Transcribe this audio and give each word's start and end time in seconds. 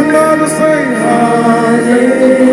Somebody 0.00 0.46
say 0.48 0.84
hallelujah. 0.94 2.49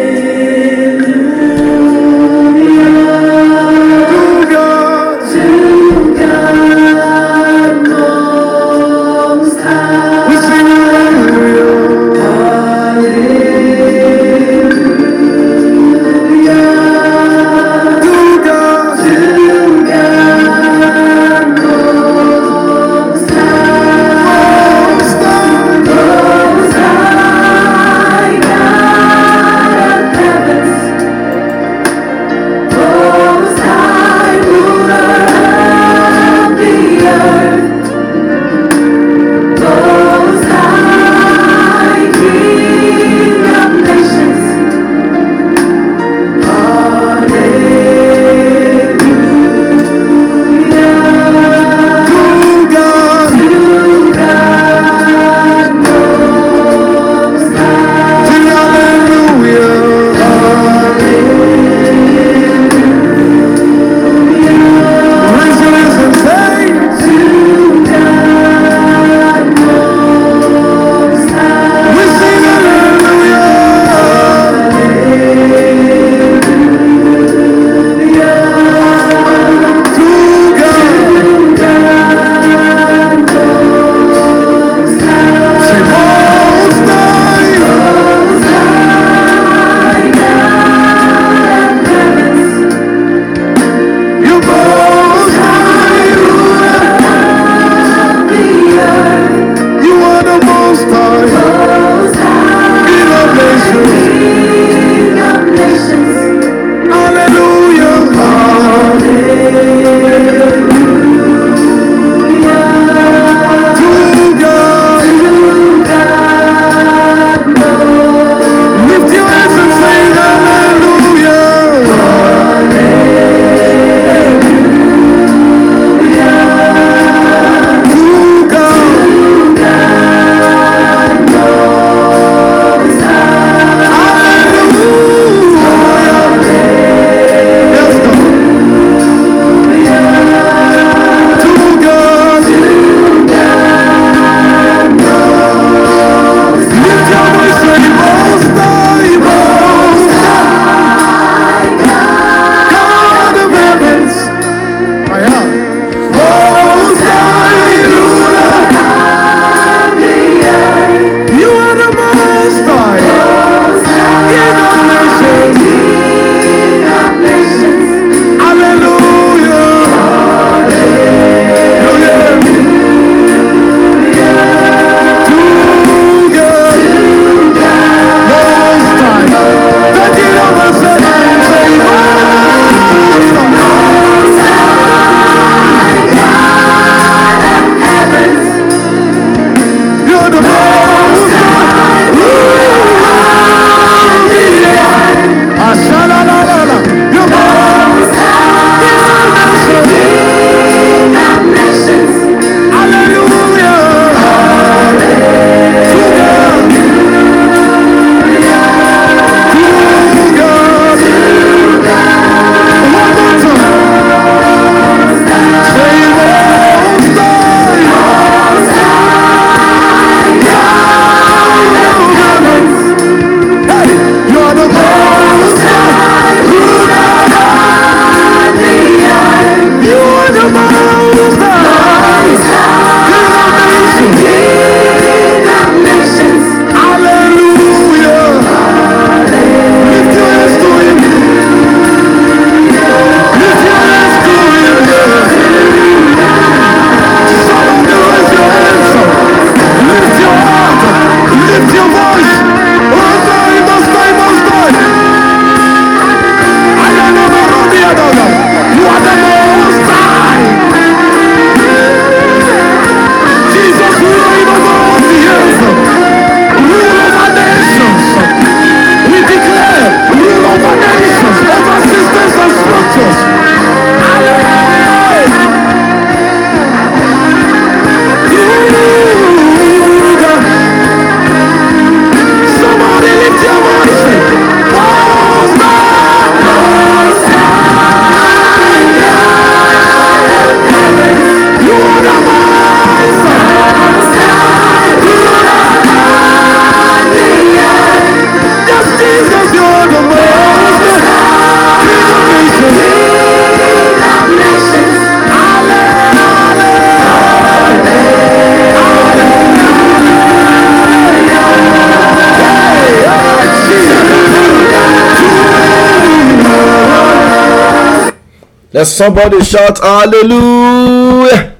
Let 318.77 318.85
somebody 318.85 319.43
shout 319.43 319.79
hallelujah. 319.79 321.57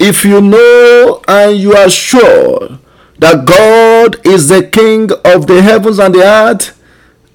If 0.00 0.24
you 0.24 0.40
know 0.40 1.22
and 1.28 1.56
you 1.56 1.74
are 1.76 1.88
sure 1.88 2.80
that 3.20 3.46
God 3.46 4.26
is 4.26 4.48
the 4.48 4.66
King 4.66 5.12
of 5.24 5.46
the 5.46 5.62
heavens 5.62 6.00
and 6.00 6.12
the 6.12 6.24
earth, 6.24 6.76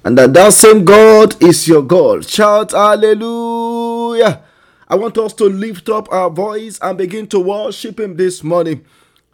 and 0.04 0.18
that 0.18 0.34
that 0.34 0.52
same 0.52 0.84
God 0.84 1.42
is 1.42 1.66
your 1.66 1.80
God, 1.80 2.28
shout 2.28 2.72
hallelujah. 2.72 4.42
I 4.86 4.96
want 4.96 5.16
us 5.16 5.32
to 5.32 5.44
lift 5.46 5.88
up 5.88 6.12
our 6.12 6.28
voice 6.28 6.78
and 6.82 6.98
begin 6.98 7.26
to 7.28 7.40
worship 7.40 8.00
Him 8.00 8.18
this 8.18 8.44
morning. 8.44 8.84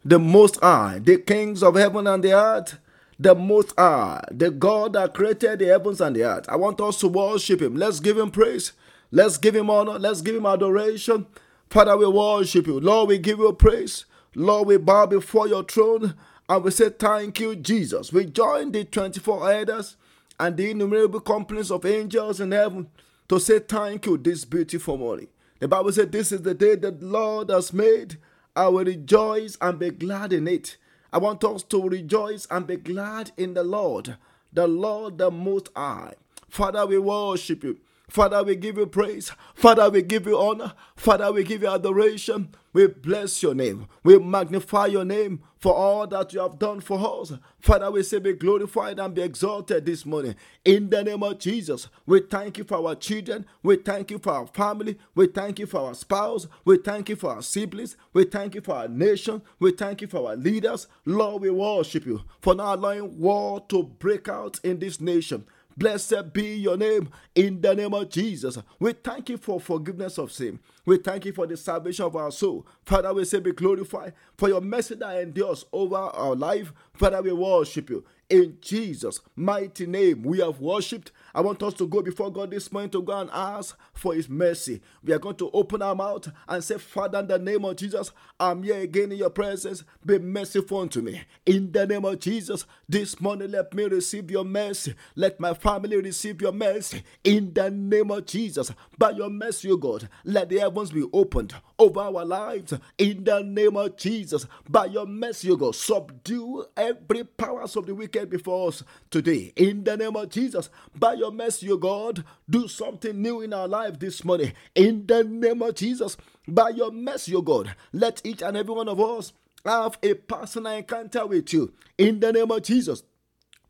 The 0.05 0.21
Most 0.21 0.61
High, 0.61 1.01
the 1.03 1.17
kings 1.17 1.61
of 1.61 1.75
heaven 1.75 2.07
and 2.07 2.23
the 2.23 2.35
earth, 2.35 2.79
the 3.19 3.35
Most 3.35 3.75
High, 3.77 4.23
the 4.31 4.53
God 4.53 4.93
that 4.93 5.13
created 5.13 5.59
the 5.59 5.67
heavens 5.67 6.01
and 6.01 6.15
the 6.15 6.23
earth. 6.23 6.45
I 6.49 6.55
want 6.55 6.81
us 6.81 7.01
to 7.01 7.09
worship 7.09 7.61
Him. 7.61 7.75
Let's 7.75 7.99
give 7.99 8.17
Him 8.17 8.31
praise. 8.31 8.75
Let's 9.11 9.39
give 9.39 9.57
him 9.57 9.71
honor. 9.71 9.99
Let's 9.99 10.21
give 10.21 10.37
him 10.37 10.47
adoration. 10.47 11.27
Father, 11.71 11.97
we 11.97 12.07
worship 12.07 12.67
you. 12.67 12.81
Lord, 12.81 13.09
we 13.09 13.19
give 13.19 13.39
you 13.39 13.53
praise. 13.53 14.05
Lord, 14.35 14.69
we 14.69 14.77
bow 14.77 15.07
before 15.07 15.49
your 15.49 15.65
throne 15.65 16.15
and 16.49 16.65
we 16.65 16.71
say 16.71 16.91
thank 16.91 17.41
you, 17.41 17.57
Jesus. 17.57 18.13
We 18.13 18.27
join 18.27 18.73
the 18.73 18.85
24 18.85 19.53
elders 19.53 19.97
and 20.39 20.57
the 20.57 20.71
innumerable 20.71 21.21
companies 21.21 21.71
of 21.71 21.85
angels 21.85 22.41
in 22.41 22.53
heaven 22.53 22.89
to 23.29 23.39
say 23.39 23.59
thank 23.59 24.07
you 24.07 24.17
this 24.17 24.45
beautiful 24.45 24.97
morning. 24.97 25.29
The 25.59 25.69
Bible 25.69 25.93
said, 25.93 26.13
This 26.13 26.33
is 26.33 26.43
the 26.43 26.55
day 26.55 26.77
that 26.77 27.01
the 27.01 27.07
Lord 27.07 27.51
has 27.51 27.73
made. 27.73 28.17
I 28.55 28.69
will 28.69 28.85
rejoice 28.85 29.57
and 29.61 29.79
be 29.79 29.91
glad 29.91 30.33
in 30.33 30.49
it. 30.49 30.77
I 31.13 31.19
want 31.19 31.43
us 31.45 31.63
to 31.65 31.89
rejoice 31.89 32.47
and 32.51 32.67
be 32.67 32.77
glad 32.77 33.33
in 33.37 33.55
the 33.55 33.65
Lord, 33.65 34.17
the 34.53 34.67
Lord 34.67 35.19
the 35.19 35.31
Most 35.31 35.71
High. 35.75 36.15
Father, 36.49 36.87
we 36.87 36.99
worship 36.99 37.65
you. 37.65 37.79
Father, 38.09 38.43
we 38.43 38.57
give 38.57 38.79
you 38.79 38.87
praise. 38.87 39.31
Father, 39.55 39.91
we 39.91 40.03
give 40.03 40.27
you 40.27 40.39
honor. 40.39 40.73
Father, 40.97 41.31
we 41.31 41.45
give 41.45 41.63
you 41.63 41.69
adoration. 41.69 42.49
We 42.73 42.87
bless 42.87 43.43
your 43.43 43.55
name. 43.55 43.87
We 44.03 44.19
magnify 44.19 44.87
your 44.87 45.05
name 45.05 45.43
for 45.59 45.75
all 45.75 46.07
that 46.07 46.33
you 46.33 46.41
have 46.41 46.59
done 46.59 46.81
for 46.81 47.21
us. 47.21 47.33
Father, 47.61 47.91
we 47.91 48.03
say 48.03 48.19
be 48.19 48.33
glorified 48.33 48.99
and 48.99 49.15
be 49.15 49.23
exalted 49.23 49.85
this 49.85 50.07
morning. 50.07 50.37
In 50.65 50.89
the 50.89 51.03
name 51.03 51.23
of 51.23 51.39
Jesus, 51.39 51.89
we 52.07 52.21
thank 52.21 52.57
you 52.59 52.65
for 52.65 52.77
our 52.87 52.95
children. 52.95 53.45
We 53.63 53.77
thank 53.77 54.11
you 54.11 54.19
for 54.19 54.33
our 54.33 54.47
family. 54.47 54.99
We 55.15 55.27
thank 55.27 55.59
you 55.59 55.67
for 55.67 55.81
our 55.81 55.95
spouse. 55.95 56.47
We 56.65 56.79
thank 56.79 57.09
you 57.09 57.17
for 57.17 57.35
our 57.35 57.43
siblings. 57.43 57.97
We 58.13 58.25
thank 58.25 58.55
you 58.55 58.61
for 58.61 58.75
our 58.77 58.89
nation. 58.89 59.43
We 59.59 59.73
thank 59.73 60.01
you 60.01 60.07
for 60.09 60.29
our 60.29 60.37
leaders. 60.37 60.87
Lord, 61.05 61.43
we 61.43 61.51
worship 61.51 62.07
you 62.07 62.23
for 62.41 62.55
not 62.55 62.79
allowing 62.79 63.19
war 63.19 63.65
to 63.69 63.83
break 63.83 64.29
out 64.29 64.61
in 64.63 64.79
this 64.79 65.01
nation. 65.01 65.45
Blessed 65.79 66.33
be 66.33 66.57
your 66.57 66.77
name 66.77 67.09
in 67.37 67.61
the 67.61 67.73
name 67.73 67.95
of 67.95 68.11
Jesus. 68.11 68.59
We 68.81 68.95
thank 68.95 69.29
you 69.29 69.37
for 69.37 69.61
forgiveness 69.61 70.19
of 70.19 70.33
sin. 70.33 70.59
We 70.85 70.97
thank 70.99 71.25
you 71.25 71.33
for 71.33 71.47
the 71.47 71.57
salvation 71.57 72.05
of 72.05 72.17
our 72.17 72.33
soul. 72.33 72.67
Father, 72.85 73.15
we 73.15 73.25
say 73.25 73.39
be 73.39 73.53
glorified 73.53 74.15
for 74.37 74.49
your 74.49 74.61
mercy 74.61 74.97
that 74.97 75.23
endures 75.23 75.65
over 75.73 75.95
our 75.95 76.35
life. 76.35 76.73
Father, 76.95 77.23
we 77.23 77.33
worship 77.33 77.91
you. 77.91 78.05
In 78.29 78.59
Jesus' 78.61 79.21
mighty 79.37 79.87
name, 79.87 80.25
we 80.25 80.41
have 80.41 80.59
worshipped. 80.59 81.13
I 81.35 81.41
want 81.41 81.63
us 81.63 81.75
to 81.75 81.87
go 81.87 82.03
before 82.03 82.33
God 82.33 82.51
this 82.51 82.71
morning 82.73 82.91
to 82.91 83.03
go 83.03 83.19
and 83.19 83.31
ask 83.33 83.77
for 83.93 84.15
His 84.15 84.29
mercy. 84.29 84.81
We 85.03 85.13
are 85.13 85.19
going 85.19 85.37
to 85.37 85.51
open 85.53 85.83
our 85.83 85.95
mouth 85.95 86.29
and 86.49 86.63
say, 86.65 86.79
Father, 86.79 87.21
in 87.21 87.27
the 87.27 87.39
name 87.39 87.65
of 87.65 87.77
Jesus, 87.77 88.11
I'm 88.41 88.63
here 88.63 88.81
again 88.81 89.13
in 89.13 89.19
your 89.19 89.31
presence. 89.31 89.85
Be 90.05 90.19
merciful 90.19 90.79
unto 90.79 91.01
me. 91.01 91.23
In 91.47 91.73
the 91.73 91.87
name 91.87 92.05
of 92.05 92.19
Jesus, 92.21 92.65
this 92.89 93.21
morning, 93.21 93.51
let 93.51 93.75
me 93.75 93.85
receive 93.85 94.31
your 94.31 94.45
mercy. 94.45 94.95
Let 95.17 95.39
my 95.41 95.55
family 95.55 95.97
receive 95.97 96.41
your 96.41 96.53
mercy. 96.53 97.03
In 97.25 97.53
the 97.53 97.71
name 97.71 98.11
of 98.11 98.27
Jesus, 98.27 98.73
by 98.97 99.11
your 99.11 99.31
mercy, 99.31 99.71
O 99.71 99.77
God, 99.77 100.09
let 100.25 100.49
the 100.49 100.59
heavens 100.59 100.91
be 100.91 101.05
opened 101.13 101.55
over 101.79 102.01
our 102.01 102.25
lives. 102.25 102.75
In 102.97 103.25
the 103.25 103.43
name 103.43 103.77
of 103.77 103.97
Jesus, 103.97 104.47
by 104.69 104.87
your 104.87 105.07
mercy, 105.07 105.51
O 105.51 105.57
God, 105.57 105.75
subdue 105.75 106.65
every 106.77 107.25
powers 107.25 107.77
of 107.77 107.87
the 107.87 107.95
wicked 107.95 108.31
before 108.31 108.69
us 108.69 108.83
today. 109.11 109.53
In 109.57 109.85
the 109.85 109.97
name 109.97 110.17
of 110.17 110.29
Jesus, 110.29 110.71
by 110.95 111.15
your 111.19 111.33
mercy, 111.33 111.71
O 111.71 111.77
God, 111.77 112.25
do 112.49 112.69
something 112.69 113.21
new 113.21 113.41
in 113.41 113.53
our 113.53 113.69
life 113.69 113.99
this 113.99 114.25
morning. 114.25 114.53
In 114.75 115.07
the 115.07 115.25
name 115.25 115.61
of 115.63 115.75
Jesus, 115.75 116.17
by 116.47 116.71
your 116.71 116.91
mercy, 116.91 117.35
O 117.35 117.43
God, 117.43 117.75
let 117.93 118.25
each 118.25 118.43
and 118.43 118.57
every 118.57 118.75
one 118.75 118.89
of 118.89 119.01
us 119.01 119.33
have 119.65 119.99
a 120.03 120.15
personal 120.15 120.73
encounter 120.73 121.27
with 121.27 121.53
you. 121.53 121.73
In 121.99 122.21
the 122.21 122.33
name 122.33 122.51
of 122.51 122.63
Jesus, 122.63 123.03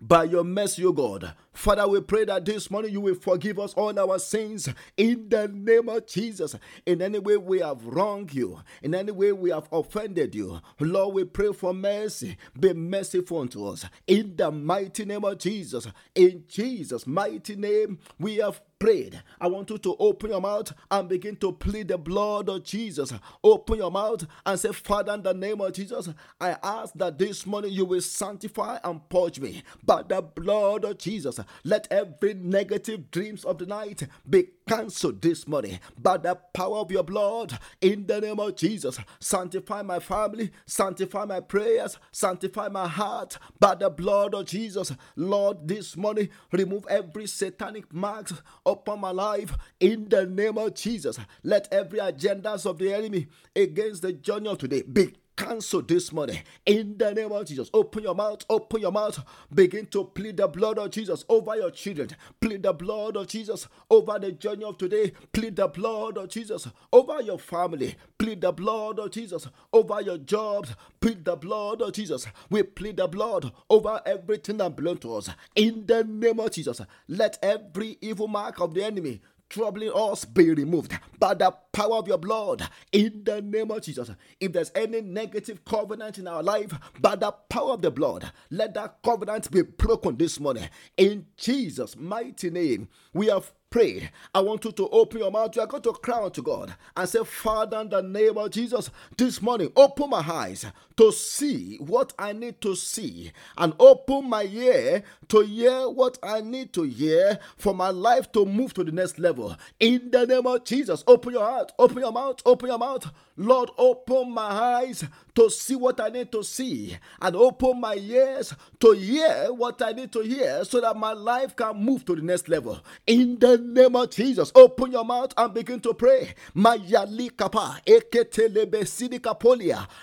by 0.00 0.24
your 0.24 0.44
mercy, 0.44 0.84
O 0.84 0.92
God. 0.92 1.34
Father, 1.58 1.88
we 1.88 2.00
pray 2.00 2.24
that 2.24 2.44
this 2.44 2.70
morning 2.70 2.92
you 2.92 3.00
will 3.00 3.16
forgive 3.16 3.58
us 3.58 3.74
all 3.74 3.98
our 3.98 4.20
sins 4.20 4.68
in 4.96 5.28
the 5.28 5.48
name 5.48 5.88
of 5.88 6.06
Jesus. 6.06 6.54
In 6.86 7.02
any 7.02 7.18
way 7.18 7.36
we 7.36 7.58
have 7.58 7.84
wronged 7.84 8.32
you, 8.32 8.60
in 8.80 8.94
any 8.94 9.10
way 9.10 9.32
we 9.32 9.50
have 9.50 9.68
offended 9.72 10.36
you, 10.36 10.60
Lord, 10.78 11.16
we 11.16 11.24
pray 11.24 11.52
for 11.52 11.74
mercy. 11.74 12.36
Be 12.58 12.74
merciful 12.74 13.40
unto 13.40 13.66
us 13.66 13.84
in 14.06 14.36
the 14.36 14.52
mighty 14.52 15.04
name 15.04 15.24
of 15.24 15.38
Jesus. 15.38 15.88
In 16.14 16.44
Jesus' 16.46 17.08
mighty 17.08 17.56
name, 17.56 17.98
we 18.20 18.36
have 18.36 18.60
prayed. 18.78 19.20
I 19.40 19.48
want 19.48 19.70
you 19.70 19.78
to 19.78 19.96
open 19.98 20.30
your 20.30 20.40
mouth 20.40 20.72
and 20.90 21.08
begin 21.08 21.36
to 21.36 21.52
plead 21.52 21.88
the 21.88 21.98
blood 21.98 22.48
of 22.48 22.62
Jesus. 22.64 23.12
Open 23.42 23.78
your 23.78 23.90
mouth 23.90 24.26
and 24.46 24.58
say, 24.58 24.72
Father, 24.72 25.14
in 25.14 25.22
the 25.22 25.34
name 25.34 25.60
of 25.60 25.72
Jesus, 25.72 26.08
I 26.40 26.56
ask 26.62 26.94
that 26.94 27.18
this 27.18 27.44
morning 27.44 27.72
you 27.72 27.84
will 27.84 28.00
sanctify 28.00 28.78
and 28.84 29.06
purge 29.08 29.40
me 29.40 29.62
by 29.84 30.02
the 30.02 30.22
blood 30.22 30.84
of 30.84 30.98
Jesus. 30.98 31.40
Let 31.64 31.88
every 31.90 32.34
negative 32.34 33.10
dreams 33.10 33.44
of 33.44 33.58
the 33.58 33.66
night 33.66 34.02
be 34.28 34.48
cancelled 34.68 35.22
this 35.22 35.48
morning 35.48 35.80
by 35.96 36.18
the 36.18 36.34
power 36.52 36.78
of 36.78 36.90
your 36.90 37.02
blood 37.02 37.58
in 37.80 38.06
the 38.06 38.20
name 38.20 38.38
of 38.38 38.56
Jesus. 38.56 38.98
Sanctify 39.20 39.82
my 39.82 39.98
family, 39.98 40.50
sanctify 40.66 41.24
my 41.24 41.40
prayers, 41.40 41.98
sanctify 42.12 42.68
my 42.68 42.86
heart 42.86 43.38
by 43.58 43.74
the 43.74 43.90
blood 43.90 44.34
of 44.34 44.46
Jesus. 44.46 44.92
Lord, 45.16 45.68
this 45.68 45.96
morning 45.96 46.28
remove 46.52 46.86
every 46.88 47.26
satanic 47.26 47.92
marks 47.92 48.34
upon 48.66 49.00
my 49.00 49.10
life 49.10 49.56
in 49.80 50.08
the 50.08 50.26
name 50.26 50.58
of 50.58 50.74
Jesus. 50.74 51.18
Let 51.42 51.68
every 51.72 51.98
agendas 51.98 52.66
of 52.66 52.78
the 52.78 52.92
enemy 52.92 53.28
against 53.56 54.02
the 54.02 54.12
journey 54.12 54.48
of 54.48 54.58
today 54.58 54.82
be 54.82 55.14
cancel 55.38 55.80
this 55.82 56.12
money 56.12 56.42
in 56.66 56.98
the 56.98 57.14
name 57.14 57.30
of 57.30 57.46
Jesus. 57.46 57.70
Open 57.72 58.02
your 58.02 58.14
mouth, 58.14 58.44
open 58.50 58.80
your 58.80 58.90
mouth. 58.90 59.24
Begin 59.54 59.86
to 59.86 60.04
plead 60.04 60.36
the 60.36 60.48
blood 60.48 60.78
of 60.78 60.90
Jesus 60.90 61.24
over 61.28 61.56
your 61.56 61.70
children. 61.70 62.10
Plead 62.40 62.64
the 62.64 62.72
blood 62.72 63.16
of 63.16 63.28
Jesus 63.28 63.68
over 63.88 64.18
the 64.18 64.32
journey 64.32 64.64
of 64.64 64.76
today. 64.76 65.12
Plead 65.32 65.54
the 65.54 65.68
blood 65.68 66.18
of 66.18 66.28
Jesus 66.28 66.66
over 66.92 67.22
your 67.22 67.38
family. 67.38 67.94
Plead 68.18 68.40
the 68.40 68.50
blood 68.50 68.98
of 68.98 69.12
Jesus 69.12 69.46
over 69.72 70.00
your 70.02 70.18
jobs. 70.18 70.74
Plead 71.00 71.24
the 71.24 71.36
blood 71.36 71.80
of 71.82 71.92
Jesus. 71.92 72.26
We 72.50 72.64
plead 72.64 72.96
the 72.96 73.06
blood 73.06 73.52
over 73.70 74.00
everything 74.04 74.56
that 74.56 74.74
belongs 74.74 75.00
to 75.00 75.14
us. 75.14 75.30
In 75.54 75.86
the 75.86 76.02
name 76.02 76.40
of 76.40 76.50
Jesus, 76.50 76.80
let 77.06 77.38
every 77.42 77.96
evil 78.00 78.26
mark 78.26 78.60
of 78.60 78.74
the 78.74 78.84
enemy 78.84 79.20
troubling 79.48 79.92
us 79.94 80.24
be 80.24 80.50
removed 80.50 80.98
by 81.18 81.34
the 81.34 81.50
power 81.72 81.96
of 81.96 82.08
your 82.08 82.18
blood 82.18 82.68
in 82.92 83.22
the 83.24 83.40
name 83.42 83.70
of 83.70 83.82
Jesus. 83.82 84.10
If 84.40 84.52
there's 84.52 84.72
any 84.74 85.00
negative 85.00 85.64
covenant 85.64 86.18
in 86.18 86.28
our 86.28 86.42
life, 86.42 86.72
by 87.00 87.16
the 87.16 87.32
power 87.48 87.72
of 87.72 87.82
the 87.82 87.90
blood, 87.90 88.30
let 88.50 88.74
that 88.74 88.98
covenant 89.02 89.50
be 89.50 89.62
broken 89.62 90.16
this 90.16 90.38
morning 90.38 90.68
in 90.96 91.26
Jesus' 91.36 91.96
mighty 91.96 92.50
name. 92.50 92.88
We 93.12 93.26
have 93.26 93.52
prayed, 93.70 94.10
I 94.34 94.40
want 94.40 94.64
you 94.64 94.72
to 94.72 94.88
open 94.88 95.20
your 95.20 95.30
mouth. 95.30 95.54
You 95.54 95.62
are 95.62 95.66
going 95.66 95.82
to 95.82 95.92
cry 95.92 96.18
out 96.18 96.34
to 96.34 96.42
God 96.42 96.74
and 96.96 97.08
say, 97.08 97.22
Father, 97.24 97.80
in 97.80 97.88
the 97.88 98.02
name 98.02 98.38
of 98.38 98.50
Jesus, 98.50 98.90
this 99.16 99.42
morning, 99.42 99.72
open 99.76 100.10
my 100.10 100.20
eyes 100.20 100.66
to 100.96 101.12
see 101.12 101.76
what 101.76 102.12
I 102.18 102.32
need 102.32 102.60
to 102.62 102.74
see 102.74 103.32
and 103.56 103.74
open 103.78 104.28
my 104.28 104.44
ear 104.44 105.02
to 105.28 105.40
hear 105.40 105.88
what 105.88 106.18
I 106.22 106.40
need 106.40 106.72
to 106.74 106.82
hear 106.82 107.38
for 107.56 107.74
my 107.74 107.90
life 107.90 108.32
to 108.32 108.44
move 108.44 108.74
to 108.74 108.84
the 108.84 108.92
next 108.92 109.18
level. 109.18 109.56
In 109.80 110.10
the 110.10 110.26
name 110.26 110.46
of 110.46 110.64
Jesus, 110.64 111.04
open 111.06 111.32
your 111.32 111.44
heart, 111.44 111.72
open 111.78 111.98
your 111.98 112.12
mouth, 112.12 112.40
open 112.44 112.68
your 112.68 112.78
mouth. 112.78 113.10
Lord, 113.38 113.70
open 113.78 114.32
my 114.32 114.42
eyes 114.42 115.04
to 115.36 115.48
see 115.48 115.76
what 115.76 116.00
I 116.00 116.08
need 116.08 116.32
to 116.32 116.42
see 116.42 116.98
and 117.22 117.36
open 117.36 117.80
my 117.80 117.94
ears 117.94 118.52
to 118.80 118.90
hear 118.90 119.52
what 119.52 119.80
I 119.80 119.92
need 119.92 120.10
to 120.14 120.20
hear 120.22 120.64
so 120.64 120.80
that 120.80 120.96
my 120.96 121.12
life 121.12 121.54
can 121.54 121.76
move 121.76 122.04
to 122.06 122.16
the 122.16 122.22
next 122.22 122.48
level. 122.48 122.80
In 123.06 123.38
the 123.38 123.56
name 123.56 123.94
of 123.94 124.10
Jesus, 124.10 124.50
open 124.56 124.90
your 124.90 125.04
mouth 125.04 125.32
and 125.36 125.54
begin 125.54 125.78
to 125.82 125.94
pray. 125.94 126.34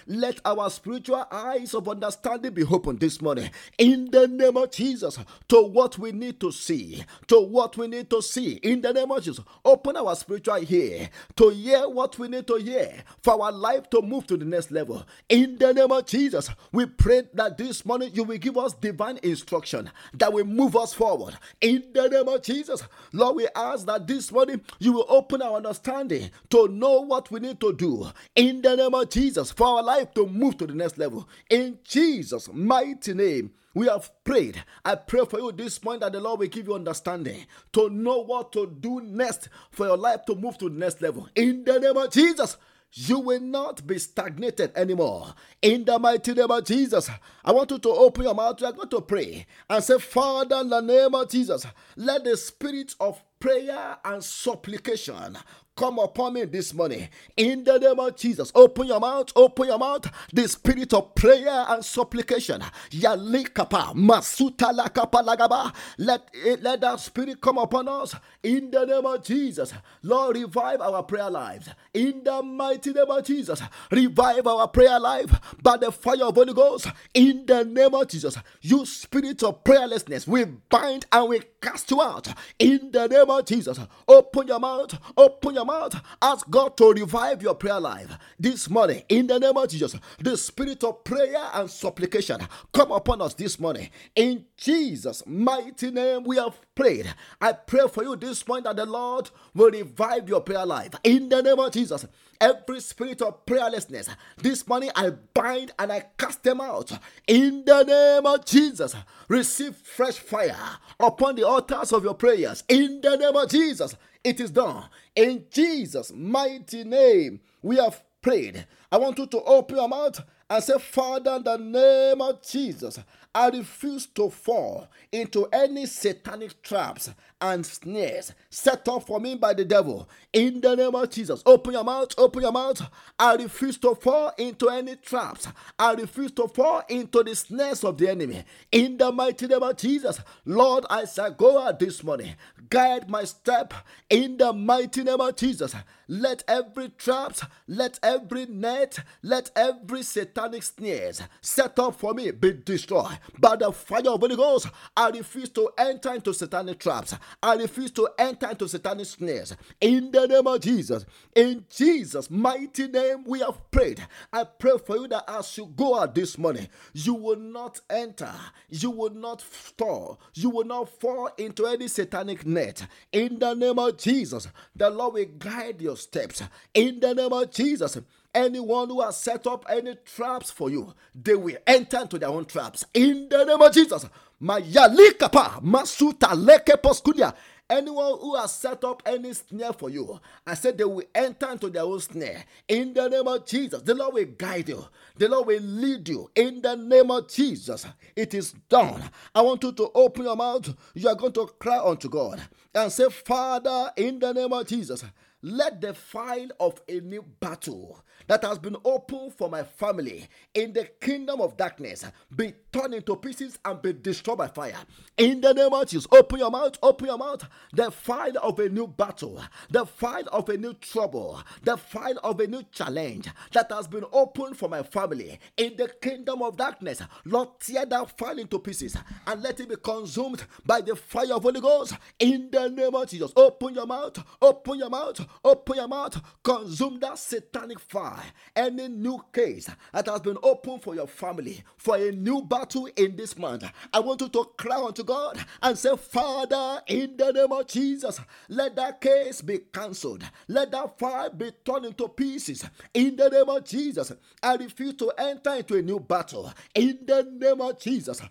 Let 0.08 0.40
our 0.46 0.70
spiritual 0.70 1.28
eyes 1.30 1.74
of 1.74 1.90
understanding 1.90 2.54
be 2.54 2.64
opened 2.64 3.02
this 3.02 3.22
morning. 3.22 3.50
In 3.78 4.10
the 4.12 4.30
name 4.30 4.56
of 4.56 4.72
Jesus, 4.72 5.20
to 5.50 5.62
what 5.64 5.98
we 6.00 6.14
need 6.14 6.40
to 6.40 6.54
see, 6.54 7.04
to 7.28 7.42
what 7.42 7.76
we 7.76 7.88
need 7.88 8.10
to 8.12 8.22
see. 8.22 8.54
In 8.64 8.80
the 8.80 8.94
name 8.94 9.12
of 9.12 9.22
Jesus, 9.22 9.44
open 9.66 9.98
our 9.98 10.16
spiritual 10.16 10.64
ear 10.70 11.10
to 11.36 11.50
hear 11.50 11.90
what 11.90 12.18
we 12.18 12.30
need 12.30 12.48
to 12.48 12.56
hear 12.56 13.04
for 13.26 13.44
our 13.44 13.52
life 13.52 13.90
to 13.90 14.04
move 14.04 14.28
to 14.28 14.38
the 14.38 14.46
next 14.46 14.70
level. 14.70 15.04
In 15.30 15.58
the 15.58 15.74
name 15.74 15.92
of 15.92 16.06
Jesus, 16.06 16.48
we 16.72 16.86
pray 16.86 17.24
that 17.34 17.58
this 17.58 17.84
morning 17.84 18.12
you 18.14 18.24
will 18.24 18.38
give 18.38 18.56
us 18.56 18.76
divine 18.76 19.18
instruction 19.24 19.90
that 20.14 20.32
will 20.32 20.46
move 20.46 20.76
us 20.76 20.94
forward. 20.94 21.36
In 21.60 21.86
the 21.92 22.08
name 22.08 22.28
of 22.28 22.44
Jesus, 22.44 22.84
Lord, 23.14 23.38
we 23.38 23.48
ask 23.56 23.88
that 23.88 24.06
this 24.06 24.32
morning 24.32 24.62
you 24.78 24.94
will 24.94 25.08
open 25.10 25.42
our 25.42 25.56
understanding 25.58 26.30
to 26.52 26.68
know 26.68 27.02
what 27.02 27.32
we 27.32 27.40
need 27.40 27.60
to 27.62 27.74
do. 27.74 28.08
In 28.36 28.62
the 28.62 28.76
name 28.76 28.94
of 28.94 29.10
Jesus, 29.10 29.52
for 29.52 29.66
our 29.66 29.82
life 29.82 30.14
to 30.14 30.28
move 30.28 30.60
to 30.60 30.68
the 30.68 30.76
next 30.76 31.00
level. 31.00 31.28
In 31.50 31.80
Jesus' 31.84 32.48
mighty 32.54 33.16
name. 33.16 33.52
We 33.74 33.88
have 33.88 34.10
prayed. 34.24 34.64
I 34.86 34.96
pray 34.96 35.26
for 35.26 35.38
you 35.38 35.52
this 35.52 35.84
morning 35.84 36.00
that 36.00 36.14
the 36.14 36.22
Lord 36.22 36.40
will 36.40 36.48
give 36.48 36.66
you 36.66 36.76
understanding 36.76 37.46
to 37.74 37.90
know 37.90 38.20
what 38.20 38.54
to 38.54 38.68
do 38.68 39.02
next 39.02 39.50
for 39.70 39.86
your 39.88 39.98
life 39.98 40.24
to 40.28 40.36
move 40.36 40.58
to 40.60 40.70
the 40.70 40.76
next 40.76 41.02
level. 41.02 41.28
In 41.36 41.66
the 41.66 41.78
name 41.78 41.98
of 41.98 42.10
Jesus, 42.10 42.56
you 42.96 43.20
will 43.20 43.42
not 43.42 43.86
be 43.86 44.00
stagnated 44.00 44.72
anymore. 44.76 45.34
In 45.62 45.84
the 45.84 46.00
mighty 46.00 46.34
name 46.34 46.50
of 46.50 46.64
Jesus, 46.64 47.10
I 47.44 47.52
want 47.52 47.70
you 47.72 47.80
to 47.80 47.90
open 47.90 48.24
your 48.24 48.34
mouth. 48.34 48.60
You 48.62 48.68
are 48.68 48.74
going 48.74 48.90
to 48.90 49.02
pray 49.02 49.46
and 49.70 49.84
say, 49.84 50.00
Father, 50.00 50.62
in 50.62 50.70
the 50.70 50.82
name 50.82 51.14
of 51.14 51.30
Jesus, 51.30 51.66
let 51.98 52.24
the 52.24 52.38
spirit 52.38 52.96
of 53.00 53.22
prayer 53.40 53.98
and 54.06 54.24
supplication 54.24 55.38
come 55.76 56.00
upon 56.00 56.34
me 56.34 56.46
this 56.46 56.74
morning. 56.74 57.08
In 57.36 57.64
the 57.64 57.78
name 57.78 58.00
of 58.00 58.16
Jesus, 58.16 58.52
open 58.56 58.88
your 58.88 59.00
mouth, 59.00 59.32
open 59.36 59.68
your 59.68 59.78
mouth. 59.78 60.10
The 60.32 60.48
spirit 60.48 60.94
of 60.94 61.14
prayer 61.16 61.66
and 61.68 61.84
supplication. 61.84 62.64
Yalikapa, 62.92 63.94
masuta 63.94 64.72
lakapa 64.72 65.22
lagaba. 65.22 65.76
Let 65.98 66.30
it, 66.34 66.64
let 66.64 66.82
that 66.82 67.00
spirit 67.02 67.42
come 67.42 67.58
upon 67.58 67.88
us. 67.90 68.16
In 68.46 68.70
the 68.70 68.86
name 68.86 69.08
of 69.08 69.24
Jesus, 69.24 69.74
Lord, 70.04 70.36
revive 70.36 70.80
our 70.80 71.02
prayer 71.02 71.32
lives. 71.32 71.68
In 71.96 72.24
the 72.24 72.44
mighty 72.44 72.94
name 72.94 73.10
of 73.10 73.26
Jesus, 73.26 73.60
revive 73.90 74.46
our 74.46 74.68
prayer 74.68 75.00
life 75.00 75.32
by 75.64 75.78
the 75.78 75.92
fire 75.92 76.26
of 76.26 76.36
Holy 76.36 76.54
Ghost. 76.54 76.86
In 77.16 77.48
the 77.48 77.66
name 77.66 77.96
of 77.96 78.08
Jesus, 78.08 78.38
you 78.62 78.86
spirit 78.86 79.42
of 79.42 79.64
prayerlessness, 79.64 80.28
we 80.28 80.46
bind 80.46 81.08
and 81.12 81.30
we 81.30 81.42
cast 81.60 81.90
you 81.90 82.00
out. 82.00 82.28
In 82.60 82.92
the 82.92 83.08
name 83.08 83.32
of 83.32 83.46
Jesus, 83.48 83.80
open 84.08 84.48
your 84.48 84.60
mouth, 84.60 84.96
open 85.18 85.56
your 85.56 85.66
mouth, 85.66 86.00
ask 86.22 86.48
God 86.48 86.78
to 86.78 86.94
revive 86.94 87.42
your 87.42 87.56
prayer 87.56 87.80
life 87.80 88.16
this 88.40 88.70
morning 88.70 89.02
in 89.10 89.26
the 89.26 89.40
name 89.40 89.58
of 89.58 89.68
Jesus. 89.70 89.96
The 90.20 90.38
spirit 90.38 90.84
of 90.84 91.04
prayer 91.04 91.50
and 91.56 91.68
supplication 91.68 92.48
come 92.72 92.92
upon 92.92 93.24
us 93.24 93.34
this 93.34 93.60
morning 93.60 93.90
in 94.16 94.46
Jesus' 94.56 95.24
mighty 95.26 95.90
name. 95.90 96.24
We 96.26 96.38
have 96.38 96.60
prayed. 96.76 97.12
I 97.42 97.54
pray 97.54 97.88
for 97.92 98.04
you 98.04 98.16
this 98.16 98.35
morning 98.48 98.64
that 98.64 98.76
the 98.76 98.86
Lord 98.86 99.30
will 99.54 99.72
revive 99.72 100.28
your 100.28 100.42
prayer 100.42 100.66
life 100.66 100.94
in 101.04 101.30
the 101.30 101.42
name 101.42 101.60
of 101.60 101.72
Jesus. 101.72 102.06
Every 102.42 102.80
spirit 102.80 103.22
of 103.22 103.46
prayerlessness 103.46 104.10
this 104.38 104.68
morning 104.68 104.92
I 104.96 105.12
bind 105.34 105.72
and 105.78 105.92
I 105.92 106.06
cast 106.18 106.44
them 106.44 106.60
out 106.60 106.92
in 107.28 107.64
the 107.66 107.84
name 107.84 108.26
of 108.26 108.46
Jesus. 108.46 108.96
Receive 109.28 109.76
fresh 109.76 110.18
fire 110.18 110.56
upon 111.00 111.36
the 111.36 111.48
altars 111.48 111.94
of 111.94 112.04
your 112.04 112.16
prayers 112.16 112.64
in 112.68 113.02
the 113.02 113.16
name 113.16 113.36
of 113.36 113.50
Jesus. 113.50 113.96
It 114.24 114.40
is 114.40 114.50
done. 114.50 114.86
In 115.16 115.46
Jesus' 115.52 116.12
mighty 116.14 116.84
name, 116.84 117.40
we 117.62 117.78
have 117.78 118.04
prayed. 118.22 118.66
I 118.92 118.98
want 118.98 119.20
you 119.20 119.28
to 119.28 119.42
open 119.44 119.78
your 119.78 119.88
mouth 119.88 120.20
and 120.50 120.64
say, 120.64 120.78
Father, 120.80 121.36
in 121.36 121.44
the 121.44 121.58
name 121.58 122.22
of 122.22 122.42
Jesus, 122.42 123.00
I 123.34 123.50
refuse 123.50 124.06
to 124.08 124.30
fall 124.30 124.88
into 125.12 125.46
any 125.52 125.86
satanic 125.86 126.62
traps 126.62 127.12
and 127.52 127.66
snares 127.66 128.34
set 128.50 128.88
up 128.88 129.06
for 129.06 129.20
me 129.20 129.36
by 129.36 129.54
the 129.54 129.64
devil. 129.64 130.10
In 130.34 130.62
the 130.62 130.76
name 130.76 130.96
of 130.96 131.10
Jesus, 131.12 131.44
open 131.46 131.74
your 131.74 131.84
mouth, 131.84 132.14
open 132.18 132.42
your 132.42 132.52
mouth. 132.52 132.82
I 133.20 133.36
refuse 133.36 133.78
to 133.80 133.94
fall 133.96 134.34
into 134.38 134.70
any 134.70 134.96
traps. 134.96 135.48
I 135.78 135.94
refuse 135.94 136.32
to 136.34 136.48
fall 136.48 136.82
into 136.90 137.24
the 137.24 137.36
snares 137.36 137.84
of 137.84 137.98
the 137.98 138.10
enemy. 138.10 138.44
In 138.72 138.98
the 138.98 139.12
mighty 139.12 139.48
name 139.48 139.62
of 139.62 139.78
Jesus, 139.78 140.20
Lord, 140.46 140.86
I 140.90 141.06
shall 141.06 141.32
go 141.32 141.62
out 141.62 141.80
this 141.80 142.04
morning. 142.04 142.36
Guide 142.70 143.10
my 143.10 143.24
step 143.26 143.74
in 144.10 144.38
the 144.38 144.52
mighty 144.52 145.04
name 145.04 145.22
of 145.22 145.36
Jesus. 145.36 145.76
Let 146.08 146.44
every 146.48 146.90
trap, 146.90 147.36
let 147.68 148.00
every 148.04 148.46
net, 148.46 149.00
let 149.24 149.50
every 149.56 150.04
satanic 150.04 150.64
snares 150.64 151.22
set 151.42 151.80
up 151.80 151.96
for 151.96 152.14
me 152.14 152.32
be 152.32 152.54
destroyed 152.54 153.18
by 153.40 153.56
the 153.56 153.72
fire 153.72 154.10
of 154.10 154.20
Holy 154.20 154.36
Ghost. 154.36 154.68
I 154.96 155.10
refuse 155.10 155.50
to 155.50 155.70
enter 155.78 156.14
into 156.14 156.34
satanic 156.34 156.80
traps. 156.80 157.16
I 157.42 157.56
refuse 157.56 157.92
to 157.92 158.10
enter 158.18 158.50
into 158.50 158.68
satanic 158.68 159.06
snares. 159.06 159.56
In 159.80 160.12
the 160.12 160.28
name 160.28 160.48
of 160.48 160.62
Jesus, 160.62 161.06
in 161.36 161.66
Jesus' 161.70 162.30
mighty 162.30 162.88
name, 162.88 163.24
we 163.26 163.40
have 163.40 163.70
prayed. 163.72 164.06
I 164.32 164.44
pray 164.44 164.74
for 164.86 164.98
you 164.98 165.08
that 165.10 165.26
as 165.28 165.58
you 165.58 165.72
go 165.76 166.00
out 166.00 166.16
this 166.16 166.38
morning, 166.38 166.68
you 166.94 167.14
will 167.14 167.38
not 167.38 167.80
enter, 167.90 168.32
you 168.70 168.92
will 168.92 169.14
not 169.14 169.42
fall, 169.42 170.20
you 170.34 170.50
will 170.50 170.66
not 170.66 170.90
fall 171.00 171.30
into 171.38 171.66
any 171.66 171.88
satanic 171.88 172.46
net. 172.46 172.86
In 173.12 173.40
the 173.40 173.54
name 173.54 173.80
of 173.80 173.98
Jesus, 173.98 174.48
the 174.76 174.90
Lord 174.90 175.14
will 175.16 175.26
guide 175.38 175.82
your 175.82 175.98
steps. 175.98 176.42
In 176.74 177.00
the 177.00 177.14
name 177.14 177.34
of 177.34 177.52
Jesus, 177.52 177.98
anyone 178.34 178.90
who 178.90 179.02
has 179.02 179.18
set 179.18 179.48
up 179.48 179.66
any 179.70 179.96
traps 180.06 180.52
for 180.52 180.70
you, 180.70 180.94
they 181.14 181.36
will 181.36 181.58
enter 181.66 182.00
into 182.02 182.20
their 182.20 182.30
own 182.30 182.46
traps. 182.46 182.86
In 182.94 183.30
the 183.30 183.46
name 183.46 183.62
of 183.62 183.74
Jesus. 183.74 184.06
Mayalikapa, 184.42 185.62
Masuta 185.62 186.34
Leke 186.36 186.76
Poskudia. 186.82 187.34
Anyone 187.68 188.20
who 188.20 188.36
has 188.36 188.54
set 188.54 188.84
up 188.84 189.02
any 189.08 189.34
snare 189.34 189.74
for 189.74 189.90
you, 189.90 190.20
I 190.46 190.54
said 190.54 190.78
they 190.78 190.84
will 190.84 191.02
enter 191.16 191.50
into 191.52 191.70
their 191.72 191.82
own 191.82 192.00
snare. 192.00 192.44
In 192.68 192.94
the 192.94 193.10
name 193.10 193.28
of 193.28 193.44
Jesus, 193.48 193.82
the 193.82 193.96
Lord 193.96 194.14
will 194.14 194.26
guide 194.38 194.70
you. 194.70 194.86
The 195.16 195.28
Lord 195.28 195.48
will 195.48 195.62
lead 195.64 196.08
you. 196.08 196.30
In 196.36 196.62
the 196.62 196.76
name 196.76 197.10
of 197.10 197.28
Jesus, 197.28 197.88
it 198.16 198.36
is 198.36 198.54
done. 198.70 199.02
I 199.34 199.42
want 199.42 199.64
you 199.64 199.72
to 199.72 199.90
open 199.96 200.26
your 200.26 200.36
mouth. 200.36 200.76
You 200.94 201.10
are 201.10 201.16
going 201.16 201.34
to 201.34 201.48
cry 201.58 201.80
unto 201.80 202.08
God 202.08 202.40
and 202.76 202.92
say, 202.92 203.10
Father, 203.10 203.92
in 203.98 204.20
the 204.20 204.32
name 204.32 204.54
of 204.54 204.68
Jesus, 204.68 205.04
let 205.42 205.82
the 205.82 205.96
file 205.96 206.50
of 206.60 206.80
a 206.88 207.00
new 207.00 207.24
battle 207.40 208.05
that 208.28 208.44
has 208.44 208.60
been 208.60 208.76
opened 208.84 209.34
for 209.34 209.50
my 209.50 209.64
family 209.64 210.28
in 210.54 210.74
the 210.74 210.86
kingdom 211.00 211.42
of 211.42 211.58
darkness 211.58 212.06
be 212.36 212.54
torn 212.72 212.94
into 212.94 213.16
pieces 213.16 213.58
and 213.64 213.82
be 213.82 213.94
destroyed 213.94 214.38
by 214.38 214.48
fire. 214.48 214.78
In 215.18 215.42
the 215.42 215.54
name 215.54 215.74
of 215.74 215.88
Jesus, 215.88 216.08
open 216.12 216.40
your 216.40 216.52
mouth, 216.52 216.78
open 216.84 217.08
your 217.08 217.18
mouth. 217.18 217.44
The 217.74 217.92
file 217.92 218.38
of 218.42 218.60
a 218.60 218.70
new 218.70 218.88
battle, 218.88 219.42
the 219.70 219.86
file 219.86 220.28
of 220.32 220.50
a 220.50 220.58
new 220.58 220.74
trouble, 220.74 221.42
the 221.64 221.78
file 221.78 222.20
of 222.24 222.40
a 222.40 222.48
new 222.48 222.64
challenge 222.72 223.28
that 223.54 223.72
has 223.72 223.88
been 223.88 224.06
opened 224.12 224.58
for 224.58 224.70
my 224.70 224.84
family 224.84 225.40
in 225.58 225.76
the 225.78 225.88
kingdom 226.02 226.42
of 226.42 226.58
darkness. 226.58 227.02
Lord, 227.26 227.50
tear 227.60 227.86
that 227.86 228.18
file 228.18 228.40
into 228.40 228.60
pieces 228.60 228.98
and 229.28 229.42
let 229.42 229.60
it 229.60 229.70
be 229.70 229.76
consumed 229.78 230.44
by 230.66 230.82
the 230.82 230.96
fire 230.96 231.34
of 231.34 231.44
Holy 231.44 231.62
Ghost. 231.62 231.96
In 232.20 232.50
the 232.52 232.70
name 232.70 232.96
of 232.96 233.08
Jesus, 233.10 233.32
open 233.36 233.74
your 233.76 233.86
mouth, 233.88 234.24
open 234.42 234.80
your 234.80 234.90
mouth, 234.90 235.26
Open 235.44 235.76
your 235.76 235.88
mouth, 235.88 236.22
consume 236.44 237.00
that 237.00 237.18
satanic 237.18 237.80
fire. 237.80 238.15
Any 238.56 238.88
new 238.88 239.24
case 239.34 239.70
that 239.94 240.08
has 240.08 240.22
been 240.22 240.38
opened 240.44 240.84
for 240.84 240.96
your 240.96 241.08
family 241.08 241.64
for 241.78 241.98
a 241.98 242.12
new 242.12 242.42
battle 242.42 242.88
in 242.96 243.16
this 243.16 243.38
month. 243.38 243.64
I 243.94 244.00
want 244.00 244.22
you 244.22 244.30
to 244.30 244.46
cry 244.58 244.82
unto 244.82 245.04
God 245.04 245.44
and 245.62 245.78
say, 245.78 245.96
Father, 245.98 246.82
in 246.88 247.18
the 247.18 247.32
name 247.32 247.52
of 247.52 247.68
Jesus, 247.68 248.20
let 248.50 248.76
that 248.76 249.02
case 249.02 249.42
be 249.42 249.60
cancelled. 249.74 250.24
Let 250.48 250.72
that 250.72 250.98
fire 250.98 251.30
be 251.30 251.52
torn 251.64 251.86
into 251.86 252.08
pieces. 252.08 252.66
In 252.94 253.16
the 253.16 253.30
name 253.30 253.50
of 253.50 253.66
Jesus, 253.66 254.12
I 254.42 254.56
refuse 254.56 254.96
to 254.96 255.12
enter 255.18 255.56
into 255.56 255.76
a 255.76 255.82
new 255.82 256.00
battle. 256.00 256.52
In 256.74 257.00
the 257.06 257.24
name 257.24 257.62
of 257.62 257.80
Jesus, 257.80 258.22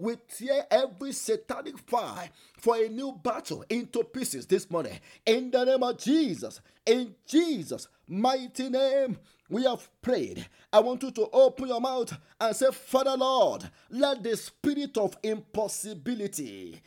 we 0.00 0.16
tear 0.28 0.66
every 0.70 1.12
satanic 1.12 1.78
fire 1.78 2.28
for 2.58 2.76
a 2.76 2.88
new 2.88 3.12
battle 3.22 3.64
into 3.70 4.04
pieces 4.04 4.46
this 4.46 4.70
morning. 4.70 4.98
In 5.24 5.50
the 5.50 5.64
name 5.64 5.82
of 5.82 5.96
Jesus, 5.98 6.60
in 6.84 7.14
Jesus' 7.26 7.88
mighty 8.06 8.68
name, 8.68 9.18
we 9.48 9.64
have 9.64 9.88
prayed. 10.02 10.46
I 10.72 10.80
want 10.80 11.02
you 11.02 11.10
to 11.12 11.28
open 11.32 11.68
your 11.68 11.80
mouth 11.80 12.12
and 12.40 12.54
say, 12.54 12.70
Father 12.70 13.16
Lord, 13.16 13.70
let 13.90 14.22
the 14.22 14.36
spirit 14.36 14.98
of 14.98 15.16
impossibility 15.22 16.82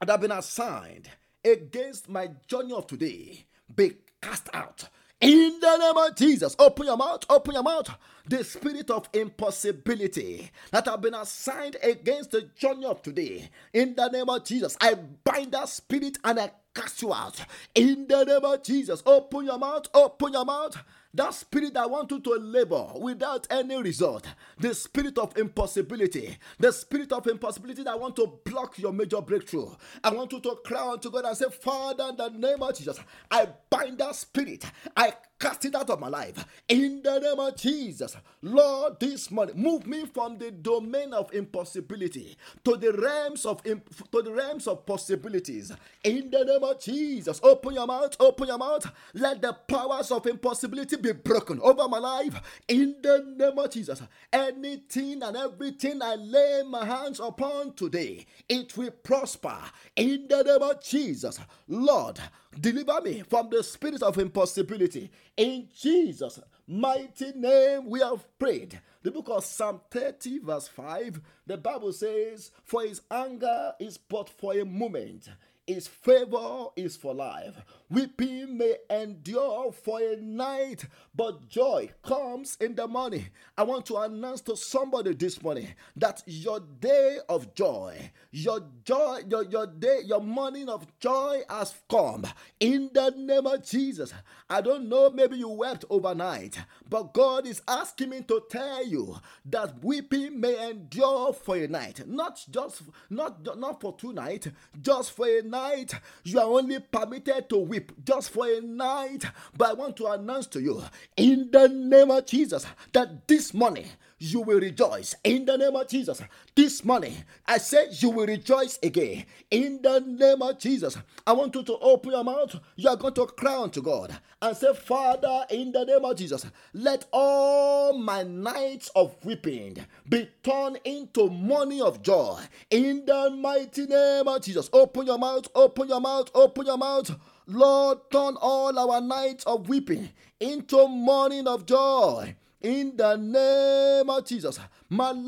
that 0.00 0.10
have 0.10 0.20
been 0.20 0.32
assigned 0.32 1.08
against 1.44 2.08
my 2.08 2.30
journey 2.46 2.72
of 2.72 2.86
today 2.86 3.44
be 3.74 3.96
cast 4.20 4.48
out 4.52 4.88
in 5.22 5.60
the 5.60 5.78
name 5.78 5.98
of 5.98 6.16
Jesus, 6.16 6.56
open 6.60 6.86
your 6.86 6.98
mouth, 6.98 7.24
open 7.30 7.54
your 7.54 7.64
mouth. 7.64 7.90
The 8.28 8.44
spirit 8.44 8.90
of 8.90 9.08
impossibility 9.14 10.50
that 10.72 10.86
have 10.86 11.02
been 11.02 11.14
assigned 11.14 11.78
against 11.82 12.32
the 12.32 12.42
journey 12.56 12.86
of 12.86 13.02
today, 13.02 13.50
in 13.74 13.96
the 13.96 14.08
name 14.10 14.30
of 14.30 14.44
Jesus, 14.44 14.76
I 14.82 14.96
bind 14.96 15.52
that 15.52 15.70
spirit 15.70 16.18
and 16.24 16.40
I 16.40 16.52
cast 16.74 17.02
you 17.02 17.14
out. 17.14 17.40
In 17.74 18.08
the 18.08 18.24
name 18.24 18.44
of 18.44 18.62
Jesus, 18.64 19.02
open 19.06 19.46
your 19.46 19.58
mouth, 19.58 19.88
open 19.94 20.34
your 20.34 20.46
mouth. 20.46 20.76
That 21.14 21.34
spirit 21.34 21.74
that 21.74 21.90
you 22.10 22.20
to 22.20 22.34
labor 22.34 22.86
without 22.98 23.46
any 23.50 23.76
result, 23.76 24.26
the 24.58 24.74
spirit 24.74 25.18
of 25.18 25.36
impossibility, 25.36 26.36
the 26.58 26.72
spirit 26.72 27.12
of 27.12 27.26
impossibility 27.26 27.82
that 27.82 27.98
want 27.98 28.16
to 28.16 28.38
block 28.44 28.78
your 28.78 28.92
major 28.92 29.20
breakthrough. 29.20 29.68
I 30.02 30.10
want 30.10 30.32
you 30.32 30.40
to 30.40 30.56
cry 30.64 30.92
unto 30.92 31.10
God 31.10 31.24
and 31.24 31.36
say, 31.36 31.46
Father, 31.50 32.08
in 32.10 32.16
the 32.16 32.28
name 32.30 32.62
of 32.62 32.76
Jesus, 32.76 32.98
I 33.30 33.48
bind 33.68 33.98
that 33.98 34.14
spirit. 34.16 34.64
I 34.96 35.12
cast 35.42 35.66
it 35.66 35.74
out 35.76 35.90
of 35.90 36.00
my 36.00 36.08
life 36.08 36.46
in 36.68 37.02
the 37.02 37.18
name 37.20 37.40
of 37.40 37.56
Jesus. 37.56 38.16
Lord, 38.42 39.00
this 39.00 39.30
morning, 39.30 39.56
move 39.60 39.86
me 39.86 40.06
from 40.06 40.38
the 40.38 40.52
domain 40.52 41.12
of 41.14 41.34
impossibility 41.34 42.36
to 42.64 42.76
the 42.76 42.92
realms 42.92 43.46
of 43.46 43.60
imp- 43.66 44.10
to 44.12 44.22
the 44.22 44.32
realms 44.32 44.68
of 44.68 44.86
possibilities. 44.86 45.72
In 46.04 46.30
the 46.30 46.44
name 46.44 46.64
of 46.64 46.80
Jesus, 46.80 47.40
open 47.42 47.74
your 47.74 47.86
mouth, 47.88 48.16
open 48.20 48.48
your 48.48 48.58
mouth. 48.58 48.90
Let 49.14 49.42
the 49.42 49.52
powers 49.54 50.12
of 50.12 50.26
impossibility 50.26 50.96
be 50.96 51.12
broken 51.12 51.60
over 51.62 51.88
my 51.88 51.98
life. 51.98 52.62
In 52.68 52.96
the 53.02 53.34
name 53.36 53.58
of 53.58 53.70
Jesus, 53.70 54.02
anything 54.32 55.22
and 55.22 55.36
everything 55.36 56.02
I 56.02 56.16
lay 56.16 56.62
my 56.68 56.84
hands 56.86 57.20
upon 57.20 57.74
today, 57.74 58.26
it 58.48 58.76
will 58.76 58.92
prosper. 58.92 59.56
In 59.96 60.26
the 60.28 60.42
name 60.44 60.62
of 60.62 60.82
Jesus, 60.82 61.40
Lord, 61.68 62.20
deliver 62.60 63.00
me 63.02 63.22
from 63.28 63.50
the 63.50 63.62
spirit 63.62 64.02
of 64.02 64.18
impossibility 64.18 65.10
in 65.36 65.68
Jesus' 65.74 66.40
mighty 66.66 67.32
name, 67.32 67.88
we 67.88 68.00
have 68.00 68.26
prayed. 68.38 68.80
The 69.02 69.10
book 69.10 69.28
of 69.30 69.44
Psalm 69.44 69.80
30, 69.90 70.40
verse 70.40 70.68
5, 70.68 71.20
the 71.46 71.56
Bible 71.56 71.92
says, 71.92 72.50
For 72.64 72.82
his 72.82 73.00
anger 73.10 73.72
is 73.80 73.98
but 73.98 74.28
for 74.28 74.54
a 74.54 74.64
moment, 74.64 75.28
his 75.66 75.88
favor 75.88 76.66
is 76.76 76.96
for 76.96 77.14
life. 77.14 77.54
Weeping 77.88 78.58
may 78.58 78.76
endure 78.90 79.72
for 79.72 80.00
a 80.00 80.16
night, 80.16 80.84
but 81.14 81.48
joy 81.48 81.90
comes 82.02 82.56
in 82.60 82.74
the 82.74 82.88
morning. 82.88 83.26
I 83.56 83.64
want 83.64 83.84
to 83.86 83.98
announce 83.98 84.40
to 84.42 84.56
somebody 84.56 85.14
this 85.14 85.42
morning 85.42 85.68
that 85.96 86.22
your 86.26 86.60
day 86.80 87.18
of 87.28 87.54
joy, 87.54 88.10
your 88.30 88.60
joy, 88.84 89.20
your, 89.28 89.44
your 89.44 89.66
day, 89.66 90.00
your 90.04 90.20
morning 90.22 90.68
of 90.68 90.86
joy 91.00 91.40
has 91.50 91.74
come 91.90 92.24
in 92.60 92.90
the 92.94 93.10
name 93.16 93.46
of 93.46 93.62
Jesus. 93.64 94.14
I 94.48 94.60
don't 94.62 94.88
know, 94.88 95.10
maybe 95.10 95.36
you 95.36 95.48
wept 95.48 95.84
overnight, 95.90 96.58
but 96.88 97.12
God 97.12 97.46
is 97.46 97.62
asking 97.68 98.10
me 98.10 98.22
to 98.22 98.42
tell 98.50 98.86
you 98.86 99.16
that 99.46 99.82
weeping 99.84 100.40
may 100.40 100.70
endure 100.70 101.32
for 101.34 101.56
a 101.56 101.68
night, 101.68 102.06
not 102.06 102.42
just 102.50 102.82
not 103.10 103.58
not 103.58 103.80
for 103.80 103.96
two 103.96 104.12
nights, 104.12 104.48
just 104.80 105.12
for 105.12 105.26
a 105.26 105.42
night. 105.42 105.94
You 106.24 106.38
are 106.40 106.46
only 106.46 106.80
permitted 106.80 107.48
to 107.50 107.58
weep 107.58 107.92
just 108.04 108.30
for 108.30 108.46
a 108.46 108.60
night. 108.60 109.24
But 109.56 109.70
I 109.70 109.72
want 109.74 109.96
to 109.98 110.06
announce 110.06 110.46
to 110.48 110.60
you 110.60 110.82
in 111.16 111.50
the 111.50 111.68
name 111.68 112.10
of 112.10 112.26
Jesus 112.26 112.66
that 112.92 113.26
this 113.28 113.52
morning 113.54 113.86
you 114.22 114.40
will 114.40 114.60
rejoice 114.60 115.16
in 115.24 115.44
the 115.44 115.58
name 115.58 115.74
of 115.74 115.88
Jesus. 115.88 116.22
This 116.54 116.84
morning, 116.84 117.16
I 117.44 117.58
said 117.58 117.88
you 118.00 118.10
will 118.10 118.26
rejoice 118.26 118.78
again 118.80 119.24
in 119.50 119.82
the 119.82 119.98
name 119.98 120.42
of 120.42 120.60
Jesus. 120.60 120.96
I 121.26 121.32
want 121.32 121.56
you 121.56 121.64
to 121.64 121.76
open 121.78 122.12
your 122.12 122.22
mouth. 122.22 122.54
You 122.76 122.88
are 122.88 122.96
going 122.96 123.14
to 123.14 123.26
cry 123.26 123.60
unto 123.60 123.82
God 123.82 124.16
and 124.40 124.56
say, 124.56 124.72
Father, 124.74 125.44
in 125.50 125.72
the 125.72 125.84
name 125.84 126.04
of 126.04 126.16
Jesus, 126.16 126.46
let 126.72 127.04
all 127.12 127.98
my 127.98 128.22
nights 128.22 128.90
of 128.94 129.12
weeping 129.24 129.78
be 130.08 130.30
turned 130.44 130.78
into 130.84 131.28
morning 131.28 131.82
of 131.82 132.00
joy 132.02 132.40
in 132.70 133.04
the 133.04 133.30
mighty 133.30 133.86
name 133.86 134.28
of 134.28 134.40
Jesus. 134.40 134.70
Open 134.72 135.04
your 135.04 135.18
mouth, 135.18 135.48
open 135.54 135.88
your 135.88 136.00
mouth, 136.00 136.30
open 136.32 136.66
your 136.66 136.78
mouth. 136.78 137.10
Lord, 137.46 137.98
turn 138.10 138.36
all 138.40 138.78
our 138.78 139.00
nights 139.00 139.44
of 139.44 139.68
weeping 139.68 140.10
into 140.40 140.86
morning 140.88 141.46
of 141.46 141.66
joy 141.66 142.36
in 142.62 142.96
the 142.96 143.16
name 143.16 144.08
of 144.08 144.24
Jesus. 144.24 144.58
Lord, 144.90 145.18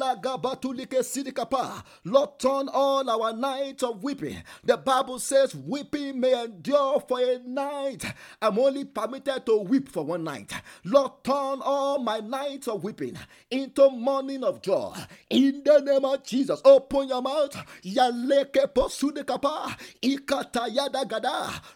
turn 2.38 2.68
all 2.68 3.10
our 3.10 3.32
nights 3.32 3.82
of 3.82 4.04
weeping. 4.04 4.42
The 4.62 4.76
Bible 4.76 5.18
says, 5.18 5.54
weeping 5.54 6.20
may 6.20 6.44
endure 6.44 7.02
for 7.08 7.18
a 7.20 7.38
night. 7.38 8.04
I'm 8.42 8.58
only 8.58 8.84
permitted 8.84 9.46
to 9.46 9.56
weep 9.58 9.88
for 9.88 10.04
one 10.04 10.24
night. 10.24 10.52
Lord, 10.84 11.12
turn 11.24 11.60
all 11.62 11.98
my 11.98 12.20
nights 12.20 12.68
of 12.68 12.84
weeping 12.84 13.18
into 13.50 13.90
morning 13.90 14.44
of 14.44 14.60
joy. 14.62 14.94
In 15.30 15.62
the 15.64 15.80
name 15.80 16.04
of 16.04 16.22
Jesus, 16.24 16.60
open 16.64 17.08
your 17.08 17.22
mouth. 17.22 17.56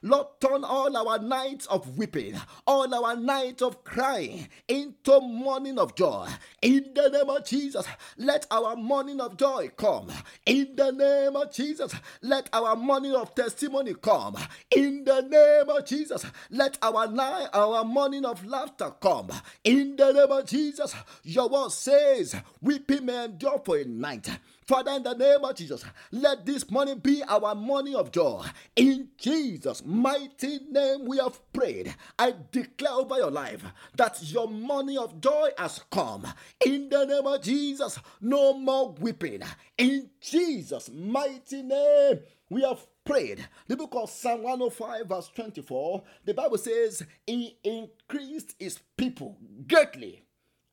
Lord, 0.02 0.26
turn 0.40 0.64
all 0.64 0.96
our 0.96 1.18
nights 1.18 1.66
of 1.66 1.96
weeping, 1.98 2.34
all 2.66 2.94
our 2.94 3.16
nights 3.16 3.62
of 3.62 3.82
crying 3.82 4.48
into 4.68 5.20
morning 5.20 5.47
of 5.78 5.94
joy. 5.94 6.28
In 6.62 6.90
the 6.94 7.08
name 7.08 7.28
of 7.28 7.44
Jesus. 7.44 7.58
Jesus, 7.58 7.86
let 8.16 8.46
our 8.50 8.76
morning 8.76 9.20
of 9.20 9.36
joy 9.36 9.68
come. 9.76 10.10
In 10.46 10.76
the 10.76 10.90
name 10.90 11.36
of 11.36 11.52
Jesus, 11.52 11.92
let 12.22 12.48
our 12.52 12.76
morning 12.76 13.14
of 13.14 13.34
testimony 13.34 13.94
come. 13.94 14.36
In 14.74 15.04
the 15.04 15.22
name 15.22 15.68
of 15.68 15.84
Jesus, 15.84 16.24
let 16.50 16.78
our 16.80 17.08
night, 17.08 17.48
our 17.52 17.84
morning 17.84 18.24
of 18.24 18.46
laughter 18.46 18.92
come. 19.00 19.30
In 19.64 19.96
the 19.96 20.12
name 20.12 20.30
of 20.30 20.46
Jesus, 20.46 20.94
your 21.24 21.48
word 21.48 21.72
says, 21.72 22.36
weeping 22.62 23.06
may 23.06 23.24
endure 23.24 23.60
for 23.64 23.76
a 23.76 23.84
night 23.84 24.28
Father, 24.68 24.90
in 24.90 25.02
the 25.02 25.14
name 25.14 25.42
of 25.42 25.56
Jesus, 25.56 25.82
let 26.12 26.44
this 26.44 26.70
morning 26.70 26.98
be 26.98 27.22
our 27.22 27.54
morning 27.54 27.96
of 27.96 28.12
joy. 28.12 28.44
In 28.76 29.08
Jesus' 29.16 29.82
mighty 29.82 30.58
name, 30.70 31.06
we 31.06 31.16
have 31.16 31.40
prayed. 31.54 31.94
I 32.18 32.34
declare 32.52 32.92
over 32.92 33.16
your 33.16 33.30
life 33.30 33.64
that 33.96 34.22
your 34.30 34.46
morning 34.46 34.98
of 34.98 35.22
joy 35.22 35.48
has 35.56 35.80
come. 35.90 36.26
In 36.66 36.90
the 36.90 37.06
name 37.06 37.26
of 37.26 37.40
Jesus, 37.40 37.98
no 38.20 38.52
more 38.52 38.92
weeping. 38.92 39.40
In 39.78 40.10
Jesus' 40.20 40.90
mighty 40.92 41.62
name, 41.62 42.18
we 42.50 42.60
have 42.60 42.86
prayed. 43.06 43.48
The 43.68 43.76
book 43.78 43.94
of 43.94 44.10
Psalm 44.10 44.42
105, 44.42 45.06
verse 45.06 45.30
24, 45.34 46.02
the 46.26 46.34
Bible 46.34 46.58
says, 46.58 47.02
He 47.26 47.56
increased 47.64 48.54
His 48.58 48.80
people 48.98 49.38
greatly 49.66 50.24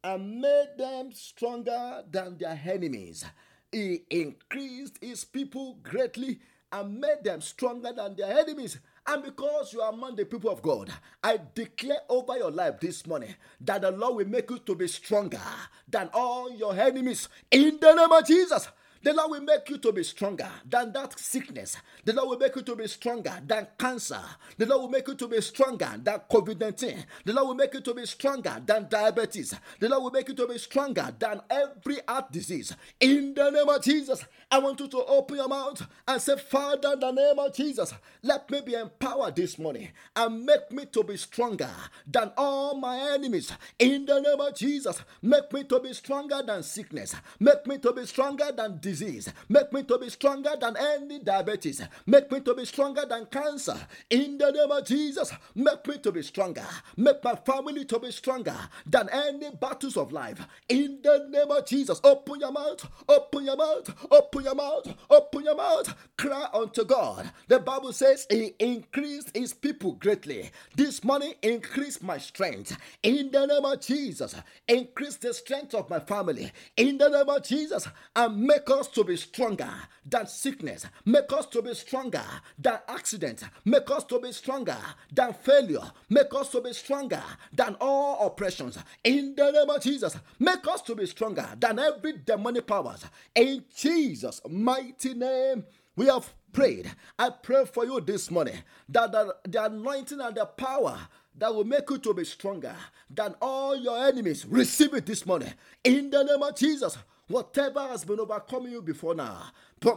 and 0.03 0.41
made 0.41 0.71
them 0.77 1.11
stronger 1.13 2.03
than 2.11 2.37
their 2.37 2.59
enemies. 2.65 3.23
He 3.71 4.03
increased 4.09 4.99
his 5.01 5.25
people 5.25 5.79
greatly 5.83 6.39
and 6.71 6.99
made 6.99 7.23
them 7.23 7.41
stronger 7.41 7.93
than 7.93 8.15
their 8.15 8.39
enemies. 8.39 8.79
And 9.07 9.23
because 9.23 9.73
you 9.73 9.81
are 9.81 9.93
among 9.93 10.15
the 10.17 10.25
people 10.25 10.51
of 10.51 10.61
God, 10.61 10.91
I 11.23 11.39
declare 11.55 11.99
over 12.09 12.37
your 12.37 12.51
life 12.51 12.79
this 12.81 13.05
morning 13.07 13.35
that 13.61 13.81
the 13.81 13.91
Lord 13.91 14.15
will 14.17 14.27
make 14.27 14.49
you 14.49 14.59
to 14.59 14.75
be 14.75 14.87
stronger 14.87 15.41
than 15.87 16.09
all 16.13 16.51
your 16.51 16.75
enemies 16.77 17.29
in 17.51 17.79
the 17.79 17.93
name 17.95 18.11
of 18.11 18.25
Jesus. 18.27 18.67
The 19.05 19.13
Lord 19.13 19.29
will 19.29 19.41
make 19.41 19.69
you 19.69 19.77
to 19.77 19.91
be 19.91 20.03
stronger 20.03 20.49
than 20.67 20.91
that 20.93 21.19
sickness. 21.19 21.77
The 22.05 22.13
Lord 22.13 22.27
will 22.27 22.39
make 22.39 22.55
you 22.55 22.63
to 22.63 22.75
be 22.75 22.87
stronger 22.87 23.39
than 23.45 23.67
cancer. 23.77 24.19
The 24.57 24.65
Lord 24.65 24.81
will 24.81 24.89
make 24.89 25.07
you 25.07 25.13
to 25.13 25.27
be 25.27 25.39
stronger 25.41 25.91
than 26.01 26.21
COVID 26.27 26.59
19. 26.59 27.05
The 27.23 27.33
Lord 27.33 27.47
will 27.49 27.53
make 27.53 27.75
you 27.75 27.81
to 27.81 27.93
be 27.93 28.03
stronger 28.07 28.59
than 28.65 28.87
diabetes. 28.89 29.53
The 29.79 29.89
Lord 29.89 30.01
will 30.05 30.09
make 30.09 30.27
you 30.27 30.33
to 30.33 30.47
be 30.47 30.57
stronger 30.57 31.13
than 31.19 31.39
every 31.51 31.99
heart 32.07 32.31
disease. 32.31 32.75
In 32.99 33.35
the 33.35 33.51
name 33.51 33.69
of 33.69 33.83
Jesus, 33.83 34.25
I 34.49 34.57
want 34.57 34.79
you 34.79 34.87
to 34.87 35.05
open 35.05 35.35
your 35.35 35.49
mouth 35.49 35.85
and 36.07 36.19
say, 36.19 36.35
Father, 36.37 36.93
in 36.93 36.99
the 36.99 37.11
name 37.11 37.37
of 37.37 37.53
Jesus, 37.53 37.93
let 38.23 38.49
me 38.49 38.61
be 38.61 38.73
empowered 38.73 39.35
this 39.35 39.59
morning 39.59 39.89
and 40.15 40.43
make 40.47 40.71
me 40.71 40.85
to 40.87 41.03
be 41.03 41.15
stronger 41.17 41.69
than 42.07 42.31
all 42.35 42.79
my 42.79 42.97
enemies. 43.13 43.51
In 43.77 44.07
the 44.07 44.19
name 44.19 44.39
of 44.41 44.55
Jesus, 44.55 44.99
make 45.21 45.53
me 45.53 45.63
to 45.65 45.79
be 45.79 45.93
stronger 45.93 46.41
than 46.43 46.63
sickness. 46.63 47.15
Make 47.39 47.67
me 47.67 47.77
to 47.77 47.93
be 47.93 48.07
stronger 48.07 48.51
than 48.51 48.79
disease 48.79 48.94
disease. 48.95 49.31
Make 49.49 49.73
me 49.73 49.83
to 49.83 49.97
be 49.97 50.09
stronger 50.09 50.51
than 50.59 50.77
any 50.77 51.19
diabetes. 51.19 51.81
Make 52.05 52.31
me 52.31 52.39
to 52.41 52.53
be 52.55 52.65
stronger 52.65 53.05
than 53.07 53.25
cancer. 53.25 53.75
In 54.09 54.37
the 54.37 54.51
name 54.51 54.71
of 54.71 54.85
Jesus, 54.85 55.31
make 55.53 55.85
me 55.87 55.97
to 55.97 56.11
be 56.11 56.21
stronger. 56.21 56.65
Make 56.95 57.23
my 57.23 57.35
family 57.35 57.83
to 57.85 57.99
be 57.99 58.11
stronger 58.11 58.55
than 58.85 59.09
any 59.09 59.51
battles 59.51 59.97
of 59.97 60.13
life. 60.13 60.39
In 60.69 60.99
the 61.03 61.27
name 61.29 61.51
of 61.51 61.65
Jesus, 61.65 61.99
open 62.03 62.39
your 62.39 62.53
mouth, 62.53 62.87
open 63.09 63.45
your 63.45 63.57
mouth, 63.57 63.93
open 64.09 64.43
your 64.43 64.55
mouth, 64.55 64.93
open 65.09 65.43
your 65.43 65.55
mouth. 65.55 65.93
Cry 66.17 66.47
unto 66.53 66.85
God. 66.85 67.29
The 67.49 67.59
Bible 67.59 67.91
says 67.91 68.25
He 68.29 68.53
increased 68.59 69.35
His 69.35 69.53
people 69.53 69.93
greatly. 69.93 70.51
This 70.75 71.03
morning, 71.03 71.33
increase 71.41 72.01
my 72.01 72.17
strength. 72.17 72.77
In 73.03 73.31
the 73.31 73.45
name 73.45 73.65
of 73.65 73.81
Jesus, 73.81 74.35
increase 74.67 75.17
the 75.17 75.33
strength 75.33 75.73
of 75.73 75.89
my 75.89 75.99
family. 75.99 76.51
In 76.77 76.97
the 76.97 77.09
name 77.09 77.29
of 77.29 77.43
Jesus, 77.43 77.87
and 78.15 78.41
make 78.41 78.69
us 78.69 78.84
us 78.85 78.93
to 78.93 79.03
be 79.03 79.17
stronger 79.17 79.69
than 80.05 80.27
sickness. 80.27 80.85
Make 81.05 81.31
us 81.33 81.47
to 81.47 81.61
be 81.61 81.73
stronger 81.73 82.21
than 82.57 82.79
accident. 82.87 83.43
Make 83.63 83.89
us 83.89 84.03
to 84.05 84.19
be 84.19 84.31
stronger 84.31 84.77
than 85.11 85.33
failure. 85.33 85.91
Make 86.09 86.33
us 86.35 86.49
to 86.51 86.61
be 86.61 86.73
stronger 86.73 87.21
than 87.51 87.75
all 87.81 88.27
oppressions. 88.27 88.77
In 89.03 89.35
the 89.35 89.51
name 89.51 89.69
of 89.69 89.81
Jesus, 89.81 90.15
make 90.39 90.67
us 90.67 90.81
to 90.83 90.95
be 90.95 91.05
stronger 91.07 91.47
than 91.59 91.79
every 91.79 92.13
demonic 92.25 92.67
powers. 92.67 93.03
In 93.33 93.63
Jesus' 93.75 94.41
mighty 94.47 95.13
name, 95.13 95.65
we 95.95 96.05
have 96.05 96.31
prayed. 96.53 96.91
I 97.17 97.29
pray 97.31 97.65
for 97.65 97.85
you 97.85 97.99
this 98.01 98.29
morning 98.29 98.57
that 98.89 99.11
the, 99.11 99.35
the 99.47 99.65
anointing 99.65 100.21
and 100.21 100.35
the 100.35 100.45
power 100.45 100.97
that 101.37 101.53
will 101.53 101.63
make 101.63 101.89
you 101.89 101.97
to 101.97 102.13
be 102.13 102.23
stronger 102.23 102.75
than 103.09 103.35
all 103.41 103.75
your 103.75 104.05
enemies. 104.05 104.45
Receive 104.45 104.93
it 104.93 105.05
this 105.05 105.25
morning 105.25 105.53
in 105.83 106.09
the 106.09 106.23
name 106.23 106.43
of 106.43 106.55
Jesus. 106.55 106.97
Whatever 107.27 107.79
has 107.87 108.05
been 108.05 108.19
overcoming 108.19 108.71
you 108.71 108.83
before 108.83 109.15
now, 109.15 109.51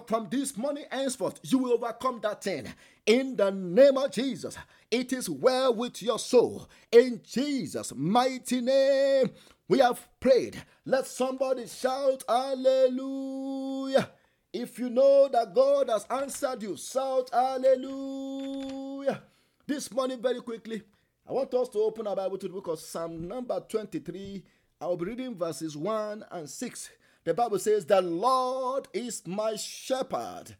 from 0.06 0.28
this 0.30 0.56
morning 0.56 0.86
henceforth, 0.90 1.38
you 1.42 1.58
will 1.58 1.74
overcome 1.74 2.20
that 2.22 2.42
thing 2.42 2.66
in 3.04 3.36
the 3.36 3.50
name 3.50 3.98
of 3.98 4.10
Jesus. 4.12 4.56
It 4.90 5.12
is 5.12 5.28
well 5.28 5.74
with 5.74 6.02
your 6.02 6.18
soul 6.18 6.68
in 6.90 7.20
Jesus' 7.22 7.92
mighty 7.94 8.62
name. 8.62 9.30
We 9.68 9.80
have 9.80 10.08
prayed. 10.18 10.62
Let 10.86 11.06
somebody 11.06 11.66
shout 11.66 12.24
hallelujah. 12.26 14.08
If 14.50 14.78
you 14.78 14.88
know 14.88 15.28
that 15.30 15.54
God 15.54 15.90
has 15.90 16.06
answered 16.08 16.62
you, 16.62 16.78
shout 16.78 17.28
hallelujah. 17.30 19.20
This 19.66 19.92
morning, 19.92 20.22
very 20.22 20.40
quickly, 20.40 20.82
I 21.28 21.32
want 21.32 21.52
us 21.52 21.68
to 21.68 21.80
open 21.80 22.06
our 22.06 22.16
Bible 22.16 22.38
to 22.38 22.48
the 22.48 22.54
book 22.54 22.68
of 22.68 22.80
Psalm 22.80 23.28
number 23.28 23.60
23. 23.68 24.42
I'll 24.80 24.96
be 24.96 25.04
reading 25.04 25.34
verses 25.34 25.76
1 25.76 26.24
and 26.30 26.48
6. 26.48 26.90
The 27.24 27.34
Bible 27.34 27.58
says, 27.58 27.84
The 27.84 28.00
Lord 28.00 28.88
is 28.92 29.26
my 29.26 29.56
shepherd. 29.56 30.56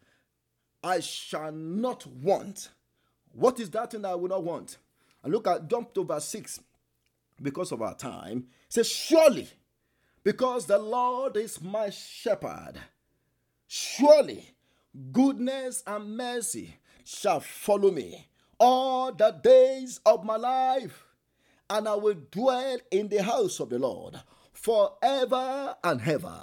I 0.83 1.01
shall 1.01 1.53
not 1.53 2.07
want. 2.07 2.71
What 3.33 3.61
is 3.61 3.71
that 3.71 3.91
thing 3.91 4.05
I 4.05 4.15
will 4.15 4.29
not 4.29 4.45
want? 4.45 4.79
And 5.23 5.33
look 5.33 5.47
at 5.47 5.69
jump 5.69 5.95
to 5.95 6.05
verse 6.05 6.27
6 6.27 6.61
because 7.43 7.73
of 7.73 7.83
our 7.83 7.95
time. 7.95 8.47
It 8.67 8.73
says, 8.73 8.89
Surely, 8.89 9.49
because 10.23 10.67
the 10.67 10.79
Lord 10.79 11.37
is 11.37 11.61
my 11.61 11.91
shepherd, 11.91 12.75
surely 13.67 14.51
goodness 15.13 15.83
and 15.87 16.17
mercy 16.17 16.77
shall 17.05 17.41
follow 17.41 17.91
me 17.91 18.29
all 18.59 19.13
the 19.13 19.31
days 19.31 20.01
of 20.05 20.25
my 20.25 20.37
life, 20.37 21.05
and 21.71 21.89
I 21.89 21.95
will 21.95 22.17
dwell 22.31 22.79
in 22.91 23.09
the 23.09 23.23
house 23.23 23.61
of 23.61 23.71
the 23.71 23.79
Lord 23.79 24.21
forever 24.61 25.77
and 25.85 26.01
ever. 26.05 26.41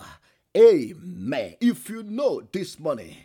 Amen. 0.55 1.55
If 1.59 1.89
you 1.89 2.03
know 2.03 2.41
this 2.51 2.79
morning 2.79 3.15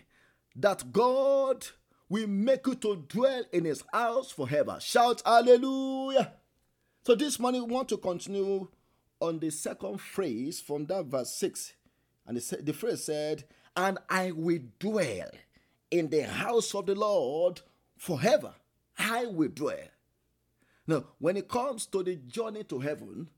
that 0.56 0.92
God 0.92 1.66
will 2.08 2.26
make 2.26 2.66
you 2.66 2.74
to 2.74 3.04
dwell 3.08 3.44
in 3.52 3.66
his 3.66 3.84
house 3.92 4.32
forever, 4.32 4.78
shout 4.80 5.22
hallelujah. 5.24 6.32
So 7.06 7.14
this 7.14 7.38
morning 7.38 7.66
we 7.66 7.72
want 7.72 7.88
to 7.90 7.98
continue 7.98 8.66
on 9.20 9.38
the 9.38 9.50
second 9.50 10.00
phrase 10.00 10.60
from 10.60 10.86
that 10.86 11.06
verse 11.06 11.32
6. 11.34 11.72
And 12.26 12.36
the, 12.36 12.56
the 12.56 12.72
phrase 12.72 13.04
said, 13.04 13.44
And 13.76 13.98
I 14.08 14.32
will 14.32 14.60
dwell 14.80 15.30
in 15.90 16.10
the 16.10 16.22
house 16.22 16.74
of 16.74 16.86
the 16.86 16.96
Lord 16.96 17.60
forever. 17.96 18.54
I 18.98 19.26
will 19.26 19.48
dwell. 19.48 19.88
Now, 20.86 21.04
when 21.18 21.36
it 21.36 21.48
comes 21.48 21.86
to 21.86 22.02
the 22.02 22.16
journey 22.16 22.64
to 22.64 22.80
heaven, 22.80 23.28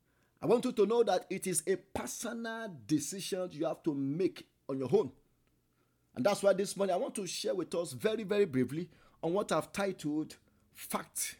I 0.42 0.46
want 0.46 0.64
you 0.64 0.72
to 0.72 0.86
know 0.86 1.04
that 1.04 1.26
it 1.30 1.46
is 1.46 1.62
a 1.68 1.76
personal 1.76 2.74
decision 2.86 3.48
you 3.52 3.64
have 3.64 3.82
to 3.84 3.94
make 3.94 4.44
on 4.68 4.76
your 4.76 4.88
own. 4.92 5.12
And 6.16 6.26
that's 6.26 6.42
why 6.42 6.52
this 6.52 6.76
morning 6.76 6.94
I 6.94 6.98
want 6.98 7.14
to 7.14 7.26
share 7.28 7.54
with 7.54 7.72
us 7.76 7.92
very, 7.92 8.24
very 8.24 8.44
briefly 8.44 8.88
on 9.22 9.32
what 9.34 9.52
I've 9.52 9.72
titled 9.72 10.36
Fact 10.74 11.36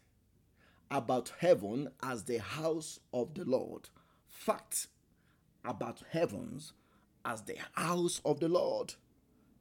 about 0.89 1.33
Heaven 1.41 1.89
as 2.01 2.23
the 2.23 2.39
House 2.39 3.01
of 3.13 3.35
the 3.35 3.45
Lord. 3.45 3.89
Fact 4.29 4.87
about 5.65 6.03
heavens 6.11 6.73
as 7.25 7.43
the 7.43 7.57
house 7.73 8.21
of 8.25 8.39
the 8.39 8.49
Lord. 8.49 8.95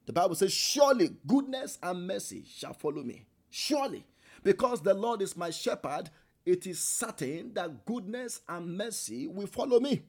The 0.06 0.12
Bible 0.12 0.34
says, 0.36 0.52
Surely 0.52 1.16
goodness 1.26 1.78
and 1.82 2.06
mercy 2.06 2.44
shall 2.48 2.74
follow 2.74 3.02
me. 3.02 3.26
Surely. 3.50 4.06
Because 4.42 4.82
the 4.82 4.94
Lord 4.94 5.22
is 5.22 5.36
my 5.36 5.50
shepherd, 5.50 6.10
it 6.44 6.66
is 6.66 6.80
certain 6.80 7.52
that 7.54 7.84
goodness 7.84 8.40
and 8.48 8.76
mercy 8.76 9.26
will 9.26 9.46
follow 9.46 9.80
me 9.80 10.02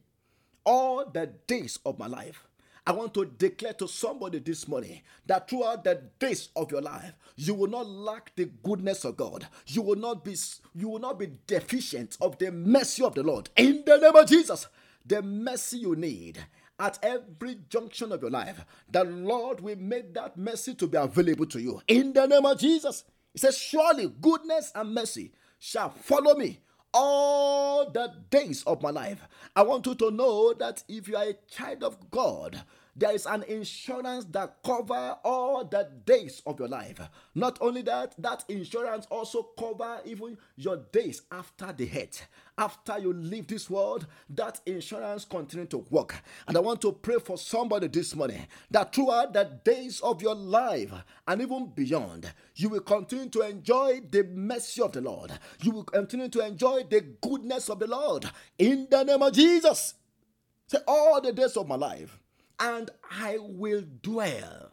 all 0.66 1.06
the 1.10 1.28
days 1.48 1.80
of 1.86 2.00
my 2.00 2.08
life. 2.08 2.48
I 2.86 2.92
want 2.92 3.14
to 3.14 3.26
declare 3.26 3.74
to 3.74 3.88
somebody 3.88 4.40
this 4.40 4.68
morning 4.68 5.02
that 5.26 5.50
throughout 5.50 5.86
the 5.86 6.02
days 6.20 6.50
of 6.56 6.70
your 6.72 6.82
life, 6.82 7.14
you 7.38 7.54
will 7.54 7.70
not 7.70 7.88
lack 7.88 8.36
the 8.36 8.46
goodness 8.62 9.06
of 9.06 9.16
God. 9.16 9.48
You 9.68 9.82
will 9.82 9.96
not 9.96 10.26
be 10.26 10.36
you 10.76 10.90
will 10.90 11.00
not 11.00 11.18
be 11.18 11.30
deficient 11.48 12.18
of 12.20 12.38
the 12.40 12.52
mercy 12.52 13.04
of 13.04 13.16
the 13.16 13.24
Lord. 13.24 13.50
In 13.56 13.84
the 13.86 13.98
name 13.98 14.16
of 14.16 14.28
Jesus, 14.28 14.68
the 15.06 15.22
mercy 15.22 15.78
you 15.80 15.96
need 15.96 16.40
at 16.78 17.00
every 17.02 17.60
junction 17.70 18.12
of 18.12 18.22
your 18.22 18.32
life, 18.32 18.66
the 18.90 19.06
Lord 19.06 19.62
will 19.62 19.78
make 19.78 20.14
that 20.16 20.36
mercy 20.38 20.74
to 20.76 20.88
be 20.88 20.98
available 20.98 21.46
to 21.46 21.62
you. 21.62 21.82
In 21.88 22.12
the 22.12 22.26
name 22.26 22.46
of 22.46 22.60
Jesus. 22.60 23.06
He 23.34 23.40
says, 23.40 23.58
Surely 23.58 24.12
goodness 24.22 24.72
and 24.76 24.94
mercy 24.94 25.32
shall 25.66 25.90
follow 25.90 26.36
me 26.36 26.60
all 26.94 27.90
the 27.90 28.14
days 28.30 28.64
of 28.66 28.82
my 28.82 28.90
life. 28.90 29.22
I 29.56 29.62
want 29.64 29.86
you 29.86 29.96
to 29.96 30.12
know 30.12 30.54
that 30.56 30.84
if 30.90 31.08
you 31.08 31.16
are 31.16 31.24
a 31.24 31.38
child 31.50 31.86
of 31.86 32.12
God, 32.12 32.62
there 32.96 33.14
is 33.14 33.26
an 33.26 33.44
insurance 33.44 34.26
that 34.26 34.58
cover 34.64 35.18
all 35.24 35.66
the 35.66 35.90
days 36.06 36.42
of 36.46 36.60
your 36.60 36.68
life. 36.68 37.00
Not 37.34 37.58
only 37.62 37.82
that 37.84 38.14
that 38.20 38.46
insurance 38.48 39.08
also 39.10 39.50
cover 39.58 40.00
even 40.06 40.38
your 40.56 40.78
days 40.92 41.24
after 41.32 41.72
the 41.72 41.88
death 41.88 42.28
after 42.58 43.00
you 43.00 43.14
leave 43.14 43.48
this 43.48 43.70
world 43.70 44.06
that 44.30 44.62
insurance 44.66 45.26
continue 45.26 45.66
to 45.66 45.78
work. 45.90 46.22
And 46.48 46.56
i 46.58 46.60
want 46.60 46.82
to 46.82 46.92
pray 46.92 47.18
for 47.24 47.38
somebody 47.38 47.88
this 47.88 48.16
morning 48.16 48.46
that 48.70 48.94
throughout 48.94 49.34
the 49.34 49.50
days 49.64 50.00
of 50.02 50.22
your 50.22 50.36
life 50.36 50.92
and 51.28 51.42
even 51.42 51.72
beyond 51.74 52.32
you 52.56 52.70
will 52.70 52.82
continue 52.82 53.30
to 53.30 53.42
enjoy 53.42 54.02
the 54.10 54.24
mercy 54.24 54.82
of 54.82 54.92
the 54.92 55.02
lord. 55.02 55.32
You 55.62 55.72
will 55.72 55.84
continue 55.84 56.30
to 56.30 56.46
enjoy 56.46 56.84
the 56.90 57.02
goodness 57.02 57.70
of 57.70 57.80
the 57.80 57.88
lord. 57.88 58.30
In 58.58 58.88
the 58.90 59.04
name 59.04 59.22
of 59.22 59.34
jesus. 59.34 59.96
Say 60.68 60.80
all 60.88 61.22
the 61.22 61.34
days 61.34 61.58
of 61.58 61.68
my 61.68 61.76
life 61.76 62.20
and 62.60 62.90
I 63.12 63.38
will 63.40 63.84
dwell 64.02 64.72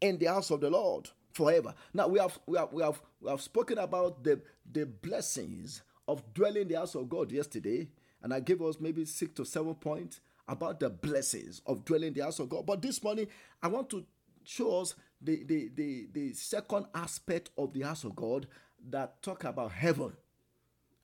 in 0.00 0.18
the 0.18 0.26
house 0.26 0.50
of 0.50 0.60
the 0.60 0.70
Lord 0.70 1.10
forever. 1.32 1.74
Now 1.94 2.08
we 2.08 2.18
have 2.18 2.38
we 2.46 2.58
have 2.58 2.72
we 2.72 2.82
have 2.82 3.00
we 3.20 3.30
have 3.30 3.40
spoken 3.40 3.78
about 3.78 4.24
the 4.24 4.40
the 4.70 4.86
blessings 4.86 5.82
of 6.08 6.22
dwelling 6.34 6.62
in 6.62 6.68
the 6.68 6.76
house 6.78 6.94
of 6.94 7.08
God 7.08 7.30
yesterday, 7.30 7.88
and 8.22 8.34
I 8.34 8.40
gave 8.40 8.62
us 8.62 8.80
maybe 8.80 9.04
six 9.04 9.32
to 9.34 9.44
seven 9.44 9.74
points 9.74 10.20
about 10.48 10.80
the 10.80 10.90
blessings 10.90 11.62
of 11.66 11.84
dwelling 11.84 12.08
in 12.08 12.14
the 12.14 12.24
house 12.24 12.40
of 12.40 12.48
God. 12.48 12.66
But 12.66 12.82
this 12.82 13.02
morning, 13.02 13.28
I 13.62 13.68
want 13.68 13.90
to 13.90 14.04
show 14.44 14.80
us 14.80 14.94
the 15.20 15.44
the 15.44 15.70
the, 15.74 16.08
the 16.12 16.32
second 16.34 16.86
aspect 16.94 17.50
of 17.56 17.72
the 17.72 17.82
house 17.82 18.04
of 18.04 18.16
God 18.16 18.46
that 18.88 19.22
talk 19.22 19.44
about 19.44 19.72
heaven. 19.72 20.12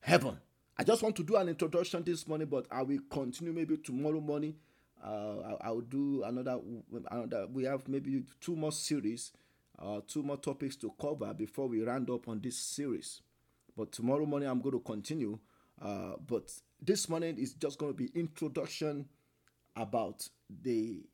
Heaven. 0.00 0.38
I 0.78 0.84
just 0.84 1.02
want 1.02 1.16
to 1.16 1.24
do 1.24 1.36
an 1.36 1.48
introduction 1.48 2.02
this 2.04 2.28
morning, 2.28 2.48
but 2.48 2.66
I 2.70 2.82
will 2.82 3.00
continue 3.10 3.52
maybe 3.52 3.78
tomorrow 3.78 4.20
morning 4.20 4.54
uh, 5.06 5.56
I, 5.60 5.70
will 5.70 5.82
do 5.82 6.24
another, 6.24 6.58
another. 7.10 7.46
We 7.52 7.64
have 7.64 7.86
maybe 7.86 8.24
two 8.40 8.56
more 8.56 8.72
series, 8.72 9.32
uh, 9.78 10.00
two 10.06 10.22
more 10.22 10.36
topics 10.36 10.74
to 10.76 10.92
cover 11.00 11.32
before 11.32 11.68
we 11.68 11.82
round 11.82 12.10
up 12.10 12.28
on 12.28 12.40
this 12.40 12.58
series. 12.58 13.22
But 13.76 13.92
tomorrow 13.92 14.26
morning 14.26 14.48
I'm 14.48 14.60
going 14.60 14.72
to 14.74 14.80
continue. 14.80 15.38
Uh, 15.80 16.14
but 16.26 16.50
this 16.82 17.08
morning 17.08 17.38
is 17.38 17.54
just 17.54 17.78
going 17.78 17.92
to 17.92 17.96
be 17.96 18.10
introduction 18.18 19.06
about 19.76 20.28
the 20.62 21.04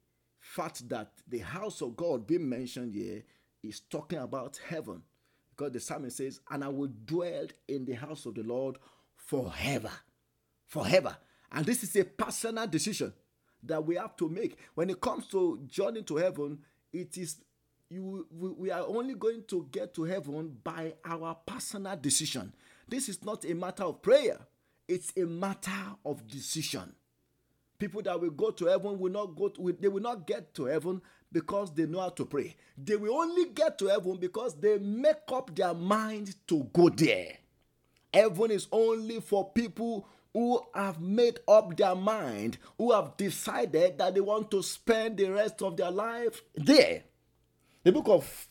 fact 0.40 0.88
that 0.88 1.12
the 1.28 1.40
house 1.40 1.82
of 1.82 1.96
God 1.96 2.26
being 2.26 2.48
mentioned 2.48 2.94
here 2.94 3.22
is 3.62 3.80
talking 3.80 4.20
about 4.20 4.58
heaven. 4.68 5.02
Because 5.50 5.72
the 5.72 5.80
psalmist 5.80 6.16
says, 6.16 6.40
And 6.50 6.64
I 6.64 6.68
will 6.68 6.90
dwell 7.04 7.46
in 7.68 7.84
the 7.84 7.92
house 7.92 8.24
of 8.24 8.36
the 8.36 8.42
Lord 8.42 8.76
forever. 9.16 9.92
Forever. 10.66 11.14
And 11.50 11.66
this 11.66 11.82
is 11.82 11.94
a 11.96 12.04
personal 12.04 12.66
decision 12.66 13.12
that 13.64 13.84
we 13.84 13.96
have 13.96 14.16
to 14.16 14.28
make. 14.28 14.58
When 14.74 14.90
it 14.90 15.00
comes 15.00 15.26
to 15.28 15.60
journey 15.66 16.02
to 16.02 16.16
heaven, 16.16 16.58
it 16.92 17.16
is 17.16 17.36
you 17.88 18.26
we 18.30 18.70
are 18.70 18.84
only 18.86 19.14
going 19.14 19.44
to 19.48 19.68
get 19.70 19.94
to 19.94 20.04
heaven 20.04 20.56
by 20.64 20.94
our 21.04 21.36
personal 21.46 21.96
decision. 21.96 22.52
This 22.88 23.08
is 23.08 23.22
not 23.24 23.44
a 23.44 23.54
matter 23.54 23.84
of 23.84 24.02
prayer, 24.02 24.38
it's 24.88 25.12
a 25.16 25.24
matter 25.26 25.70
of 26.04 26.26
decision. 26.26 26.94
People 27.78 28.02
that 28.02 28.20
will 28.20 28.30
go 28.30 28.50
to 28.52 28.66
heaven 28.66 28.98
will 28.98 29.10
not 29.10 29.34
go 29.36 29.48
to, 29.48 29.76
they 29.80 29.88
will 29.88 30.02
not 30.02 30.26
get 30.26 30.54
to 30.54 30.66
heaven 30.66 31.02
because 31.32 31.72
they 31.74 31.84
know 31.86 32.00
how 32.00 32.10
to 32.10 32.24
pray. 32.24 32.54
They 32.78 32.96
will 32.96 33.14
only 33.14 33.46
get 33.46 33.78
to 33.78 33.86
heaven 33.88 34.16
because 34.18 34.54
they 34.54 34.78
make 34.78 35.16
up 35.32 35.54
their 35.54 35.74
mind 35.74 36.34
to 36.46 36.68
go 36.72 36.88
there. 36.90 37.36
Heaven 38.14 38.50
is 38.50 38.68
only 38.70 39.20
for 39.20 39.50
people 39.50 40.06
who 40.34 40.60
have 40.74 41.00
made 41.00 41.40
up 41.46 41.76
their 41.76 41.94
mind, 41.94 42.58
who 42.78 42.92
have 42.92 43.16
decided 43.16 43.98
that 43.98 44.14
they 44.14 44.20
want 44.20 44.50
to 44.50 44.62
spend 44.62 45.16
the 45.16 45.28
rest 45.28 45.62
of 45.62 45.76
their 45.76 45.90
life 45.90 46.42
there. 46.54 47.02
The 47.84 47.92
book 47.92 48.08
of 48.08 48.48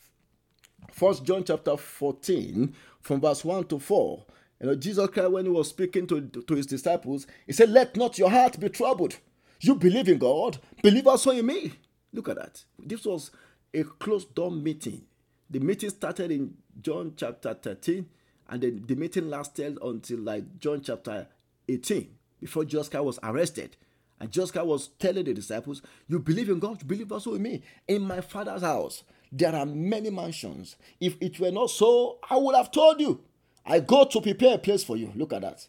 First 0.90 1.24
John 1.24 1.44
chapter 1.44 1.76
14, 1.76 2.74
from 3.00 3.20
verse 3.20 3.44
1 3.44 3.64
to 3.64 3.78
4. 3.78 4.24
You 4.60 4.66
know, 4.68 4.74
Jesus 4.76 5.08
Christ, 5.10 5.30
when 5.30 5.46
he 5.46 5.50
was 5.50 5.68
speaking 5.70 6.06
to, 6.06 6.20
to 6.20 6.54
his 6.54 6.66
disciples, 6.66 7.26
he 7.46 7.52
said, 7.52 7.70
Let 7.70 7.96
not 7.96 8.18
your 8.18 8.30
heart 8.30 8.60
be 8.60 8.68
troubled. 8.68 9.16
You 9.60 9.74
believe 9.74 10.08
in 10.08 10.18
God, 10.18 10.58
believe 10.82 11.06
also 11.06 11.30
in 11.30 11.46
me. 11.46 11.72
Look 12.12 12.28
at 12.28 12.36
that. 12.36 12.64
This 12.78 13.04
was 13.04 13.30
a 13.74 13.84
closed 13.84 14.34
door 14.34 14.50
meeting. 14.50 15.02
The 15.50 15.60
meeting 15.60 15.90
started 15.90 16.30
in 16.30 16.54
John 16.80 17.14
chapter 17.16 17.54
13 17.54 18.06
And 18.52 18.62
then 18.62 18.84
the 18.86 18.94
meeting 18.96 19.30
lasted 19.30 19.78
until 19.82 20.18
like 20.18 20.58
John 20.58 20.82
chapter 20.82 21.26
18 21.68 22.08
before 22.40 22.64
Josca 22.64 23.02
was 23.02 23.18
arrested. 23.22 23.76
And 24.20 24.30
Josca 24.30 24.64
was 24.64 24.88
telling 24.98 25.24
the 25.24 25.34
disciples, 25.34 25.82
You 26.08 26.18
believe 26.18 26.48
in 26.48 26.60
God, 26.60 26.86
believe 26.86 27.10
also 27.10 27.34
in 27.34 27.42
me. 27.42 27.62
In 27.88 28.02
my 28.02 28.20
father's 28.20 28.62
house, 28.62 29.02
there 29.32 29.54
are 29.54 29.66
many 29.66 30.10
mansions. 30.10 30.76
If 31.00 31.16
it 31.20 31.40
were 31.40 31.50
not 31.50 31.70
so, 31.70 32.18
I 32.30 32.36
would 32.36 32.54
have 32.54 32.70
told 32.70 33.00
you. 33.00 33.20
I 33.64 33.80
go 33.80 34.04
to 34.04 34.20
prepare 34.20 34.54
a 34.54 34.58
place 34.58 34.84
for 34.84 34.96
you. 34.96 35.12
Look 35.14 35.32
at 35.32 35.42
that. 35.42 35.66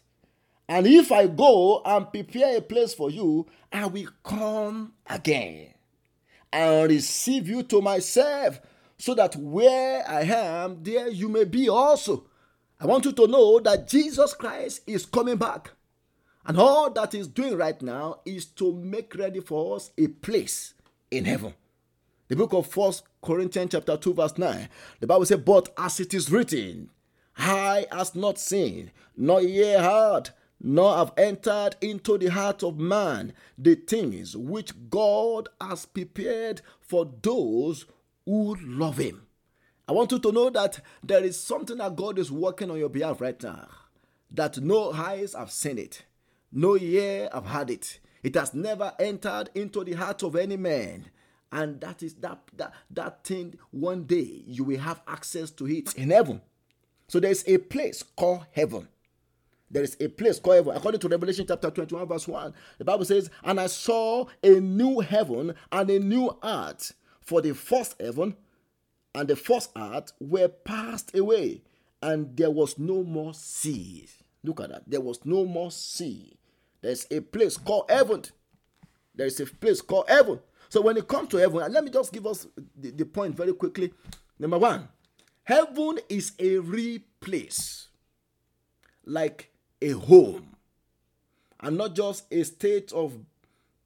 And 0.68 0.86
if 0.86 1.12
I 1.12 1.26
go 1.26 1.82
and 1.84 2.10
prepare 2.10 2.56
a 2.56 2.60
place 2.60 2.94
for 2.94 3.10
you, 3.10 3.46
I 3.72 3.86
will 3.86 4.08
come 4.22 4.92
again 5.06 5.74
and 6.52 6.90
receive 6.90 7.48
you 7.48 7.64
to 7.64 7.82
myself, 7.82 8.60
so 8.96 9.14
that 9.14 9.34
where 9.34 10.08
I 10.08 10.22
am, 10.22 10.82
there 10.82 11.08
you 11.08 11.28
may 11.28 11.44
be 11.44 11.68
also. 11.68 12.26
I 12.80 12.86
want 12.86 13.04
you 13.04 13.12
to 13.12 13.26
know 13.26 13.58
that 13.60 13.88
Jesus 13.88 14.34
Christ 14.34 14.82
is 14.86 15.04
coming 15.04 15.36
back. 15.36 15.72
And 16.46 16.58
all 16.58 16.90
that 16.90 17.12
he's 17.12 17.26
doing 17.26 17.56
right 17.56 17.80
now 17.80 18.20
is 18.24 18.44
to 18.46 18.72
make 18.72 19.14
ready 19.14 19.40
for 19.40 19.76
us 19.76 19.90
a 19.96 20.08
place 20.08 20.74
in 21.10 21.24
heaven. 21.24 21.54
The 22.28 22.36
book 22.36 22.52
of 22.52 22.66
First 22.66 23.04
Corinthians 23.22 23.72
chapter 23.72 23.96
2 23.96 24.14
verse 24.14 24.36
9. 24.36 24.68
The 25.00 25.06
Bible 25.06 25.26
says, 25.26 25.38
But 25.38 25.72
as 25.78 26.00
it 26.00 26.12
is 26.12 26.30
written, 26.30 26.90
eye 27.38 27.86
has 27.90 28.14
not 28.14 28.38
seen, 28.38 28.90
nor 29.16 29.40
ear 29.40 29.80
heard, 29.80 30.30
nor 30.60 30.96
have 30.96 31.12
entered 31.16 31.76
into 31.80 32.18
the 32.18 32.28
heart 32.28 32.62
of 32.62 32.78
man 32.78 33.32
the 33.56 33.74
things 33.74 34.36
which 34.36 34.72
God 34.90 35.48
has 35.60 35.86
prepared 35.86 36.60
for 36.80 37.10
those 37.22 37.86
who 38.26 38.56
love 38.62 38.98
him. 38.98 39.26
I 39.86 39.92
want 39.92 40.12
you 40.12 40.18
to 40.18 40.32
know 40.32 40.48
that 40.50 40.80
there 41.02 41.22
is 41.22 41.38
something 41.38 41.76
that 41.78 41.96
God 41.96 42.18
is 42.18 42.32
working 42.32 42.70
on 42.70 42.78
your 42.78 42.88
behalf 42.88 43.20
right 43.20 43.42
now, 43.42 43.68
that 44.30 44.58
no 44.58 44.92
eyes 44.92 45.34
have 45.34 45.50
seen 45.50 45.76
it, 45.76 46.04
no 46.54 46.76
ear 46.76 47.28
have 47.32 47.46
heard 47.46 47.70
it. 47.70 47.98
It 48.22 48.34
has 48.36 48.54
never 48.54 48.94
entered 48.98 49.50
into 49.54 49.84
the 49.84 49.92
heart 49.92 50.22
of 50.22 50.36
any 50.36 50.56
man. 50.56 51.06
And 51.52 51.80
that 51.82 52.02
is 52.02 52.14
that 52.14 52.38
that 52.56 52.72
that 52.90 53.24
thing 53.24 53.58
one 53.70 54.04
day 54.04 54.42
you 54.46 54.64
will 54.64 54.78
have 54.78 55.02
access 55.06 55.50
to 55.52 55.66
it 55.66 55.94
in 55.94 56.10
heaven. 56.10 56.40
So 57.08 57.20
there's 57.20 57.46
a 57.46 57.58
place 57.58 58.02
called 58.02 58.46
heaven. 58.52 58.88
There 59.70 59.82
is 59.82 59.96
a 60.00 60.08
place 60.08 60.38
called 60.38 60.56
heaven. 60.56 60.76
According 60.76 61.00
to 61.00 61.08
Revelation 61.08 61.44
chapter 61.46 61.70
21, 61.70 62.06
verse 62.06 62.26
1, 62.26 62.54
the 62.78 62.84
Bible 62.84 63.04
says, 63.04 63.30
And 63.42 63.60
I 63.60 63.66
saw 63.66 64.26
a 64.42 64.60
new 64.60 65.00
heaven 65.00 65.54
and 65.70 65.90
a 65.90 65.98
new 65.98 66.36
earth, 66.42 66.94
for 67.20 67.40
the 67.42 67.54
first 67.54 68.00
heaven 68.00 68.36
and 69.14 69.28
the 69.28 69.36
first 69.36 69.70
earth 69.76 70.12
were 70.18 70.48
passed 70.48 71.16
away, 71.16 71.62
and 72.02 72.36
there 72.36 72.50
was 72.50 72.78
no 72.78 73.04
more 73.04 73.32
sea. 73.32 74.08
Look 74.42 74.60
at 74.60 74.70
that. 74.70 74.82
There 74.86 75.00
was 75.00 75.24
no 75.24 75.44
more 75.44 75.70
sea. 75.70 76.36
There's 76.84 77.06
a 77.10 77.20
place 77.20 77.56
called 77.56 77.86
heaven. 77.88 78.24
There 79.14 79.26
is 79.26 79.40
a 79.40 79.46
place 79.46 79.80
called 79.80 80.04
heaven. 80.06 80.38
So 80.68 80.82
when 80.82 80.98
it 80.98 81.08
comes 81.08 81.30
to 81.30 81.38
heaven, 81.38 81.72
let 81.72 81.82
me 81.82 81.90
just 81.90 82.12
give 82.12 82.26
us 82.26 82.46
the, 82.76 82.90
the 82.90 83.06
point 83.06 83.34
very 83.34 83.54
quickly. 83.54 83.94
Number 84.38 84.58
one, 84.58 84.88
heaven 85.44 85.98
is 86.10 86.32
a 86.38 86.58
real 86.58 87.00
place, 87.20 87.88
like 89.06 89.50
a 89.80 89.92
home, 89.92 90.56
and 91.60 91.78
not 91.78 91.94
just 91.94 92.30
a 92.30 92.42
state 92.42 92.92
of 92.92 93.14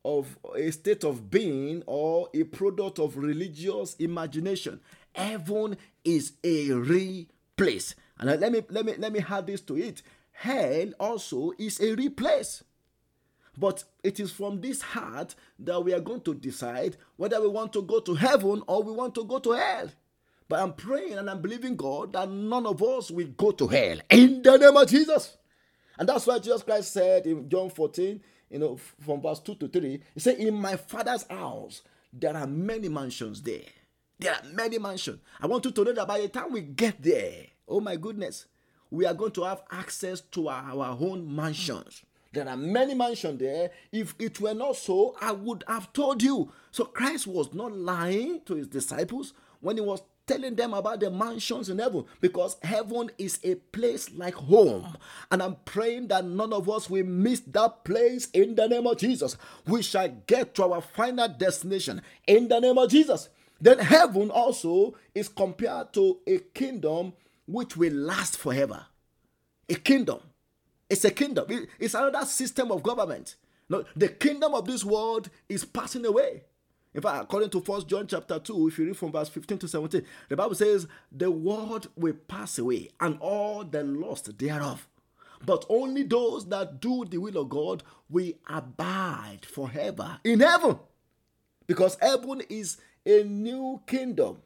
of 0.04 0.36
a 0.56 0.68
state 0.72 1.04
of 1.04 1.30
being 1.30 1.84
or 1.86 2.28
a 2.34 2.42
product 2.42 2.98
of 2.98 3.16
religious 3.16 3.94
imagination. 4.00 4.80
Heaven 5.12 5.76
is 6.04 6.32
a 6.42 6.72
real 6.72 7.26
place. 7.56 7.94
And 8.18 8.40
let 8.40 8.50
me 8.50 8.62
let 8.70 8.84
me 8.84 8.94
let 8.98 9.12
me 9.12 9.24
add 9.30 9.46
this 9.46 9.60
to 9.60 9.76
it. 9.76 10.02
Hell 10.32 10.90
also 10.98 11.52
is 11.60 11.80
a 11.80 11.94
real 11.94 12.10
place. 12.10 12.64
But 13.58 13.82
it 14.04 14.20
is 14.20 14.30
from 14.30 14.60
this 14.60 14.80
heart 14.80 15.34
that 15.58 15.80
we 15.80 15.92
are 15.92 16.00
going 16.00 16.20
to 16.22 16.34
decide 16.34 16.96
whether 17.16 17.40
we 17.40 17.48
want 17.48 17.72
to 17.72 17.82
go 17.82 17.98
to 18.00 18.14
heaven 18.14 18.62
or 18.68 18.82
we 18.82 18.92
want 18.92 19.14
to 19.16 19.24
go 19.24 19.38
to 19.40 19.50
hell. 19.52 19.90
But 20.48 20.60
I'm 20.60 20.72
praying 20.74 21.14
and 21.14 21.28
I'm 21.28 21.42
believing 21.42 21.74
God 21.76 22.12
that 22.12 22.30
none 22.30 22.66
of 22.66 22.82
us 22.82 23.10
will 23.10 23.26
go 23.36 23.50
to 23.50 23.66
hell 23.66 23.98
in 24.10 24.42
the 24.42 24.56
name 24.56 24.76
of 24.76 24.88
Jesus. 24.88 25.36
And 25.98 26.08
that's 26.08 26.26
why 26.26 26.38
Jesus 26.38 26.62
Christ 26.62 26.92
said 26.92 27.26
in 27.26 27.48
John 27.48 27.68
14, 27.70 28.20
you 28.50 28.58
know, 28.58 28.76
from 29.00 29.20
verse 29.20 29.40
2 29.40 29.56
to 29.56 29.68
3, 29.68 30.00
He 30.14 30.20
said, 30.20 30.36
In 30.38 30.54
my 30.54 30.76
Father's 30.76 31.26
house, 31.28 31.82
there 32.12 32.36
are 32.36 32.46
many 32.46 32.88
mansions 32.88 33.42
there. 33.42 33.60
There 34.20 34.32
are 34.32 34.42
many 34.52 34.78
mansions. 34.78 35.20
I 35.40 35.46
want 35.48 35.64
you 35.64 35.72
to 35.72 35.84
know 35.84 35.92
that 35.92 36.06
by 36.08 36.20
the 36.20 36.28
time 36.28 36.52
we 36.52 36.60
get 36.62 37.02
there, 37.02 37.46
oh 37.66 37.80
my 37.80 37.96
goodness, 37.96 38.46
we 38.90 39.04
are 39.04 39.14
going 39.14 39.32
to 39.32 39.42
have 39.44 39.62
access 39.70 40.20
to 40.20 40.48
our, 40.48 40.80
our 40.80 40.96
own 41.00 41.34
mansions. 41.34 42.02
There 42.32 42.48
are 42.48 42.56
many 42.56 42.94
mansions 42.94 43.38
there. 43.38 43.70
If 43.90 44.14
it 44.18 44.40
were 44.40 44.54
not 44.54 44.76
so, 44.76 45.16
I 45.20 45.32
would 45.32 45.64
have 45.66 45.92
told 45.92 46.22
you. 46.22 46.52
So 46.70 46.84
Christ 46.84 47.26
was 47.26 47.54
not 47.54 47.72
lying 47.72 48.42
to 48.46 48.54
his 48.54 48.66
disciples 48.66 49.32
when 49.60 49.76
he 49.76 49.82
was 49.82 50.02
telling 50.26 50.54
them 50.54 50.74
about 50.74 51.00
the 51.00 51.10
mansions 51.10 51.70
in 51.70 51.78
heaven 51.78 52.04
because 52.20 52.58
heaven 52.62 53.10
is 53.16 53.40
a 53.42 53.54
place 53.54 54.12
like 54.12 54.34
home. 54.34 54.96
And 55.32 55.42
I'm 55.42 55.56
praying 55.64 56.08
that 56.08 56.26
none 56.26 56.52
of 56.52 56.68
us 56.68 56.88
will 56.90 57.04
miss 57.06 57.40
that 57.40 57.82
place 57.84 58.28
in 58.32 58.54
the 58.54 58.68
name 58.68 58.86
of 58.86 58.98
Jesus. 58.98 59.38
We 59.66 59.82
shall 59.82 60.08
get 60.26 60.54
to 60.56 60.64
our 60.64 60.82
final 60.82 61.28
destination 61.28 62.02
in 62.26 62.48
the 62.48 62.60
name 62.60 62.76
of 62.76 62.90
Jesus. 62.90 63.30
Then 63.60 63.78
heaven 63.78 64.30
also 64.30 64.94
is 65.14 65.28
compared 65.28 65.92
to 65.94 66.18
a 66.26 66.38
kingdom 66.38 67.14
which 67.46 67.76
will 67.76 67.94
last 67.94 68.36
forever. 68.36 68.84
A 69.68 69.74
kingdom. 69.74 70.20
It's 70.88 71.04
a 71.04 71.10
kingdom. 71.10 71.46
It's 71.78 71.94
another 71.94 72.24
system 72.24 72.72
of 72.72 72.82
government. 72.82 73.36
No, 73.68 73.84
the 73.94 74.08
kingdom 74.08 74.54
of 74.54 74.66
this 74.66 74.84
world 74.84 75.28
is 75.48 75.64
passing 75.64 76.06
away. 76.06 76.44
In 76.94 77.02
fact, 77.02 77.24
according 77.24 77.50
to 77.50 77.60
First 77.60 77.86
John 77.86 78.06
chapter 78.06 78.38
2, 78.38 78.68
if 78.68 78.78
you 78.78 78.86
read 78.86 78.96
from 78.96 79.12
verse 79.12 79.28
15 79.28 79.58
to 79.58 79.68
17, 79.68 80.02
the 80.28 80.36
Bible 80.36 80.54
says, 80.54 80.88
The 81.12 81.30
world 81.30 81.88
will 81.96 82.14
pass 82.26 82.58
away 82.58 82.88
and 82.98 83.18
all 83.20 83.62
the 83.64 83.84
lust 83.84 84.38
thereof. 84.38 84.88
But 85.44 85.66
only 85.68 86.02
those 86.02 86.46
that 86.48 86.80
do 86.80 87.04
the 87.04 87.18
will 87.18 87.36
of 87.36 87.50
God 87.50 87.82
will 88.08 88.32
abide 88.48 89.40
forever 89.44 90.18
in 90.24 90.40
heaven. 90.40 90.78
Because 91.66 91.98
heaven 92.00 92.42
is 92.48 92.78
a 93.04 93.22
new 93.22 93.82
kingdom 93.86 94.38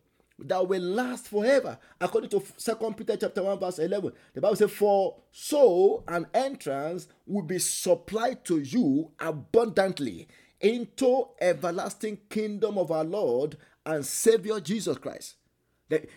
that 0.49 0.67
will 0.67 0.83
last 0.83 1.29
forever. 1.29 1.79
According 2.01 2.31
to 2.31 2.43
Second 2.57 2.97
Peter 2.97 3.17
chapter 3.17 3.43
1, 3.43 3.59
verse 3.59 3.79
11, 3.79 4.13
the 4.35 4.41
Bible 4.41 4.57
says, 4.57 4.71
For 4.71 5.17
so 5.31 6.05
an 6.09 6.27
entrance 6.35 7.09
will 7.27 7.43
be 7.43 7.59
supplied 7.59 8.45
to 8.47 8.59
you 8.59 9.11
abundantly 9.19 10.29
into 10.61 11.29
everlasting 11.41 12.19
kingdom 12.29 12.79
of 12.79 12.91
our 12.91 13.05
Lord 13.05 13.57
and 13.85 14.05
Savior 14.05 14.61
Jesus 14.61 14.99
Christ. 14.99 15.37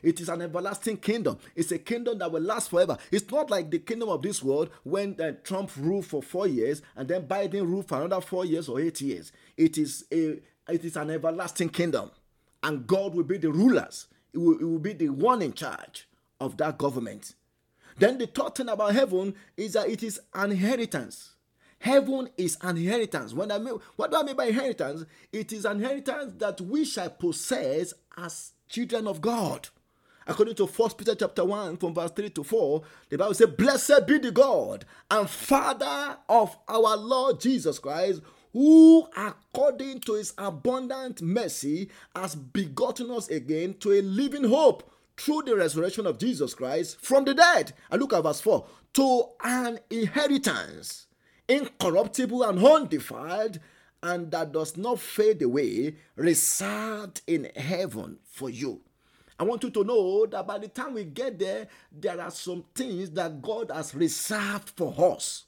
It 0.02 0.22
is 0.22 0.30
an 0.30 0.42
everlasting 0.42 0.98
kingdom. 0.98 1.38
It's 1.56 1.72
a 1.72 1.78
kingdom 1.78 2.20
that 2.20 2.32
will 2.32 2.42
last 2.42 2.70
forever. 2.70 2.98
It's 3.12 3.30
not 3.30 3.50
like 3.50 3.70
the 3.72 3.80
kingdom 3.80 4.08
of 4.10 4.22
this 4.22 4.42
world 4.42 4.70
when 4.84 5.20
uh, 5.20 5.34
Trump 5.44 5.72
ruled 5.76 6.06
for 6.06 6.22
four 6.24 6.48
years 6.48 6.82
and 6.96 7.08
then 7.10 7.28
Biden 7.28 7.68
ruled 7.68 7.88
for 7.88 7.98
another 8.02 8.22
four 8.22 8.46
years 8.46 8.70
or 8.70 8.80
eight 8.80 9.02
years. 9.02 9.32
It 9.58 9.78
is 9.78 10.06
a 10.14 10.40
it 10.68 10.84
is 10.84 10.96
an 10.96 11.12
everlasting 11.12 11.70
kingdom, 11.70 12.10
and 12.64 12.88
God 12.88 13.14
will 13.14 13.24
be 13.24 13.38
the 13.38 13.52
rulers. 13.52 14.08
It 14.36 14.42
will, 14.42 14.60
it 14.60 14.64
will 14.64 14.80
be 14.80 14.92
the 14.92 15.10
one 15.10 15.42
in 15.42 15.54
charge 15.54 16.10
of 16.42 16.58
that 16.58 16.78
government. 16.78 17.36
Then 17.98 18.18
the 18.18 18.28
third 18.28 18.56
thing 18.56 18.68
about 18.68 18.94
heaven 18.94 19.34
is 19.56 19.74
that 19.74 19.88
it 19.88 20.04
is 20.04 20.20
an 20.34 20.52
inheritance. 20.52 21.36
Heaven 21.80 22.28
is 22.38 22.58
an 22.62 22.76
inheritance. 22.76 23.34
When 23.34 23.50
I 23.50 23.60
mean, 23.60 23.80
what 23.96 24.12
do 24.12 24.18
I 24.18 24.24
mean 24.24 24.36
by 24.36 24.48
inheritance? 24.48 25.06
It 25.32 25.54
is 25.54 25.64
an 25.64 25.78
inheritance 25.78 26.34
that 26.40 26.60
we 26.60 26.84
shall 26.84 27.10
possess 27.10 27.94
as 28.18 28.52
children 28.68 29.08
of 29.08 29.22
God. 29.22 29.70
According 30.28 30.56
to 30.56 30.66
1 30.66 30.90
Peter 30.98 31.16
chapter 31.16 31.46
1, 31.46 31.78
from 31.78 31.94
verse 31.94 32.12
3 32.12 32.30
to 32.32 32.44
4, 32.44 32.82
the 33.10 33.18
Bible 33.18 33.34
says, 33.36 33.48
Blessed 33.48 34.06
be 34.06 34.18
the 34.18 34.32
God 34.32 34.84
and 35.10 35.30
Father 35.30 36.18
of 36.28 36.58
our 36.68 36.98
Lord 36.98 37.40
Jesus 37.40 37.80
Christ, 37.80 38.22
who 38.56 39.06
according 39.18 40.00
to 40.00 40.14
his 40.14 40.34
abundant 40.38 41.22
mercy 41.22 41.90
has 42.16 42.36
begotten 42.36 43.12
us 43.12 43.28
again 43.28 43.74
to 43.82 43.92
a 43.92 44.02
living 44.02 44.46
hope 44.46 44.90
through 45.18 45.42
the 45.42 45.54
resurrection 45.54 46.08
of 46.08 46.18
Jesus 46.18 46.54
Christ 46.54 46.98
from 47.02 47.26
the 47.26 47.34
dead. 47.34 47.74
And 47.92 48.02
look 48.02 48.14
at 48.14 48.24
verse 48.24 48.40
4 48.40 48.66
to 48.94 49.24
an 49.44 49.80
inheritance 49.90 51.08
incorruptible 51.50 52.44
and 52.44 52.66
undefiled, 52.66 53.60
and 54.02 54.32
that 54.32 54.54
does 54.54 54.78
not 54.78 55.02
fade 55.02 55.42
away, 55.42 55.98
reserved 56.16 57.24
in 57.28 57.50
heaven 57.58 58.20
for 58.24 58.50
you. 58.50 58.80
I 59.38 59.44
want 59.44 59.64
you 59.64 59.70
to 59.70 59.84
know 59.84 60.28
that 60.28 60.48
by 60.48 60.60
the 60.60 60.70
time 60.70 60.94
we 60.94 61.04
get 61.04 61.40
there, 61.40 61.68
there 61.92 62.22
are 62.22 62.32
some 62.32 62.64
things 62.74 63.12
that 63.12 63.42
God 63.42 63.70
has 63.70 63.94
reserved 63.94 64.70
for 64.78 65.14
us, 65.14 65.44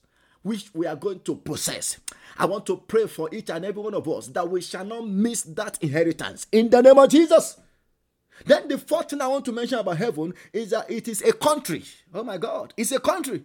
which 0.47 0.73
we 0.73 0.87
are 0.87 0.95
going 0.95 1.19
to 1.19 1.35
possess. 1.35 1.99
I 2.37 2.45
want 2.45 2.65
to 2.67 2.77
pray 2.77 3.05
for 3.07 3.29
each 3.33 3.49
and 3.49 3.65
every 3.65 3.81
one 3.81 3.93
of 3.93 4.07
us 4.07 4.27
that 4.27 4.49
we 4.49 4.61
shall 4.61 4.85
not 4.85 5.07
miss 5.07 5.41
that 5.43 5.77
inheritance 5.83 6.47
in 6.51 6.69
the 6.69 6.81
name 6.81 6.97
of 6.97 7.09
Jesus. 7.09 7.59
Then 8.45 8.67
the 8.67 8.77
fourth 8.77 9.09
thing 9.09 9.19
I 9.21 9.27
want 9.27 9.43
to 9.45 9.51
mention 9.51 9.79
about 9.79 9.97
heaven 9.97 10.33
is 10.53 10.69
that 10.69 10.89
it 10.89 11.07
is 11.07 11.21
a 11.21 11.33
country. 11.33 11.83
Oh 12.13 12.23
my 12.23 12.37
God, 12.37 12.73
it's 12.77 12.91
a 12.93 12.99
country. 12.99 13.43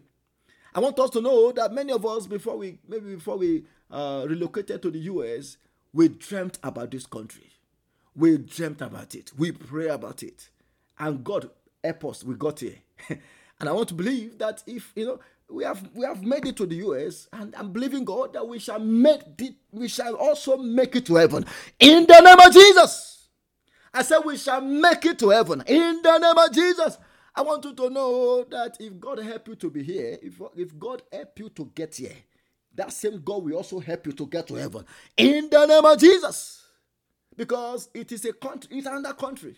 I 0.74 0.80
want 0.80 0.98
us 1.00 1.10
to 1.10 1.20
know 1.20 1.50
that 1.52 1.72
many 1.72 1.92
of 1.92 2.06
us, 2.06 2.26
before 2.26 2.56
we 2.56 2.78
maybe 2.86 3.14
before 3.14 3.36
we 3.36 3.64
uh, 3.90 4.24
relocated 4.28 4.80
to 4.82 4.90
the 4.90 4.98
US, 5.00 5.56
we 5.92 6.08
dreamt 6.08 6.58
about 6.62 6.90
this 6.92 7.06
country. 7.06 7.50
We 8.14 8.38
dreamt 8.38 8.80
about 8.80 9.14
it. 9.14 9.32
We 9.36 9.52
pray 9.52 9.88
about 9.88 10.22
it, 10.22 10.50
and 10.98 11.24
God 11.24 11.50
help 11.82 12.04
us. 12.04 12.22
We 12.22 12.34
got 12.34 12.60
here, 12.60 12.76
and 13.08 13.68
I 13.68 13.72
want 13.72 13.88
to 13.88 13.94
believe 13.94 14.38
that 14.38 14.62
if 14.66 14.92
you 14.94 15.06
know 15.06 15.20
we 15.52 15.64
have 15.64 15.90
we 15.94 16.06
have 16.06 16.22
made 16.22 16.46
it 16.46 16.56
to 16.58 16.66
the 16.66 16.76
US, 16.76 17.28
and 17.32 17.54
I'm 17.56 17.72
believing 17.72 18.04
God 18.04 18.32
that 18.34 18.46
we 18.46 18.58
shall 18.58 18.80
make 18.80 19.22
it. 19.38 19.54
We 19.70 19.88
shall 19.88 20.14
also 20.16 20.56
make 20.56 20.96
it 20.96 21.06
to 21.06 21.16
heaven 21.16 21.44
in 21.78 22.06
the 22.06 22.20
name 22.20 22.40
of 22.40 22.52
Jesus. 22.52 23.28
I 23.94 24.02
said 24.02 24.20
we 24.24 24.36
shall 24.38 24.60
make 24.60 25.04
it 25.04 25.18
to 25.20 25.30
heaven 25.30 25.62
in 25.66 26.00
the 26.02 26.18
name 26.18 26.38
of 26.38 26.52
Jesus. 26.52 26.98
I 27.34 27.42
want 27.42 27.64
you 27.64 27.74
to 27.74 27.90
know 27.90 28.44
that 28.44 28.76
if 28.80 28.98
God 29.00 29.18
help 29.18 29.48
you 29.48 29.54
to 29.56 29.70
be 29.70 29.82
here, 29.82 30.18
if, 30.22 30.40
if 30.56 30.78
God 30.78 31.02
help 31.12 31.38
you 31.38 31.48
to 31.50 31.70
get 31.74 31.96
here, 31.96 32.16
that 32.74 32.92
same 32.92 33.20
God 33.22 33.44
will 33.44 33.54
also 33.56 33.80
help 33.80 34.06
you 34.06 34.12
to 34.12 34.26
get 34.26 34.46
to 34.48 34.54
heaven. 34.54 34.84
In 35.16 35.48
the 35.50 35.66
name 35.66 35.84
of 35.84 35.98
Jesus. 35.98 36.62
Because 37.36 37.88
it 37.94 38.12
is 38.12 38.24
a 38.26 38.32
country, 38.34 38.76
it's 38.78 38.86
another 38.86 39.14
country. 39.14 39.56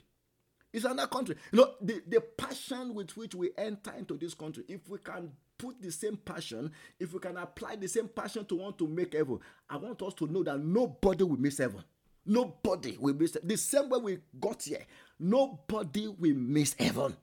It's 0.72 0.84
another 0.84 1.08
country. 1.08 1.36
You 1.52 1.60
know, 1.60 1.74
the, 1.80 2.02
the 2.06 2.20
passion 2.20 2.94
with 2.94 3.16
which 3.16 3.34
we 3.34 3.50
enter 3.56 3.92
into 3.98 4.16
this 4.16 4.34
country, 4.34 4.64
if 4.68 4.88
we 4.88 4.98
can 4.98 5.30
put 5.64 5.80
the 5.80 5.90
same 5.90 6.16
passion, 6.16 6.70
if 6.98 7.12
we 7.12 7.20
can 7.20 7.36
apply 7.36 7.76
the 7.76 7.88
same 7.88 8.08
passion 8.08 8.44
to 8.46 8.56
want 8.56 8.78
to 8.78 8.86
make 8.86 9.14
heaven, 9.14 9.38
I 9.68 9.76
want 9.76 10.02
us 10.02 10.14
to 10.14 10.26
know 10.26 10.42
that 10.42 10.60
nobody 10.60 11.24
will 11.24 11.38
miss 11.38 11.58
heaven. 11.58 11.82
Nobody 12.26 12.96
will 12.98 13.14
miss 13.14 13.36
it. 13.36 13.46
The 13.46 13.56
same 13.56 13.88
way 13.88 13.98
we 13.98 14.18
got 14.40 14.62
here, 14.62 14.84
nobody 15.18 16.08
will 16.08 16.34
miss 16.34 16.74
heaven. 16.78 17.16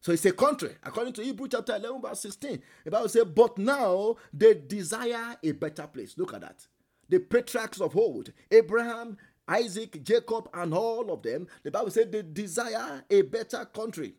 So 0.00 0.12
it's 0.12 0.24
a 0.26 0.32
country. 0.32 0.74
According 0.82 1.12
to 1.14 1.22
Hebrew 1.22 1.48
chapter 1.48 1.76
11, 1.76 2.02
verse 2.02 2.20
16, 2.20 2.62
the 2.84 2.90
Bible 2.90 3.08
says, 3.08 3.24
But 3.24 3.56
now 3.56 4.16
they 4.32 4.54
desire 4.54 5.36
a 5.42 5.52
better 5.52 5.86
place. 5.86 6.18
Look 6.18 6.34
at 6.34 6.40
that. 6.40 6.66
The 7.08 7.18
patriarchs 7.20 7.80
of 7.80 7.96
old, 7.96 8.32
Abraham, 8.50 9.16
Isaac, 9.46 10.02
Jacob, 10.02 10.48
and 10.54 10.74
all 10.74 11.12
of 11.12 11.22
them, 11.22 11.46
the 11.62 11.70
Bible 11.70 11.90
said 11.90 12.10
they 12.10 12.22
desire 12.22 13.04
a 13.10 13.22
better 13.22 13.64
country. 13.66 14.14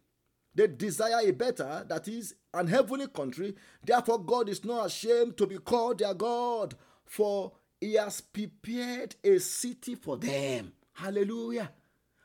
They 0.55 0.67
desire 0.67 1.27
a 1.27 1.31
better, 1.31 1.85
that 1.87 2.07
is, 2.07 2.35
an 2.53 2.67
heavenly 2.67 3.07
country. 3.07 3.55
Therefore, 3.83 4.23
God 4.23 4.49
is 4.49 4.63
not 4.63 4.85
ashamed 4.85 5.37
to 5.37 5.47
be 5.47 5.57
called 5.57 5.99
their 5.99 6.13
God, 6.13 6.75
for 7.05 7.53
he 7.79 7.95
has 7.95 8.21
prepared 8.21 9.15
a 9.23 9.39
city 9.39 9.95
for 9.95 10.17
them. 10.17 10.73
Hallelujah. 10.93 11.71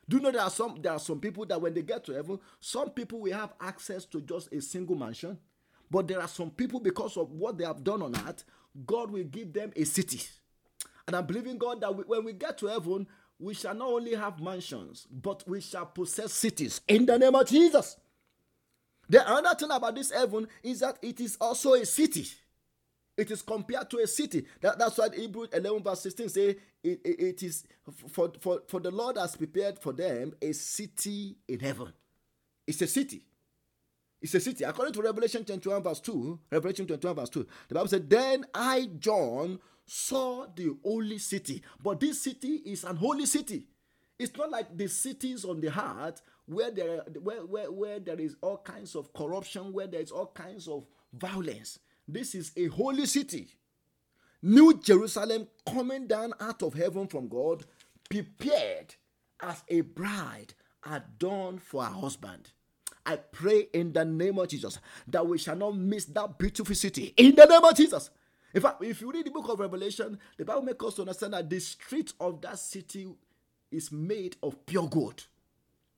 Do 0.08 0.16
you 0.16 0.22
know 0.22 0.30
there 0.30 0.42
are 0.42 0.50
some 0.50 0.78
there 0.80 0.92
are 0.92 0.98
some 0.98 1.20
people 1.20 1.44
that 1.46 1.60
when 1.60 1.74
they 1.74 1.82
get 1.82 2.04
to 2.04 2.12
heaven, 2.12 2.38
some 2.60 2.90
people 2.90 3.20
will 3.20 3.32
have 3.32 3.52
access 3.60 4.04
to 4.06 4.20
just 4.20 4.52
a 4.52 4.60
single 4.60 4.96
mansion, 4.96 5.38
but 5.90 6.08
there 6.08 6.20
are 6.20 6.28
some 6.28 6.50
people 6.50 6.80
because 6.80 7.16
of 7.16 7.30
what 7.32 7.58
they 7.58 7.64
have 7.64 7.84
done 7.84 8.02
on 8.02 8.14
earth, 8.26 8.44
God 8.86 9.10
will 9.10 9.24
give 9.24 9.52
them 9.52 9.72
a 9.76 9.84
city. 9.84 10.22
And 11.06 11.16
I'm 11.16 11.26
believing 11.26 11.58
God 11.58 11.80
that 11.80 11.94
we, 11.94 12.04
when 12.04 12.24
we 12.24 12.32
get 12.34 12.58
to 12.58 12.66
heaven, 12.66 13.06
we 13.38 13.54
shall 13.54 13.74
not 13.74 13.88
only 13.88 14.14
have 14.14 14.40
mansions, 14.40 15.06
but 15.10 15.46
we 15.46 15.60
shall 15.60 15.86
possess 15.86 16.32
cities 16.32 16.80
in 16.88 17.06
the 17.06 17.18
name 17.18 17.34
of 17.34 17.46
Jesus. 17.46 17.96
The 19.08 19.26
other 19.28 19.54
thing 19.54 19.70
about 19.70 19.94
this 19.94 20.10
heaven 20.10 20.46
is 20.62 20.80
that 20.80 20.98
it 21.02 21.20
is 21.20 21.36
also 21.40 21.74
a 21.74 21.86
city. 21.86 22.26
It 23.16 23.30
is 23.30 23.42
compared 23.42 23.90
to 23.90 23.98
a 23.98 24.06
city. 24.06 24.46
That, 24.60 24.78
that's 24.78 24.96
why 24.96 25.08
Hebrews 25.14 25.48
11 25.52 25.82
verse 25.82 26.02
16 26.02 26.28
say 26.28 26.48
it, 26.84 27.00
it, 27.04 27.20
it 27.20 27.42
is 27.42 27.64
for, 28.12 28.30
for, 28.38 28.62
for 28.68 28.80
the 28.80 28.92
Lord 28.92 29.16
has 29.16 29.34
prepared 29.34 29.78
for 29.78 29.92
them 29.92 30.34
a 30.40 30.52
city 30.52 31.36
in 31.48 31.58
heaven. 31.58 31.92
It's 32.66 32.80
a 32.82 32.86
city. 32.86 33.24
It's 34.20 34.34
a 34.34 34.40
city. 34.40 34.64
According 34.64 34.94
to 34.94 35.02
Revelation 35.02 35.44
21 35.44 35.82
verse 35.82 36.00
2, 36.00 36.38
Revelation 36.52 36.86
21 36.86 37.16
verse 37.16 37.30
2, 37.30 37.46
the 37.68 37.74
Bible 37.74 37.88
said, 37.88 38.10
Then 38.10 38.46
I, 38.54 38.88
John, 38.98 39.58
saw 39.84 40.46
the 40.54 40.76
holy 40.84 41.18
city. 41.18 41.62
But 41.82 42.00
this 42.00 42.22
city 42.22 42.62
is 42.66 42.84
an 42.84 42.96
holy 42.96 43.26
city. 43.26 43.66
It's 44.18 44.36
not 44.36 44.50
like 44.50 44.76
the 44.76 44.88
cities 44.88 45.44
on 45.44 45.60
the 45.60 45.70
heart 45.70 46.20
where 46.48 46.70
there, 46.70 47.02
where, 47.22 47.44
where, 47.44 47.70
where 47.70 48.00
there 48.00 48.20
is 48.20 48.36
all 48.40 48.58
kinds 48.58 48.94
of 48.94 49.12
corruption, 49.12 49.72
where 49.72 49.86
there 49.86 50.00
is 50.00 50.10
all 50.10 50.32
kinds 50.34 50.66
of 50.66 50.86
violence. 51.12 51.78
This 52.06 52.34
is 52.34 52.52
a 52.56 52.66
holy 52.66 53.06
city. 53.06 53.48
New 54.42 54.78
Jerusalem 54.78 55.48
coming 55.66 56.06
down 56.06 56.32
out 56.40 56.62
of 56.62 56.74
heaven 56.74 57.06
from 57.06 57.28
God, 57.28 57.64
prepared 58.08 58.94
as 59.42 59.62
a 59.68 59.82
bride 59.82 60.54
adorned 60.90 61.62
for 61.62 61.84
her 61.84 61.92
husband. 61.92 62.50
I 63.04 63.16
pray 63.16 63.68
in 63.72 63.92
the 63.92 64.04
name 64.04 64.38
of 64.38 64.48
Jesus 64.48 64.78
that 65.08 65.26
we 65.26 65.38
shall 65.38 65.56
not 65.56 65.76
miss 65.76 66.04
that 66.06 66.38
beautiful 66.38 66.74
city. 66.74 67.14
In 67.16 67.34
the 67.34 67.46
name 67.46 67.64
of 67.64 67.74
Jesus. 67.74 68.10
In 68.54 68.62
fact, 68.62 68.82
if 68.82 69.00
you 69.00 69.12
read 69.12 69.26
the 69.26 69.30
book 69.30 69.48
of 69.48 69.60
Revelation, 69.60 70.18
the 70.36 70.44
Bible 70.44 70.62
makes 70.62 70.84
us 70.84 70.98
understand 70.98 71.34
that 71.34 71.50
the 71.50 71.58
street 71.60 72.12
of 72.20 72.40
that 72.42 72.58
city 72.58 73.06
is 73.70 73.92
made 73.92 74.36
of 74.42 74.64
pure 74.64 74.88
gold. 74.88 75.26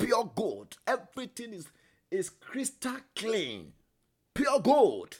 Pure 0.00 0.32
gold. 0.34 0.76
Everything 0.86 1.52
is, 1.52 1.68
is 2.10 2.30
crystal 2.30 2.96
clean. 3.14 3.72
Pure 4.34 4.60
gold. 4.60 5.18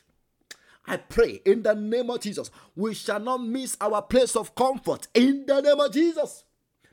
I 0.87 0.97
pray 0.97 1.40
in 1.45 1.62
the 1.62 1.75
name 1.75 2.11
of 2.11 2.21
Jesus, 2.21 2.51
we 2.75 2.95
shall 2.95 3.21
not 3.21 3.45
miss 3.45 3.77
our 3.81 4.03
place 4.03 4.35
of 4.35 4.55
comfort 4.55 5.07
in 5.14 5.45
the 5.47 5.61
name 5.61 5.79
of 5.79 5.93
Jesus. 5.93 6.45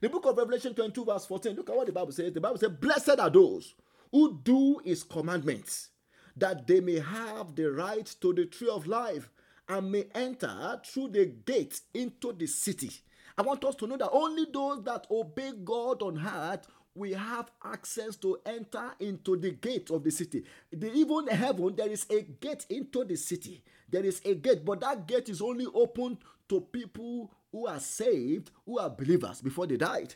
The 0.01 0.09
book 0.09 0.25
of 0.25 0.37
Revelation 0.37 0.73
22, 0.75 1.05
verse 1.05 1.25
14, 1.25 1.55
look 1.55 1.69
at 1.69 1.75
what 1.75 1.87
the 1.87 1.93
Bible 1.93 2.11
says. 2.11 2.31
The 2.33 2.41
Bible 2.41 2.57
says, 2.59 2.69
Blessed 2.69 3.19
are 3.19 3.29
those 3.29 3.73
who 4.11 4.39
do 4.43 4.79
his 4.83 5.03
commandments, 5.03 5.89
that 6.35 6.67
they 6.67 6.81
may 6.81 6.99
have 6.99 7.55
the 7.55 7.71
right 7.71 8.05
to 8.21 8.33
the 8.33 8.45
tree 8.45 8.69
of 8.69 8.85
life 8.85 9.29
and 9.67 9.91
may 9.91 10.05
enter 10.13 10.79
through 10.85 11.09
the 11.09 11.25
gate 11.25 11.81
into 11.93 12.33
the 12.33 12.45
city. 12.45 12.91
I 13.37 13.41
want 13.41 13.63
us 13.65 13.75
to 13.75 13.87
know 13.87 13.97
that 13.97 14.09
only 14.11 14.45
those 14.51 14.83
that 14.83 15.07
obey 15.09 15.51
God 15.63 16.01
on 16.01 16.19
earth 16.19 16.67
we 16.97 17.13
have 17.13 17.51
access 17.63 18.15
to 18.17 18.39
enter 18.45 18.91
into 18.99 19.37
the 19.37 19.51
gate 19.51 19.89
of 19.91 20.03
the 20.03 20.11
city. 20.11 20.43
The, 20.71 20.91
even 20.93 21.27
heaven, 21.27 21.75
there 21.75 21.89
is 21.89 22.05
a 22.09 22.21
gate 22.23 22.65
into 22.69 23.03
the 23.03 23.15
city. 23.15 23.63
There 23.89 24.03
is 24.03 24.21
a 24.25 24.33
gate, 24.33 24.65
but 24.65 24.81
that 24.81 25.07
gate 25.07 25.29
is 25.29 25.41
only 25.41 25.67
open 25.73 26.17
to 26.49 26.61
people 26.61 27.31
who 27.51 27.67
are 27.67 27.79
saved, 27.79 28.51
who 28.65 28.79
are 28.79 28.89
believers 28.89 29.41
before 29.41 29.67
they 29.67 29.77
died. 29.77 30.15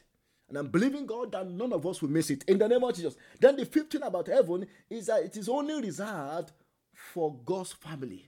And 0.49 0.57
I'm 0.57 0.67
believing 0.67 1.05
God 1.05 1.31
that 1.31 1.49
none 1.49 1.71
of 1.71 1.85
us 1.85 2.01
will 2.01 2.09
miss 2.09 2.29
it 2.29 2.43
in 2.45 2.57
the 2.57 2.67
name 2.67 2.83
of 2.83 2.93
Jesus. 2.93 3.15
Then 3.39 3.55
the 3.55 3.65
fifth 3.65 3.91
thing 3.91 4.03
about 4.03 4.27
heaven 4.27 4.65
is 4.89 5.05
that 5.05 5.23
it 5.23 5.37
is 5.37 5.47
only 5.47 5.81
reserved 5.81 6.51
for 6.93 7.33
God's 7.45 7.71
family. 7.71 8.27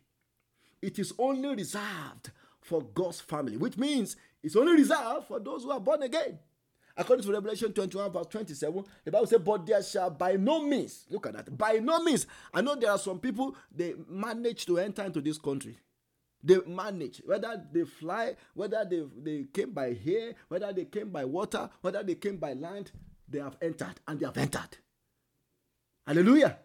It 0.82 1.00
is 1.00 1.14
only 1.20 1.56
reserved 1.56 2.32
for 2.62 2.82
God's 2.82 3.20
family, 3.20 3.58
which 3.58 3.78
means 3.78 4.16
it's 4.42 4.56
only 4.56 4.74
reserved 4.74 5.28
for 5.28 5.40
those 5.40 5.64
who 5.64 5.72
are 5.72 5.80
born 5.80 6.04
again. 6.04 6.40
According 6.96 7.26
to 7.26 7.32
Revelation 7.32 7.74
21, 7.74 8.12
verse 8.12 8.28
27, 8.28 8.84
the 9.04 9.12
Bible 9.12 9.26
says, 9.28 9.40
But 9.44 9.66
there 9.66 9.82
shall 9.82 10.12
by 10.12 10.34
no 10.34 10.62
means, 10.64 11.06
look 11.10 11.26
at 11.26 11.34
that, 11.34 11.58
by 11.58 11.74
no 11.74 12.04
means. 12.04 12.28
I 12.54 12.62
know 12.62 12.76
there 12.76 12.92
are 12.92 13.00
some 13.00 13.20
people, 13.20 13.56
they 13.76 13.96
manage 14.08 14.66
to 14.68 14.78
enter 14.78 15.04
into 15.04 15.20
this 15.20 15.40
country. 15.40 15.78
They 16.44 16.60
manage, 16.68 17.22
whether 17.26 17.64
they 17.72 17.86
fly, 17.86 18.36
whether 18.54 18.86
they, 18.86 19.04
they 19.24 19.46
came 19.52 19.72
by 19.72 19.98
air, 20.06 20.34
whether 20.50 20.72
they 20.74 20.86
came 20.86 21.10
by 21.10 21.26
water, 21.26 21.70
whether 21.82 22.04
they 22.04 22.16
came 22.16 22.38
by 22.38 22.54
land, 22.54 22.92
they 23.28 23.40
have 23.40 23.58
entered 23.62 23.96
and 24.08 24.20
they 24.20 24.26
have 24.26 24.38
entered. 24.38 24.78
Hallelujah. 26.06 26.60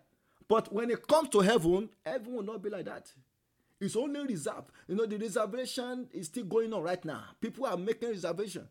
But 0.49 0.73
when 0.73 0.91
it 0.91 1.07
comes 1.07 1.29
to 1.31 1.41
heaven, 1.41 1.89
heaven 2.05 2.35
will 2.35 2.43
not 2.43 2.63
be 2.63 2.71
like 2.71 2.87
that. 2.87 3.13
It's 3.81 3.95
only 3.95 4.21
reserved. 4.27 4.71
You 4.89 4.97
know, 4.97 5.07
the 5.07 5.17
reservation 5.17 6.09
is 6.13 6.27
still 6.27 6.45
going 6.45 6.73
on 6.73 6.83
right 6.83 7.03
now. 7.05 7.23
People 7.41 7.67
are 7.67 7.77
making 7.77 8.09
reservation. 8.11 8.67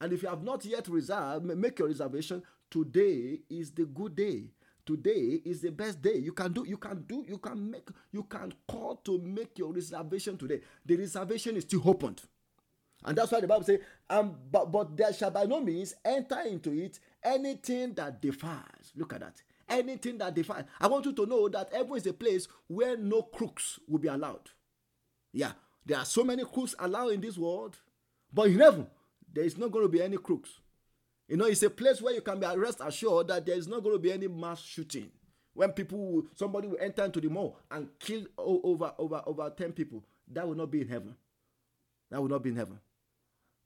And 0.00 0.12
if 0.12 0.22
you 0.22 0.28
have 0.28 0.42
not 0.42 0.64
yet 0.64 0.88
reserved, 0.88 1.44
make 1.44 1.78
your 1.78 1.88
reservation. 1.88 2.42
Today 2.70 3.40
is 3.50 3.72
the 3.72 3.84
good 3.84 4.16
day. 4.16 4.44
Today 4.86 5.40
is 5.44 5.60
the 5.60 5.70
best 5.70 6.00
day. 6.00 6.16
You 6.16 6.32
can 6.32 6.52
do, 6.52 6.64
you 6.66 6.78
can 6.78 7.04
do, 7.06 7.24
you 7.28 7.38
can 7.38 7.70
make, 7.70 7.88
you 8.10 8.22
can 8.24 8.52
call 8.66 8.96
to 9.04 9.18
make 9.18 9.58
your 9.58 9.72
reservation 9.72 10.38
today. 10.38 10.60
The 10.86 10.96
reservation 10.96 11.56
is 11.56 11.64
still 11.64 11.82
opened. 11.84 12.22
And 13.04 13.16
that's 13.16 13.30
why 13.30 13.40
the 13.40 13.46
Bible 13.46 13.64
says, 13.64 13.80
um, 14.08 14.36
but, 14.50 14.72
but 14.72 14.96
there 14.96 15.12
shall 15.12 15.30
by 15.30 15.44
no 15.44 15.60
means 15.60 15.94
enter 16.04 16.40
into 16.40 16.72
it 16.72 16.98
anything 17.22 17.94
that 17.94 18.20
defiles. 18.20 18.92
Look 18.96 19.12
at 19.12 19.20
that. 19.20 19.42
Anything 19.68 20.18
that 20.18 20.34
defiles. 20.34 20.64
I 20.80 20.88
want 20.88 21.06
you 21.06 21.12
to 21.12 21.26
know 21.26 21.48
that 21.48 21.72
heaven 21.72 21.96
is 21.96 22.06
a 22.06 22.12
place 22.12 22.48
where 22.66 22.96
no 22.96 23.22
crooks 23.22 23.78
will 23.86 24.00
be 24.00 24.08
allowed. 24.08 24.50
Yeah, 25.32 25.52
there 25.86 25.98
are 25.98 26.04
so 26.04 26.24
many 26.24 26.44
crooks 26.44 26.74
allowed 26.78 27.12
in 27.12 27.20
this 27.20 27.38
world, 27.38 27.78
but 28.32 28.48
in 28.48 28.58
heaven, 28.58 28.86
there 29.32 29.44
is 29.44 29.56
not 29.56 29.70
going 29.70 29.84
to 29.84 29.88
be 29.88 30.02
any 30.02 30.16
crooks. 30.16 30.50
You 31.28 31.36
know, 31.36 31.44
it's 31.44 31.62
a 31.62 31.70
place 31.70 32.02
where 32.02 32.14
you 32.14 32.22
can 32.22 32.40
be 32.40 32.46
rest 32.56 32.80
assured 32.84 33.28
that 33.28 33.46
there 33.46 33.56
is 33.56 33.68
not 33.68 33.82
going 33.82 33.94
to 33.94 34.00
be 34.00 34.12
any 34.12 34.26
mass 34.26 34.60
shooting. 34.60 35.10
When 35.54 35.70
people, 35.72 36.24
somebody 36.34 36.68
will 36.68 36.78
enter 36.80 37.04
into 37.04 37.20
the 37.20 37.28
mall 37.28 37.58
and 37.70 37.88
kill 37.98 38.24
over 38.38 38.92
over 38.98 39.22
over 39.26 39.50
ten 39.50 39.72
people, 39.72 40.04
that 40.32 40.46
will 40.46 40.54
not 40.54 40.70
be 40.70 40.80
in 40.80 40.88
heaven. 40.88 41.16
That 42.10 42.20
will 42.20 42.28
not 42.28 42.42
be 42.42 42.50
in 42.50 42.56
heaven. 42.56 42.80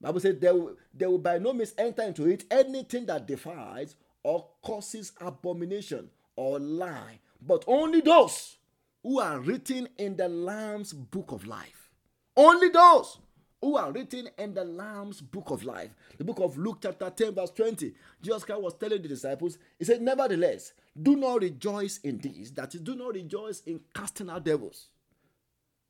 Bible 0.00 0.20
says 0.20 0.38
they 0.38 0.52
will, 0.52 0.76
they 0.92 1.06
will 1.06 1.18
by 1.18 1.38
no 1.38 1.52
means 1.52 1.72
enter 1.78 2.02
into 2.02 2.28
it 2.28 2.44
anything 2.50 3.06
that 3.06 3.26
defies 3.26 3.96
or 4.22 4.46
causes 4.62 5.12
abomination 5.20 6.10
or 6.36 6.58
lie, 6.58 7.20
but 7.40 7.64
only 7.66 8.00
those 8.00 8.56
who 9.02 9.20
are 9.20 9.38
written 9.38 9.88
in 9.96 10.16
the 10.16 10.28
Lamb's 10.28 10.92
book 10.92 11.32
of 11.32 11.46
life. 11.46 11.90
Only 12.36 12.68
those 12.70 13.18
who 13.64 13.78
are 13.78 13.92
written 13.92 14.28
in 14.36 14.52
the 14.52 14.62
Lamb's 14.62 15.22
book 15.22 15.48
of 15.50 15.64
life. 15.64 15.94
The 16.18 16.24
book 16.24 16.38
of 16.38 16.58
Luke, 16.58 16.80
chapter 16.82 17.08
10, 17.08 17.34
verse 17.34 17.50
20. 17.50 17.94
Jesus 18.20 18.44
Christ 18.44 18.60
was 18.60 18.74
telling 18.74 19.00
the 19.00 19.08
disciples, 19.08 19.56
He 19.78 19.86
said, 19.86 20.02
Nevertheless, 20.02 20.74
do 21.02 21.16
not 21.16 21.40
rejoice 21.40 21.96
in 22.04 22.18
these, 22.18 22.52
that 22.52 22.74
is, 22.74 22.82
do 22.82 22.94
not 22.94 23.14
rejoice 23.14 23.62
in 23.62 23.80
casting 23.94 24.28
out 24.28 24.44
devils. 24.44 24.88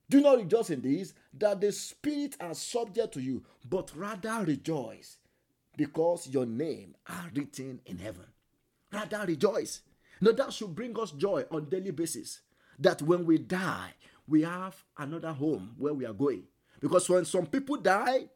Do 0.08 0.20
not 0.20 0.38
rejoice 0.38 0.70
in 0.70 0.82
these, 0.82 1.14
that 1.36 1.60
the 1.60 1.72
spirits 1.72 2.36
are 2.38 2.54
subject 2.54 3.12
to 3.14 3.20
you, 3.20 3.42
but 3.68 3.90
rather 3.96 4.44
rejoice 4.44 5.18
because 5.76 6.28
your 6.28 6.46
name 6.46 6.94
are 7.08 7.28
written 7.34 7.80
in 7.86 7.98
heaven. 7.98 8.26
Rather 8.92 9.24
rejoice. 9.26 9.80
Now 10.20 10.30
that 10.30 10.52
should 10.52 10.76
bring 10.76 10.96
us 11.00 11.10
joy 11.10 11.44
on 11.50 11.68
daily 11.68 11.90
basis. 11.90 12.42
That 12.78 13.02
when 13.02 13.26
we 13.26 13.38
die, 13.38 13.94
we 14.28 14.42
have 14.42 14.76
another 14.96 15.32
home 15.32 15.74
where 15.76 15.92
we 15.92 16.06
are 16.06 16.12
going. 16.12 16.44
Because 16.84 17.08
when 17.08 17.24
some 17.24 17.46
people 17.46 17.78
die, 17.78 18.26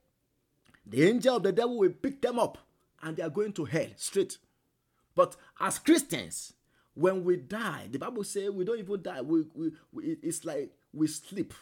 the 0.87 1.07
angel 1.07 1.37
of 1.37 1.43
the 1.43 1.53
devil 1.53 1.77
will 1.77 1.91
pick 1.91 2.23
them 2.23 2.39
up 2.39 2.57
and 3.03 3.15
they 3.15 3.23
are 3.23 3.29
going 3.29 3.53
to 3.53 3.67
hell 3.67 3.91
straight. 3.97 4.39
But 5.15 5.37
as 5.61 5.79
Christians, 5.79 6.55
when 6.95 7.25
we 7.25 7.37
die, 7.37 7.89
the 7.91 7.99
Bible 7.99 8.25
says 8.25 8.49
we 8.49 8.65
don't 8.65 8.79
even 8.79 9.03
die. 9.03 9.21
We, 9.21 9.45
we, 9.55 9.73
we, 9.93 10.17
it's 10.23 10.47
like 10.47 10.71
we 10.95 11.09
sleep. 11.09 11.53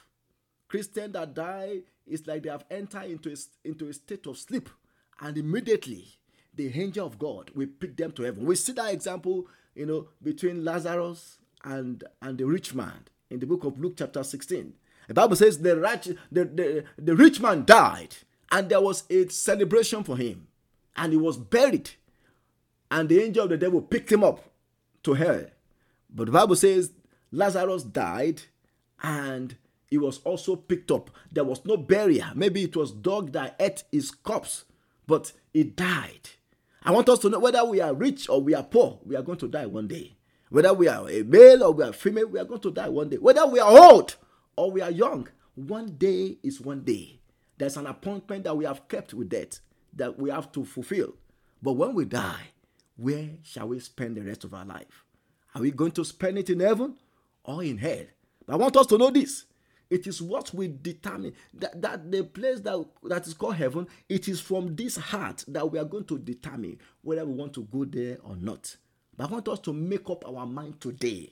Christians 0.68 1.14
that 1.14 1.34
die, 1.34 1.78
it's 2.06 2.24
like 2.28 2.44
they 2.44 2.50
have 2.50 2.64
entered 2.70 3.10
into 3.10 3.32
a, 3.32 3.68
into 3.68 3.88
a 3.88 3.92
state 3.92 4.24
of 4.28 4.38
sleep 4.38 4.68
and 5.20 5.36
immediately 5.36 6.06
the 6.54 6.72
angel 6.80 7.04
of 7.04 7.18
God 7.18 7.50
will 7.56 7.66
pick 7.80 7.96
them 7.96 8.12
to 8.12 8.22
heaven. 8.22 8.46
We 8.46 8.54
see 8.54 8.74
that 8.74 8.94
example, 8.94 9.48
you 9.74 9.86
know, 9.86 10.06
between 10.22 10.64
Lazarus 10.64 11.38
and 11.64 12.04
and 12.22 12.38
the 12.38 12.44
rich 12.44 12.76
man 12.76 13.08
in 13.28 13.40
the 13.40 13.46
book 13.46 13.64
of 13.64 13.80
Luke 13.80 13.94
chapter 13.98 14.22
16. 14.22 14.72
The 15.08 15.14
Bible 15.14 15.36
says 15.36 15.58
the 15.58 15.78
rich, 15.78 16.16
the, 16.30 16.44
the, 16.44 16.84
the 16.98 17.16
rich 17.16 17.40
man 17.40 17.64
died, 17.64 18.16
and 18.50 18.68
there 18.68 18.80
was 18.80 19.04
a 19.10 19.28
celebration 19.28 20.04
for 20.04 20.16
him, 20.16 20.48
and 20.96 21.12
he 21.12 21.18
was 21.18 21.36
buried, 21.36 21.90
and 22.90 23.08
the 23.08 23.22
angel 23.22 23.44
of 23.44 23.50
the 23.50 23.56
devil 23.56 23.80
picked 23.80 24.10
him 24.10 24.24
up 24.24 24.44
to 25.04 25.14
hell. 25.14 25.44
But 26.10 26.26
the 26.26 26.32
Bible 26.32 26.56
says 26.56 26.92
Lazarus 27.30 27.82
died, 27.82 28.42
and 29.02 29.56
he 29.88 29.98
was 29.98 30.18
also 30.18 30.56
picked 30.56 30.90
up. 30.90 31.10
There 31.30 31.44
was 31.44 31.64
no 31.64 31.76
barrier. 31.76 32.32
Maybe 32.34 32.64
it 32.64 32.76
was 32.76 32.90
dog 32.90 33.32
that 33.32 33.56
ate 33.60 33.84
his 33.92 34.10
corpse 34.10 34.64
but 35.06 35.32
he 35.52 35.64
died. 35.64 36.30
I 36.82 36.92
want 36.92 37.08
us 37.08 37.18
to 37.20 37.30
know 37.30 37.38
whether 37.38 37.64
we 37.64 37.80
are 37.80 37.94
rich 37.94 38.28
or 38.28 38.40
we 38.40 38.54
are 38.54 38.62
poor, 38.62 38.98
we 39.04 39.16
are 39.16 39.22
going 39.22 39.38
to 39.38 39.48
die 39.48 39.66
one 39.66 39.88
day. 39.88 40.16
Whether 40.50 40.72
we 40.72 40.88
are 40.88 41.08
a 41.10 41.22
male 41.22 41.64
or 41.64 41.72
we 41.72 41.84
are 41.84 41.92
female, 41.92 42.26
we 42.28 42.38
are 42.38 42.44
going 42.44 42.60
to 42.60 42.70
die 42.70 42.88
one 42.88 43.08
day. 43.08 43.16
Whether 43.16 43.46
we 43.46 43.58
are 43.58 43.70
old 43.70 44.14
or 44.56 44.70
we 44.70 44.80
are 44.80 44.90
young, 44.90 45.28
one 45.54 45.96
day 45.96 46.38
is 46.42 46.60
one 46.60 46.82
day. 46.82 47.20
There's 47.58 47.76
an 47.76 47.86
appointment 47.86 48.44
that 48.44 48.56
we 48.56 48.64
have 48.64 48.88
kept 48.88 49.14
with 49.14 49.28
death 49.30 49.60
that 49.94 50.18
we 50.18 50.30
have 50.30 50.52
to 50.52 50.64
fulfill. 50.64 51.14
But 51.62 51.72
when 51.72 51.94
we 51.94 52.04
die, 52.04 52.48
where 52.96 53.30
shall 53.42 53.68
we 53.68 53.80
spend 53.80 54.16
the 54.16 54.22
rest 54.22 54.44
of 54.44 54.54
our 54.54 54.64
life? 54.64 55.04
Are 55.54 55.62
we 55.62 55.70
going 55.70 55.92
to 55.92 56.04
spend 56.04 56.38
it 56.38 56.50
in 56.50 56.60
heaven 56.60 56.96
or 57.44 57.62
in 57.62 57.78
hell? 57.78 58.04
But 58.46 58.54
I 58.54 58.56
want 58.56 58.76
us 58.76 58.86
to 58.88 58.98
know 58.98 59.10
this 59.10 59.46
it 59.88 60.06
is 60.06 60.20
what 60.20 60.52
we 60.52 60.68
determine 60.68 61.32
that, 61.54 61.80
that 61.80 62.10
the 62.10 62.24
place 62.24 62.60
that, 62.60 62.84
that 63.04 63.26
is 63.26 63.34
called 63.34 63.54
heaven, 63.56 63.86
it 64.08 64.28
is 64.28 64.40
from 64.40 64.74
this 64.74 64.96
heart 64.96 65.44
that 65.48 65.70
we 65.70 65.78
are 65.78 65.84
going 65.84 66.04
to 66.04 66.18
determine 66.18 66.78
whether 67.02 67.24
we 67.24 67.34
want 67.34 67.52
to 67.54 67.62
go 67.64 67.84
there 67.84 68.18
or 68.24 68.36
not. 68.36 68.76
But 69.16 69.30
I 69.30 69.32
want 69.32 69.48
us 69.48 69.60
to 69.60 69.72
make 69.72 70.10
up 70.10 70.26
our 70.28 70.44
mind 70.44 70.80
today 70.80 71.30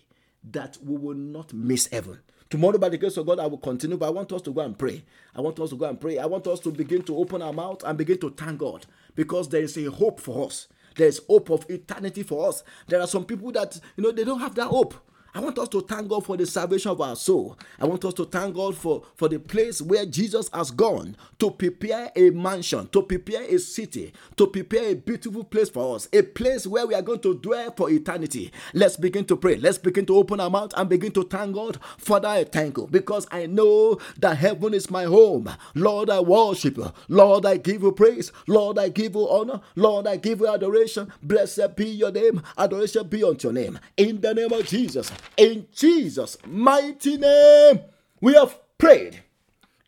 that 0.51 0.79
we 0.83 0.97
will 0.97 1.17
not 1.17 1.53
miss 1.53 1.89
heaven. 1.89 2.21
Tomorrow, 2.51 2.79
by 2.79 2.89
the 2.89 2.99
grace 2.99 3.17
of 3.17 3.27
God, 3.27 3.41
I 3.41 3.47
will 3.47 3.59
continue, 3.59 3.97
but 3.97 4.07
I 4.07 4.11
want 4.11 4.33
us 4.33 4.43
to 4.43 4.53
go 4.53 4.61
and 4.61 4.79
pray. 4.79 5.03
I 5.35 5.41
want 5.41 5.59
us 5.59 5.71
to 5.71 5.77
go 5.77 5.87
and 5.87 6.01
pray. 6.01 6.19
I 6.19 6.27
want 6.27 6.47
us 6.47 6.61
to 6.61 6.71
begin 6.71 7.03
to 7.03 7.17
open 7.17 7.43
our 7.43 7.53
mouth 7.53 7.83
and 7.85 7.99
begin 7.99 8.19
to 8.19 8.31
thank 8.31 8.59
God 8.59 8.87
because 9.15 9.49
there 9.49 9.63
is 9.63 9.77
a 9.77 9.91
hope 9.91 10.21
for 10.21 10.47
us. 10.47 10.69
There 10.97 11.09
is 11.09 11.21
hope 11.27 11.51
of 11.51 11.69
eternity 11.69 12.23
for 12.23 12.49
us. 12.49 12.63
There 12.87 13.01
are 13.01 13.07
some 13.07 13.25
people 13.25 13.51
that, 13.53 13.81
you 13.97 14.05
know, 14.05 14.13
they 14.13 14.25
don't 14.25 14.41
have 14.41 14.55
that 14.55 14.69
hope. 14.69 14.95
I 15.35 15.41
want 15.41 15.59
us 15.59 15.69
to 15.71 15.81
thank 15.81 16.07
God 16.09 16.25
for 16.25 16.37
the 16.37 16.47
salvation 16.47 16.93
of 16.93 17.01
our 17.01 17.17
soul. 17.17 17.59
I 17.81 17.87
want 17.87 18.05
us 18.05 18.15
to 18.15 18.25
thank 18.25 18.55
God 18.55 18.77
for, 18.77 19.03
for 19.17 19.29
the 19.29 19.41
place 19.41 19.83
where 19.83 20.07
Jesus 20.07 20.49
has 20.55 20.71
gone 20.71 21.17
to 21.41 21.51
prepare 21.51 22.13
a 22.15 22.31
mansion, 22.31 22.87
to 22.93 23.03
prepare 23.03 23.43
a 23.43 23.59
city, 23.59 24.13
to 24.37 24.47
prepare 24.47 24.91
a 24.91 24.95
beautiful 24.95 25.43
place 25.43 25.69
for 25.69 25.97
us, 25.97 26.09
a 26.13 26.23
place 26.23 26.69
where 26.69 26.87
we 26.87 26.95
are 26.95 27.03
going 27.03 27.19
to 27.19 27.35
dwell 27.35 27.73
for 27.77 27.91
eternity. 27.91 28.53
Let's 28.75 28.97
begin 28.97 29.25
to 29.25 29.37
pray. 29.37 29.57
Let's 29.57 29.77
begin 29.79 30.07
to 30.07 30.17
open 30.17 30.39
our 30.39 30.51
mouth 30.51 30.73
and 30.77 30.89
begin 30.89 31.11
to 31.13 31.25
thank 31.25 31.57
God. 31.57 31.81
Father, 31.99 32.29
I 32.29 32.45
thank 32.45 32.77
you 32.77 32.87
because 32.89 33.27
I 33.33 33.47
know 33.47 33.99
that 34.19 34.37
heaven 34.37 34.73
is 34.73 34.89
my 34.89 35.03
home. 35.03 35.51
Lord, 35.75 36.11
I 36.11 36.21
worship 36.21 36.77
you. 36.77 36.93
Lord, 37.09 37.45
I 37.45 37.57
give 37.57 37.83
you 37.83 37.91
praise. 37.91 38.31
Lord, 38.47 38.79
I 38.79 38.89
give 38.89 39.17
you 39.17 39.29
honor. 39.29 39.61
Lord, 39.75 40.07
I 40.07 40.17
give 40.17 40.39
you 40.39 40.47
adoration. 40.47 41.13
Blessed 41.25 41.75
be 41.75 41.87
your 41.87 42.13
name. 42.13 42.41
Adoration 42.57 43.09
be 43.09 43.25
unto 43.25 43.49
your 43.49 43.53
name. 43.53 43.81
In 43.97 44.21
the 44.21 44.33
name 44.33 44.53
of 44.53 44.65
Jesus. 44.67 45.11
In 45.37 45.67
Jesus' 45.73 46.37
mighty 46.47 47.17
name, 47.17 47.81
we 48.21 48.35
have 48.35 48.59
prayed. 48.79 49.21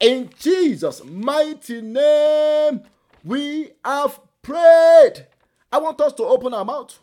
In 0.00 0.30
Jesus' 0.38 1.04
mighty 1.04 1.80
name, 1.80 2.82
we 3.24 3.70
have 3.84 4.20
prayed. 4.42 5.26
I 5.72 5.78
want 5.78 6.00
us 6.00 6.12
to 6.14 6.24
open 6.24 6.54
our 6.54 6.64
mouth. 6.64 6.98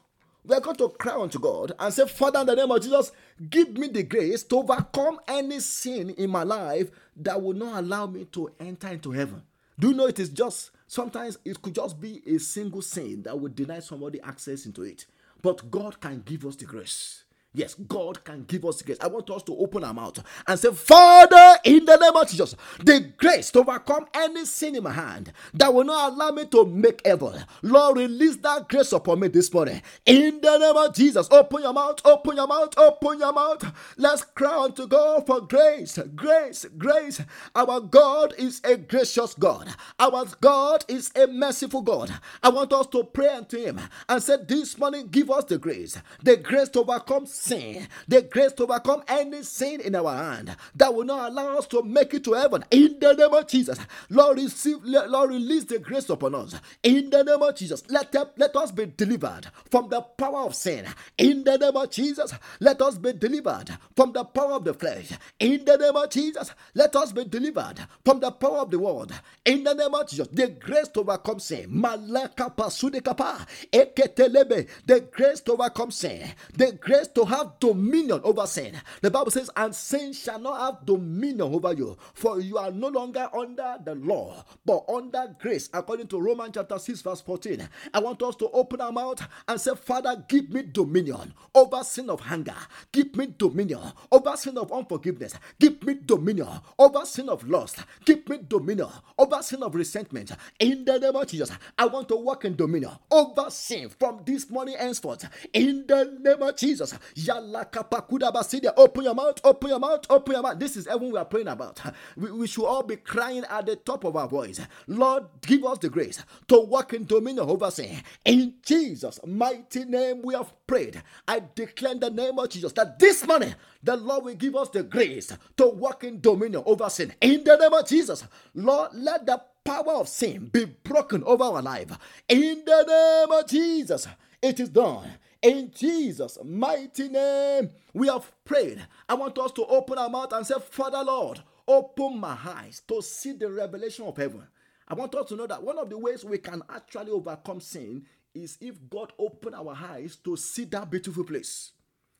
We 0.45 0.55
are 0.55 0.61
going 0.61 0.75
to 0.77 0.89
cry 0.89 1.15
unto 1.15 1.39
God 1.39 1.71
and 1.79 1.93
say, 1.93 2.05
Father, 2.05 2.41
in 2.41 2.47
the 2.47 2.55
name 2.55 2.69
of 2.69 2.81
Jesus, 2.81 3.11
give 3.49 3.77
me 3.77 3.88
the 3.88 4.03
grace 4.03 4.43
to 4.43 4.57
overcome 4.57 5.19
any 5.27 5.59
sin 5.61 6.09
in 6.11 6.29
my 6.29 6.43
life 6.43 6.91
that 7.17 7.41
will 7.41 7.53
not 7.53 7.79
allow 7.81 8.07
me 8.07 8.25
to 8.34 8.51
enter 8.59 8.89
into 8.89 9.11
heaven. 9.11 9.41
Do 9.79 9.89
you 9.89 9.93
know 9.93 10.07
it 10.07 10.19
is 10.19 10.29
just 10.29 10.71
sometimes 10.88 11.38
it 11.45 11.61
could 11.61 11.75
just 11.75 11.99
be 11.99 12.21
a 12.27 12.38
single 12.39 12.81
sin 12.81 13.23
that 13.23 13.39
would 13.39 13.55
deny 13.55 13.79
somebody 13.79 14.19
access 14.21 14.65
into 14.65 14.84
it. 14.84 15.05
But 15.41 15.71
God 15.71 15.99
can 15.99 16.21
give 16.25 16.45
us 16.45 16.55
the 16.57 16.65
grace. 16.65 17.22
Yes, 17.53 17.75
God 17.75 18.23
can 18.23 18.43
give 18.45 18.65
us 18.65 18.81
grace. 18.81 18.97
I 19.01 19.07
want 19.07 19.29
us 19.29 19.43
to 19.43 19.57
open 19.57 19.83
our 19.83 19.93
mouth 19.93 20.23
and 20.47 20.59
say, 20.59 20.71
Father, 20.71 21.59
in 21.65 21.85
the 21.85 21.97
name 21.97 22.15
of 22.15 22.29
Jesus, 22.29 22.55
the 22.83 23.11
grace 23.17 23.51
to 23.51 23.59
overcome 23.59 24.05
any 24.13 24.45
sin 24.45 24.75
in 24.75 24.83
my 24.83 24.91
hand 24.91 25.31
that 25.53 25.73
will 25.73 25.83
not 25.85 26.13
allow 26.13 26.31
me 26.31 26.45
to 26.47 26.65
make 26.65 27.01
evil. 27.05 27.35
Lord, 27.61 27.97
release 27.97 28.37
that 28.37 28.69
grace 28.69 28.91
upon 28.93 29.19
me 29.21 29.27
this 29.29 29.53
morning. 29.53 29.81
In 30.05 30.41
the 30.41 30.57
name 30.57 30.75
of 30.77 30.95
Jesus, 30.95 31.27
open 31.31 31.63
your 31.63 31.73
mouth, 31.73 32.01
open 32.05 32.35
your 32.37 32.47
mouth, 32.47 32.77
open 32.77 33.19
your 33.19 33.33
mouth. 33.33 33.63
Let's 33.97 34.23
cry 34.23 34.63
unto 34.65 34.87
God 34.87 35.25
for 35.27 35.41
grace, 35.41 35.99
grace, 36.15 36.65
grace. 36.77 37.21
Our 37.55 37.81
God 37.81 38.33
is 38.37 38.61
a 38.63 38.77
gracious 38.77 39.33
God. 39.35 39.69
Our 39.99 40.25
God 40.41 40.85
is 40.87 41.11
a 41.15 41.27
merciful 41.27 41.81
God. 41.81 42.11
I 42.43 42.49
want 42.49 42.73
us 42.73 42.87
to 42.87 43.03
pray 43.03 43.29
unto 43.29 43.57
Him 43.57 43.79
and 44.09 44.23
say, 44.23 44.37
This 44.47 44.77
morning, 44.77 45.07
give 45.09 45.29
us 45.31 45.45
the 45.45 45.57
grace, 45.57 45.97
the 46.23 46.37
grace 46.37 46.69
to 46.69 46.81
overcome 46.81 47.25
the 47.47 48.27
grace 48.29 48.53
to 48.53 48.63
overcome 48.63 49.03
any 49.07 49.43
sin 49.43 49.81
in 49.81 49.95
our 49.95 50.15
hand 50.15 50.55
that 50.75 50.93
will 50.93 51.05
not 51.05 51.31
allow 51.31 51.57
us 51.57 51.67
to 51.67 51.83
make 51.83 52.13
it 52.13 52.23
to 52.23 52.33
heaven. 52.33 52.63
In 52.71 52.97
the 52.99 53.13
name 53.13 53.33
of 53.33 53.47
Jesus, 53.47 53.77
Lord, 54.09 54.37
receive, 54.37 54.77
Lord, 54.83 55.29
release 55.31 55.65
the 55.65 55.79
grace 55.79 56.09
upon 56.09 56.35
us. 56.35 56.55
In 56.83 57.09
the 57.09 57.23
name 57.23 57.41
of 57.41 57.55
Jesus, 57.55 57.83
let, 57.89 58.13
let 58.37 58.55
us 58.55 58.71
be 58.71 58.85
delivered 58.85 59.47
from 59.69 59.89
the 59.89 60.01
power 60.01 60.41
of 60.45 60.55
sin. 60.55 60.85
In 61.17 61.43
the 61.43 61.57
name 61.57 61.75
of 61.75 61.89
Jesus, 61.91 62.33
let 62.59 62.81
us 62.81 62.97
be 62.97 63.13
delivered 63.13 63.69
from 63.95 64.13
the 64.13 64.23
power 64.23 64.53
of 64.53 64.63
the 64.63 64.73
flesh. 64.73 65.11
In 65.39 65.65
the 65.65 65.77
name 65.77 65.95
of 65.95 66.09
Jesus, 66.09 66.51
let 66.73 66.95
us 66.95 67.11
be 67.11 67.25
delivered 67.25 67.79
from 68.05 68.19
the 68.19 68.31
power 68.31 68.59
of 68.59 68.71
the 68.71 68.79
world. 68.79 69.13
In 69.45 69.63
the 69.63 69.73
name 69.73 69.93
of 69.93 70.07
Jesus, 70.07 70.27
the 70.31 70.47
grace 70.47 70.87
to 70.89 71.01
overcome 71.01 71.39
sin. 71.39 71.69
Malaka 71.69 72.55
pasudekapa, 72.55 73.45
eketelebe, 73.71 74.67
the 74.85 75.01
grace 75.01 75.41
to 75.41 75.53
overcome 75.53 75.91
sin, 75.91 76.29
the 76.53 76.71
grace 76.73 77.07
to 77.09 77.25
have 77.34 77.59
dominion 77.59 78.21
over 78.23 78.45
sin. 78.45 78.79
The 79.01 79.11
Bible 79.11 79.31
says, 79.31 79.49
and 79.55 79.73
sin 79.73 80.13
shall 80.13 80.39
not 80.39 80.59
have 80.59 80.86
dominion 80.86 81.53
over 81.53 81.73
you, 81.73 81.97
for 82.13 82.39
you 82.39 82.57
are 82.57 82.71
no 82.71 82.88
longer 82.88 83.29
under 83.36 83.77
the 83.84 83.95
law, 83.95 84.43
but 84.65 84.84
under 84.89 85.36
grace, 85.39 85.69
according 85.73 86.07
to 86.07 86.19
Romans 86.19 86.51
chapter 86.55 86.77
6, 86.77 87.01
verse 87.01 87.21
14. 87.21 87.67
I 87.93 87.99
want 87.99 88.21
us 88.23 88.36
to 88.38 88.49
open 88.49 88.81
our 88.81 88.91
mouth 88.91 89.21
and 89.47 89.59
say, 89.59 89.75
Father, 89.75 90.23
give 90.27 90.49
me 90.49 90.63
dominion 90.63 91.34
over 91.55 91.84
sin 91.84 92.09
of 92.09 92.19
hunger, 92.19 92.55
give 92.91 93.15
me 93.15 93.34
dominion 93.38 93.81
over 94.11 94.36
sin 94.38 94.57
of 94.57 94.71
unforgiveness, 94.71 95.34
give 95.59 95.81
me 95.84 95.95
dominion 96.05 96.47
over 96.77 97.05
sin 97.05 97.29
of 97.29 97.47
lust, 97.47 97.79
give 98.05 98.27
me 98.29 98.39
dominion 98.47 98.89
over 99.17 99.41
sin 99.41 99.63
of 99.63 99.75
resentment. 99.75 100.31
In 100.59 100.86
the 100.86 100.99
name 100.99 101.15
of 101.15 101.27
Jesus, 101.27 101.51
I 101.77 101.86
want 101.86 102.07
to 102.09 102.15
walk 102.15 102.45
in 102.45 102.55
dominion 102.55 102.91
over 103.11 103.49
sin 103.49 103.89
from 103.89 104.21
this 104.25 104.49
morning 104.49 104.75
henceforth. 104.77 105.27
In 105.53 105.86
the 105.88 106.17
name 106.19 106.41
of 106.41 106.55
Jesus, 106.55 106.93
Open 107.30 109.03
your 109.03 109.15
mouth, 109.15 109.39
open 109.43 109.69
your 109.69 109.80
mouth, 109.80 110.05
open 110.09 110.34
your 110.34 110.41
mouth. 110.43 110.59
This 110.59 110.78
is 110.78 110.88
everything 110.88 111.13
we 111.13 111.19
are 111.19 111.26
praying 111.26 111.47
about. 111.47 111.80
We, 112.17 112.32
we 112.32 112.47
should 112.47 112.65
all 112.65 112.84
be 112.84 112.97
crying 112.97 113.43
at 113.49 113.65
the 113.65 113.76
top 113.78 114.03
of 114.05 114.15
our 114.15 114.28
voice. 114.28 114.59
Lord, 114.88 115.26
give 115.41 115.65
us 115.65 115.80
the 115.80 115.89
grace 115.89 116.24
to 116.47 116.59
walk 116.61 116.93
in 116.93 117.05
dominion 117.05 117.49
over 117.49 117.71
sin. 117.71 118.01
In 118.26 118.55
Jesus' 118.65 119.19
mighty 119.26 119.86
name, 119.86 120.21
we 120.24 120.34
have 120.36 120.53
prayed. 120.67 121.01
I 121.28 121.41
declare 121.55 121.93
in 121.93 121.99
the 121.99 122.09
name 122.09 122.39
of 122.39 122.49
Jesus 122.49 122.74
that 122.74 122.99
this 122.99 123.26
morning 123.28 123.55
the 123.84 123.95
Lord 123.97 124.26
will 124.26 124.36
give 124.36 124.55
us 124.55 124.69
the 124.69 124.84
grace 124.84 125.36
to 125.57 125.67
walk 125.67 126.03
in 126.03 126.21
dominion 126.21 126.63
over 126.65 126.89
sin. 126.89 127.13
In 127.21 127.43
the 127.43 127.57
name 127.57 127.74
of 127.74 127.88
Jesus, 127.88 128.24
Lord, 128.53 128.91
let 128.93 129.26
the 129.26 129.41
power 129.63 129.93
of 129.95 130.07
sin 130.09 130.49
be 130.51 130.65
broken 130.65 131.24
over 131.24 131.43
our 131.43 131.61
life. 131.61 131.91
In 132.28 132.63
the 132.65 132.84
name 133.28 133.39
of 133.39 133.47
Jesus, 133.47 134.07
it 134.41 134.59
is 134.59 134.69
done. 134.69 135.09
In 135.43 135.71
Jesus' 135.75 136.39
mighty 136.45 137.09
name, 137.09 137.71
we 137.93 138.07
have 138.07 138.31
prayed. 138.45 138.87
I 139.09 139.15
want 139.15 139.37
us 139.39 139.51
to 139.53 139.65
open 139.65 139.97
our 139.99 140.09
mouth 140.09 140.33
and 140.33 140.47
say, 140.47 140.55
Father 140.71 141.03
Lord, 141.03 141.43
open 141.67 142.17
my 142.19 142.37
eyes 142.45 142.81
to 142.87 143.01
see 143.01 143.33
the 143.33 143.51
revelation 143.51 144.05
of 144.05 144.17
heaven. 144.17 144.47
I 144.87 144.95
want 144.95 145.15
us 145.15 145.29
to 145.29 145.35
know 145.35 145.47
that 145.47 145.63
one 145.63 145.79
of 145.79 145.89
the 145.89 145.97
ways 145.99 146.25
we 146.25 146.39
can 146.39 146.63
actually 146.73 147.11
overcome 147.11 147.61
sin 147.61 148.05
is 148.33 148.57
if 148.61 148.75
God 148.89 149.13
open 149.19 149.53
our 149.53 149.77
eyes 149.77 150.15
to 150.23 150.37
see 150.37 150.65
that 150.65 150.89
beautiful 150.89 151.25
place. 151.25 151.73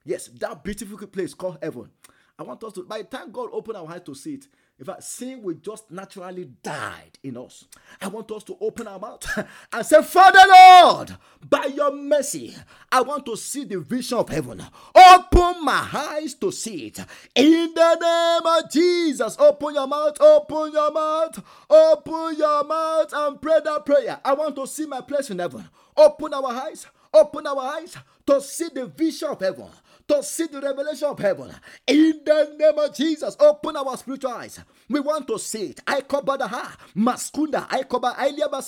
Yes, 0.06 0.28
that 0.40 0.64
beautiful 0.64 1.08
place 1.08 1.34
called 1.34 1.60
heaven. 1.64 1.90
I 2.38 2.44
want 2.44 2.64
us 2.66 2.74
to, 2.74 2.84
by 2.84 3.00
the 3.00 3.04
time 3.06 3.32
God 3.32 3.50
open 3.54 3.78
our 3.78 3.90
eyes 3.90 4.02
to 4.06 4.16
see 4.16 4.36
it, 4.36 4.48
in 4.80 4.86
fact, 4.86 5.04
sin 5.04 5.44
will 5.44 5.54
just 5.56 5.92
naturally 5.92 6.46
died 6.64 7.20
in 7.22 7.38
us. 7.38 7.66
I 8.02 8.08
want 8.08 8.32
us 8.32 8.44
to 8.46 8.58
open 8.60 8.88
our 8.88 8.98
mouth 8.98 9.26
and 9.72 9.86
say, 9.86 10.02
Father 10.02 10.40
Lord, 10.48 11.16
by 11.48 11.66
your 11.66 11.92
mercy, 11.96 12.56
I 12.92 13.02
want 13.02 13.26
to 13.28 13.38
see 13.38 13.66
the 13.66 13.80
vision 13.80 14.18
of 14.18 14.30
heaven. 14.30 14.64
Open 14.96 15.64
my 15.64 15.88
eyes 15.94 16.34
to 16.36 16.52
see 16.52 16.88
it. 16.88 17.00
In 17.36 17.72
the 17.76 17.96
name 17.96 18.64
of 18.66 18.72
Jesus, 18.72 19.38
open 19.38 19.76
your 19.76 19.88
mouth, 19.88 20.20
open 20.20 20.72
your 20.74 20.92
mouth, 20.92 21.44
open 21.70 22.36
your 22.38 22.64
mouth 22.64 23.14
and 23.14 23.42
pray 23.42 23.60
that 23.64 23.86
prayer. 23.86 24.20
I 24.26 24.34
want 24.34 24.56
to 24.56 24.66
see 24.66 24.88
my 24.88 25.02
place 25.02 25.30
in 25.30 25.38
heaven. 25.38 25.70
Open 25.96 26.34
our 26.34 26.48
eyes, 26.48 26.88
open 27.14 27.46
our 27.46 27.60
eyes 27.60 27.96
to 28.26 28.42
see 28.42 28.70
the 28.74 28.88
vision 28.88 29.30
of 29.30 29.40
heaven 29.40 29.70
to 30.08 30.24
see 30.24 30.48
the 30.48 30.62
revelation 30.62 31.08
of 31.08 31.20
heaven. 31.20 31.52
In 31.88 32.22
the 32.26 32.56
name 32.58 32.78
of 32.78 32.96
Jesus, 32.96 33.36
open 33.40 33.76
our 33.78 33.98
spiritual 33.98 34.32
eyes. 34.32 34.60
We 34.90 35.00
want 35.00 35.28
to 35.28 35.40
see 35.40 35.68
it. 35.68 35.82
I 35.88 36.02
cover 36.02 36.38
the 36.38 36.48
ha, 36.48 36.76
maskunda, 36.96 37.66
I 37.70 37.84
cover 37.84 38.14
Iliaba. 38.18 38.62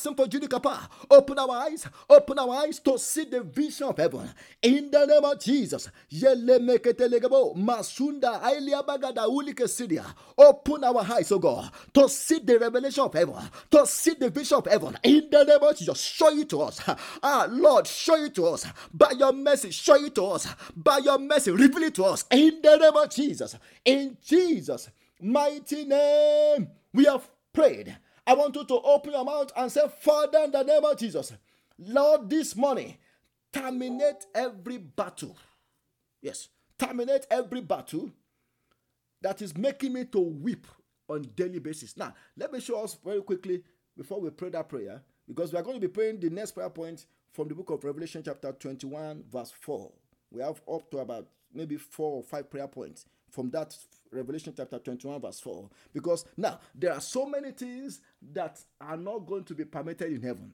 Open 1.11 1.39
our 1.39 1.51
eyes, 1.51 1.87
open 2.09 2.39
our 2.39 2.55
eyes 2.63 2.79
to 2.79 2.97
see 2.97 3.25
the 3.25 3.41
vision 3.41 3.87
of 3.87 3.97
heaven. 3.97 4.29
In 4.61 4.89
the 4.91 5.05
name 5.05 5.23
of 5.23 5.39
Jesus, 5.39 5.89
Yele 6.11 6.59
meketelegabo, 6.59 7.55
masunda, 7.55 8.41
Iliabagada 8.41 9.27
ulike 9.27 9.67
sidia. 9.67 10.05
Open 10.37 10.83
our 10.83 11.01
eyes, 11.13 11.31
oh 11.31 11.39
God, 11.39 11.69
to 11.93 12.09
see 12.09 12.39
the 12.39 12.57
revelation 12.59 13.03
of 13.03 13.13
heaven, 13.13 13.35
to 13.71 13.85
see 13.85 14.13
the 14.15 14.29
vision 14.29 14.57
of 14.57 14.65
heaven. 14.65 14.97
In 15.03 15.29
the 15.31 15.43
name 15.43 15.61
of 15.61 15.77
Jesus, 15.77 16.01
show 16.01 16.29
it 16.37 16.49
to 16.49 16.61
us. 16.61 16.81
Ah, 17.23 17.47
Lord, 17.49 17.87
show 17.87 18.15
it 18.15 18.33
to 18.35 18.47
us. 18.47 18.65
By 18.93 19.11
your 19.11 19.33
mercy, 19.33 19.71
show 19.71 19.95
it 19.95 20.15
to 20.15 20.25
us. 20.25 20.47
By 20.75 20.99
your 20.99 21.19
mercy, 21.27 21.51
reveal 21.51 21.83
it 21.83 21.95
to 21.95 22.05
us 22.05 22.25
in 22.31 22.59
the 22.61 22.77
name 22.77 22.95
of 22.95 23.09
Jesus. 23.09 23.55
In 23.83 24.17
Jesus' 24.23 24.89
mighty 25.21 25.85
name, 25.85 26.69
we 26.93 27.05
have 27.05 27.29
prayed. 27.53 27.97
I 28.27 28.33
want 28.33 28.55
you 28.55 28.65
to 28.65 28.81
open 28.81 29.13
your 29.13 29.25
mouth 29.25 29.51
and 29.55 29.71
say, 29.71 29.81
Father, 30.01 30.39
in 30.45 30.51
the 30.51 30.63
name 30.63 30.83
of 30.83 30.97
Jesus, 30.97 31.33
Lord, 31.77 32.29
this 32.29 32.55
morning, 32.55 32.97
terminate 33.53 34.25
every 34.33 34.77
battle. 34.77 35.37
Yes, 36.21 36.49
terminate 36.77 37.27
every 37.29 37.61
battle 37.61 38.09
that 39.21 39.41
is 39.41 39.55
making 39.55 39.93
me 39.93 40.05
to 40.05 40.19
weep 40.19 40.67
on 41.07 41.23
daily 41.35 41.59
basis. 41.59 41.95
Now, 41.97 42.13
let 42.35 42.51
me 42.51 42.59
show 42.59 42.83
us 42.83 42.97
very 43.03 43.21
quickly 43.21 43.63
before 43.97 44.19
we 44.19 44.29
pray 44.31 44.49
that 44.49 44.69
prayer, 44.69 45.01
because 45.27 45.53
we 45.53 45.59
are 45.59 45.63
going 45.63 45.79
to 45.79 45.87
be 45.87 45.91
praying 45.91 46.19
the 46.19 46.29
next 46.29 46.51
prayer 46.51 46.69
point 46.69 47.05
from 47.31 47.47
the 47.47 47.55
book 47.55 47.69
of 47.69 47.83
Revelation, 47.83 48.23
chapter 48.25 48.51
21, 48.51 49.23
verse 49.31 49.53
4 49.61 49.91
we 50.35 50.43
have 50.43 50.61
up 50.71 50.91
to 50.91 50.97
about 50.99 51.27
maybe 51.53 51.77
four 51.77 52.17
or 52.17 52.23
five 52.23 52.49
prayer 52.49 52.67
points 52.67 53.05
from 53.29 53.49
that 53.51 53.75
Revelation 54.11 54.53
chapter 54.55 54.77
21, 54.77 55.21
verse 55.21 55.39
4. 55.39 55.69
Because 55.93 56.25
now 56.37 56.59
there 56.73 56.93
are 56.93 57.01
so 57.01 57.25
many 57.25 57.51
things 57.51 58.01
that 58.33 58.59
are 58.79 58.97
not 58.97 59.25
going 59.25 59.43
to 59.45 59.55
be 59.55 59.65
permitted 59.65 60.11
in 60.11 60.21
heaven. 60.21 60.53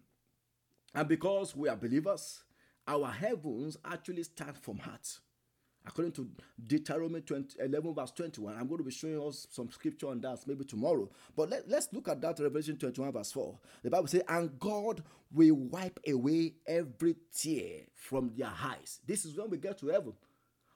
And 0.94 1.08
because 1.08 1.56
we 1.56 1.70
are 1.70 1.76
believers, 1.76 2.44
our 2.88 3.08
heavens 3.08 3.78
actually 3.86 4.24
start 4.24 4.58
from 4.58 4.78
heart. 4.78 5.20
According 5.86 6.12
to 6.14 6.30
Deuteronomy 6.68 7.22
20, 7.22 7.60
11, 7.60 7.96
verse 7.96 8.12
21, 8.12 8.56
I'm 8.56 8.68
going 8.68 8.78
to 8.78 8.84
be 8.84 8.92
showing 8.92 9.20
us 9.20 9.48
some 9.50 9.72
scripture 9.72 10.10
on 10.10 10.22
that 10.22 10.40
maybe 10.46 10.64
tomorrow. 10.64 11.10
But 11.36 11.50
let, 11.50 11.68
let's 11.68 11.88
look 11.92 12.08
at 12.08 12.22
that 12.22 12.40
Revelation 12.40 12.78
21, 12.78 13.12
verse 13.12 13.32
4. 13.32 13.58
The 13.84 13.90
Bible 13.90 14.08
says, 14.08 14.22
And 14.28 14.60
God 14.60 15.04
will 15.34 15.56
wipe 15.56 16.00
away 16.08 16.54
every 16.68 17.16
tear 17.36 17.82
from 17.96 18.32
their 18.38 18.52
eyes. 18.64 19.00
This 19.08 19.26
is 19.26 19.36
when 19.36 19.50
we 19.50 19.58
get 19.58 19.80
to 19.80 19.88
heaven. 19.88 20.14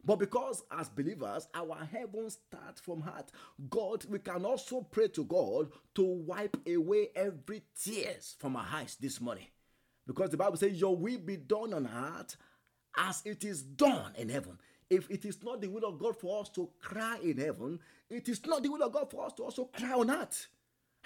But 0.03 0.17
because 0.17 0.63
as 0.71 0.89
believers, 0.89 1.47
our 1.53 1.77
heaven 1.91 2.29
starts 2.29 2.81
from 2.81 3.01
heart, 3.01 3.31
God, 3.69 4.05
we 4.05 4.19
can 4.19 4.43
also 4.43 4.81
pray 4.81 5.07
to 5.09 5.23
God 5.23 5.71
to 5.95 6.03
wipe 6.03 6.57
away 6.67 7.09
every 7.15 7.63
tears 7.79 8.35
from 8.39 8.55
our 8.55 8.67
eyes 8.71 8.97
this 8.99 9.21
morning. 9.21 9.47
Because 10.07 10.29
the 10.31 10.37
Bible 10.37 10.57
says, 10.57 10.79
Your 10.79 10.95
will 10.95 11.19
be 11.19 11.37
done 11.37 11.73
on 11.73 11.87
earth 11.87 12.37
as 12.97 13.21
it 13.25 13.43
is 13.43 13.61
done 13.61 14.13
in 14.15 14.29
heaven 14.29 14.57
if 14.89 15.09
it 15.09 15.25
is 15.25 15.43
not 15.43 15.61
the 15.61 15.67
will 15.67 15.85
of 15.85 15.99
God 15.99 16.17
for 16.19 16.41
us 16.41 16.49
to 16.49 16.69
cry 16.81 17.17
in 17.23 17.37
heaven, 17.37 17.79
it 18.09 18.29
is 18.29 18.45
not 18.45 18.63
the 18.63 18.69
will 18.69 18.83
of 18.83 18.91
God 18.91 19.09
for 19.09 19.25
us 19.25 19.33
to 19.33 19.43
also 19.43 19.65
cry 19.65 19.93
on 19.93 20.11
earth. 20.11 20.47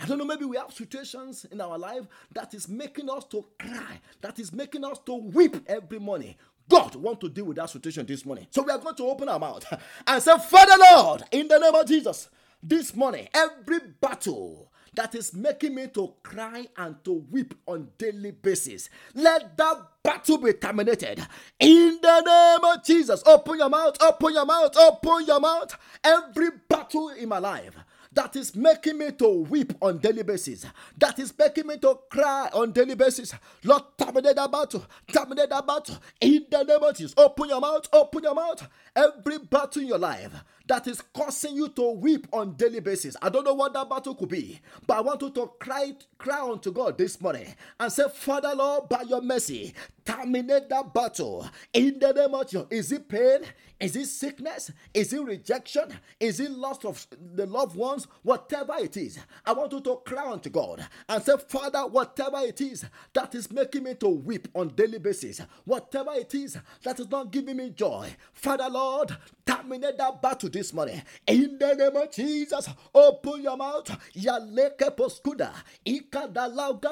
I 0.01 0.05
don't 0.05 0.17
know, 0.17 0.25
maybe 0.25 0.45
we 0.45 0.57
have 0.57 0.71
situations 0.71 1.45
in 1.51 1.59
our 1.59 1.77
life 1.77 2.05
that 2.31 2.53
is 2.53 2.69
making 2.69 3.09
us 3.09 3.25
to 3.25 3.45
cry, 3.59 3.99
that 4.21 4.39
is 4.39 4.53
making 4.53 4.85
us 4.85 4.99
to 5.05 5.15
weep 5.15 5.57
every 5.67 5.99
morning. 5.99 6.35
God 6.69 6.95
want 6.95 7.19
to 7.21 7.29
deal 7.29 7.45
with 7.45 7.57
that 7.57 7.69
situation 7.69 8.05
this 8.05 8.25
morning. 8.25 8.47
So 8.51 8.61
we 8.61 8.71
are 8.71 8.77
going 8.77 8.95
to 8.95 9.03
open 9.03 9.27
our 9.27 9.39
mouth 9.39 9.65
and 10.07 10.23
say, 10.23 10.37
Father 10.37 10.75
Lord, 10.93 11.23
in 11.31 11.47
the 11.47 11.57
name 11.57 11.75
of 11.75 11.85
Jesus, 11.87 12.29
this 12.61 12.95
morning, 12.95 13.27
every 13.33 13.79
battle 13.99 14.71
that 14.95 15.15
is 15.15 15.33
making 15.33 15.75
me 15.75 15.87
to 15.87 16.13
cry 16.23 16.67
and 16.77 17.03
to 17.05 17.25
weep 17.31 17.53
on 17.65 17.89
daily 17.97 18.31
basis. 18.31 18.89
Let 19.13 19.57
that 19.57 19.77
battle 20.03 20.37
be 20.37 20.53
terminated 20.53 21.25
in 21.59 21.99
the 22.01 22.21
name 22.21 22.71
of 22.77 22.83
Jesus. 22.83 23.23
Open 23.25 23.57
your 23.59 23.69
mouth, 23.69 23.97
open 24.01 24.33
your 24.33 24.45
mouth, 24.45 24.75
open 24.77 25.25
your 25.25 25.39
mouth. 25.39 25.77
Every 26.03 26.49
battle 26.67 27.09
in 27.09 27.29
my 27.29 27.39
life 27.39 27.75
that 28.13 28.35
is 28.35 28.55
making 28.55 28.97
me 28.97 29.11
to 29.11 29.27
weep 29.43 29.73
on 29.81 29.99
daily 29.99 30.23
basis, 30.23 30.65
that 30.97 31.19
is 31.19 31.33
making 31.37 31.67
me 31.67 31.77
to 31.77 31.97
cry 32.09 32.49
on 32.53 32.71
daily 32.71 32.95
basis. 32.95 33.33
Lord, 33.63 33.83
terminate 33.97 34.35
that 34.35 34.51
battle, 34.51 34.85
terminate 35.11 35.49
that 35.49 35.65
battle 35.65 35.97
in 36.19 36.45
the 36.49 36.63
name 36.63 36.83
of 36.83 36.95
Jesus. 36.95 37.13
Open 37.17 37.49
your 37.49 37.61
mouth, 37.61 37.87
open 37.93 38.23
your 38.23 38.35
mouth. 38.35 38.67
Every 38.95 39.37
battle 39.39 39.81
in 39.81 39.87
your 39.87 39.99
life 39.99 40.31
that 40.67 40.87
is 40.87 41.01
causing 41.13 41.55
you 41.55 41.67
to 41.69 41.91
weep 41.91 42.27
on 42.31 42.55
daily 42.55 42.79
basis. 42.79 43.15
I 43.21 43.29
don't 43.29 43.43
know 43.43 43.53
what 43.55 43.73
that 43.73 43.89
battle 43.89 44.15
could 44.15 44.29
be, 44.29 44.59
but 44.85 44.97
I 44.97 45.01
want 45.01 45.21
you 45.21 45.31
to 45.31 45.51
cry, 45.59 45.93
cry 46.17 46.41
unto 46.41 46.71
God 46.71 46.97
this 46.97 47.19
morning 47.21 47.55
and 47.79 47.91
say, 47.91 48.03
Father 48.13 48.53
Lord, 48.55 48.89
by 48.89 49.01
your 49.03 49.21
mercy, 49.21 49.73
terminate 50.09 50.67
that 50.69 50.91
battle 50.93 51.47
in 51.71 51.99
the 51.99 52.11
name 52.11 52.33
of 52.33 52.49
Jesus. 52.49 52.65
Is 52.71 52.91
it 52.91 53.07
pain? 53.07 53.41
Is 53.79 53.95
it 53.95 54.07
sickness? 54.07 54.71
Is 54.93 55.13
it 55.13 55.21
rejection? 55.21 55.83
Is 56.19 56.39
it 56.39 56.51
loss 56.51 56.83
of 56.83 57.05
the 57.35 57.45
loved 57.45 57.75
ones? 57.75 58.07
Whatever 58.23 58.73
it 58.79 58.97
is, 58.97 59.19
I 59.45 59.53
want 59.53 59.71
you 59.71 59.81
to 59.81 59.97
cry 59.97 60.31
unto 60.31 60.49
God 60.49 60.85
and 61.07 61.23
say, 61.23 61.33
Father, 61.47 61.81
whatever 61.81 62.39
it 62.39 62.59
is 62.59 62.85
that 63.13 63.35
is 63.35 63.51
making 63.51 63.83
me 63.83 63.93
to 63.95 64.09
weep 64.09 64.47
on 64.55 64.69
daily 64.69 64.97
basis, 64.97 65.41
whatever 65.63 66.11
it 66.13 66.33
is 66.33 66.57
that 66.83 66.99
is 66.99 67.09
not 67.09 67.31
giving 67.31 67.57
me 67.57 67.69
joy, 67.69 68.09
Father 68.33 68.67
Lord, 68.69 69.15
terminate 69.45 69.97
that 69.97 70.21
battle 70.21 70.49
this 70.49 70.73
morning. 70.73 71.01
In 71.27 71.57
the 71.59 71.75
name 71.75 71.95
of 71.95 72.11
Jesus, 72.11 72.67
open 72.93 73.43
your 73.43 73.57
mouth. 73.57 73.87
Yaleke 74.15 74.89
poskuda. 74.95 75.53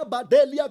Badelia. 0.07 0.70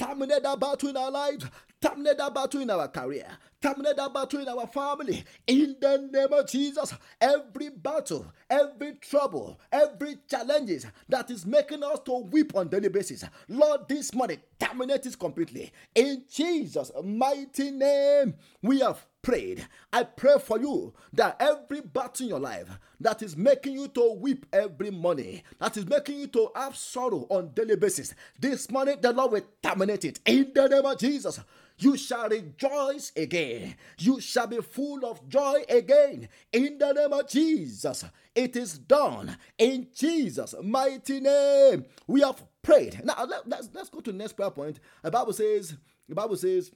Terminate 0.00 0.42
that 0.42 0.58
battle 0.58 0.88
in 0.88 0.96
our 0.96 1.10
lives. 1.10 1.44
Terminate 1.80 2.18
that 2.18 2.34
battle 2.34 2.60
in 2.60 2.68
our 2.68 2.88
career. 2.88 3.26
Terminate 3.58 3.96
that 3.96 4.12
battle 4.12 4.40
in 4.40 4.48
our 4.48 4.66
family. 4.66 5.24
In 5.46 5.76
the 5.80 6.08
name 6.12 6.30
of 6.30 6.46
Jesus, 6.46 6.92
every 7.18 7.70
battle, 7.70 8.26
every 8.50 8.96
trouble, 8.96 9.58
every 9.72 10.18
challenges 10.28 10.84
that 11.08 11.30
is 11.30 11.46
making 11.46 11.82
us 11.82 12.00
to 12.00 12.18
weep 12.30 12.54
on 12.54 12.68
daily 12.68 12.90
basis, 12.90 13.24
Lord, 13.48 13.88
this 13.88 14.12
morning, 14.14 14.40
terminate 14.58 15.06
it 15.06 15.18
completely. 15.18 15.72
In 15.94 16.24
Jesus' 16.30 16.92
mighty 17.02 17.70
name, 17.70 18.34
we 18.60 18.80
have 18.80 19.06
prayed. 19.22 19.66
I 19.92 20.04
pray 20.04 20.36
for 20.38 20.58
you 20.58 20.92
that 21.14 21.36
every 21.40 21.80
battle 21.80 22.24
in 22.24 22.30
your 22.30 22.40
life 22.40 22.68
that 23.00 23.22
is 23.22 23.36
making 23.36 23.74
you 23.74 23.88
to 23.88 24.14
weep 24.18 24.46
every 24.52 24.90
morning, 24.90 25.42
that 25.58 25.76
is 25.76 25.86
making 25.86 26.20
you 26.20 26.26
to 26.28 26.50
have 26.54 26.76
sorrow 26.76 27.26
on 27.30 27.52
daily 27.54 27.76
basis, 27.76 28.14
this 28.38 28.70
morning 28.70 28.98
the 29.00 29.12
Lord 29.12 29.32
will 29.32 29.42
terminate 29.62 30.04
it 30.04 30.20
in 30.24 30.50
the 30.54 30.68
name 30.68 30.84
of 30.84 30.98
Jesus. 30.98 31.40
You 31.80 31.96
shall 31.96 32.28
rejoice 32.28 33.10
again. 33.16 33.74
You 33.98 34.20
shall 34.20 34.46
be 34.46 34.58
full 34.58 35.04
of 35.06 35.26
joy 35.28 35.62
again. 35.68 36.28
In 36.52 36.76
the 36.78 36.92
name 36.92 37.12
of 37.12 37.26
Jesus, 37.26 38.04
it 38.34 38.54
is 38.54 38.78
done. 38.78 39.36
In 39.58 39.88
Jesus' 39.94 40.54
mighty 40.62 41.20
name, 41.20 41.86
we 42.06 42.20
have 42.20 42.42
prayed. 42.62 43.00
Now 43.02 43.24
let, 43.24 43.48
let's 43.48 43.70
let's 43.72 43.88
go 43.88 44.00
to 44.00 44.12
the 44.12 44.18
next 44.18 44.34
prayer 44.34 44.50
point. 44.50 44.78
The 45.02 45.10
Bible 45.10 45.32
says, 45.32 45.74
the 46.06 46.14
Bible 46.14 46.36
says, 46.36 46.70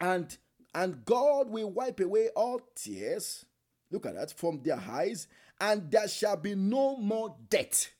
and 0.00 0.36
and 0.76 1.04
God 1.04 1.50
will 1.50 1.70
wipe 1.70 1.98
away 1.98 2.28
all 2.36 2.60
tears. 2.76 3.44
Look 3.90 4.06
at 4.06 4.14
that 4.14 4.32
from 4.32 4.62
their 4.62 4.80
eyes, 4.88 5.26
and 5.60 5.90
there 5.90 6.06
shall 6.06 6.36
be 6.36 6.54
no 6.54 6.96
more 6.96 7.34
death. 7.48 7.90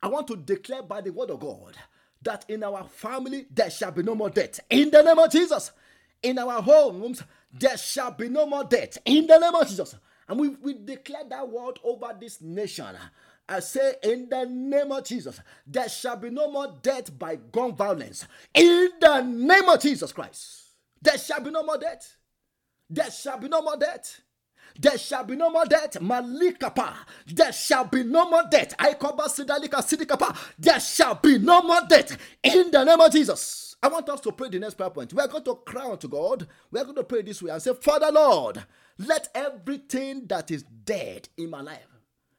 I 0.00 0.06
want 0.06 0.28
to 0.28 0.36
declare 0.36 0.84
by 0.84 1.00
the 1.00 1.10
word 1.10 1.30
of 1.30 1.40
God 1.40 1.76
that 2.22 2.44
in 2.48 2.62
our 2.62 2.84
family 2.84 3.46
there 3.50 3.70
shall 3.70 3.90
be 3.90 4.04
no 4.04 4.14
more 4.14 4.30
death. 4.30 4.60
In 4.70 4.90
the 4.90 5.02
name 5.02 5.18
of 5.18 5.32
Jesus. 5.32 5.72
In 6.22 6.38
our 6.38 6.62
homes 6.62 7.22
there 7.52 7.76
shall 7.76 8.12
be 8.12 8.28
no 8.28 8.46
more 8.46 8.64
death. 8.64 8.98
In 9.04 9.26
the 9.26 9.38
name 9.38 9.54
of 9.54 9.68
Jesus. 9.68 9.94
And 10.28 10.38
we, 10.38 10.48
we 10.48 10.74
declare 10.74 11.24
that 11.28 11.48
word 11.48 11.80
over 11.82 12.16
this 12.18 12.40
nation. 12.40 12.96
I 13.48 13.58
say, 13.58 13.94
in 14.04 14.28
the 14.28 14.46
name 14.46 14.92
of 14.92 15.02
Jesus, 15.02 15.40
there 15.66 15.88
shall 15.88 16.16
be 16.16 16.30
no 16.30 16.52
more 16.52 16.78
death 16.82 17.18
by 17.18 17.34
gun 17.34 17.74
violence. 17.74 18.28
In 18.54 18.90
the 19.00 19.22
name 19.22 19.68
of 19.68 19.80
Jesus 19.80 20.12
Christ, 20.12 20.66
there 21.02 21.18
shall 21.18 21.40
be 21.40 21.50
no 21.50 21.64
more 21.64 21.78
death. 21.78 22.16
There 22.88 23.10
shall 23.10 23.38
be 23.38 23.48
no 23.48 23.60
more 23.60 23.76
death. 23.76 24.20
There 24.78 24.96
shall 24.98 25.24
be 25.24 25.34
no 25.34 25.50
more 25.50 25.64
death. 25.64 25.94
Malikapa. 25.94 26.94
There 27.26 27.52
shall 27.52 27.86
be 27.86 28.04
no 28.04 28.30
more 28.30 28.44
death. 28.48 28.76
Aikoba 28.76 29.26
Sidalika 29.26 29.82
Sidikapa. 29.82 30.36
There 30.56 30.78
shall 30.78 31.16
be 31.16 31.38
no 31.38 31.62
more 31.62 31.82
death. 31.88 32.16
In 32.44 32.70
the 32.70 32.84
name 32.84 33.00
of 33.00 33.10
Jesus. 33.10 33.69
I 33.82 33.88
want 33.88 34.08
us 34.10 34.20
to 34.22 34.32
pray 34.32 34.48
the 34.50 34.58
next 34.58 34.74
prayer 34.74 34.90
point. 34.90 35.14
We 35.14 35.22
are 35.22 35.28
going 35.28 35.44
to 35.44 35.54
cry 35.54 35.90
unto 35.90 36.08
God. 36.08 36.46
We 36.70 36.80
are 36.80 36.84
going 36.84 36.96
to 36.96 37.04
pray 37.04 37.22
this 37.22 37.42
way 37.42 37.50
and 37.50 37.62
say, 37.62 37.72
Father 37.74 38.12
Lord, 38.12 38.62
let 38.98 39.28
everything 39.34 40.26
that 40.26 40.50
is 40.50 40.62
dead 40.62 41.28
in 41.38 41.50
my 41.50 41.62
life. 41.62 41.86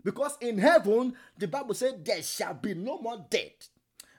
Because 0.03 0.37
in 0.41 0.57
heaven, 0.57 1.15
the 1.37 1.47
Bible 1.47 1.73
said, 1.73 2.05
there 2.05 2.21
shall 2.21 2.53
be 2.53 2.73
no 2.73 2.99
more 2.99 3.25
death. 3.29 3.69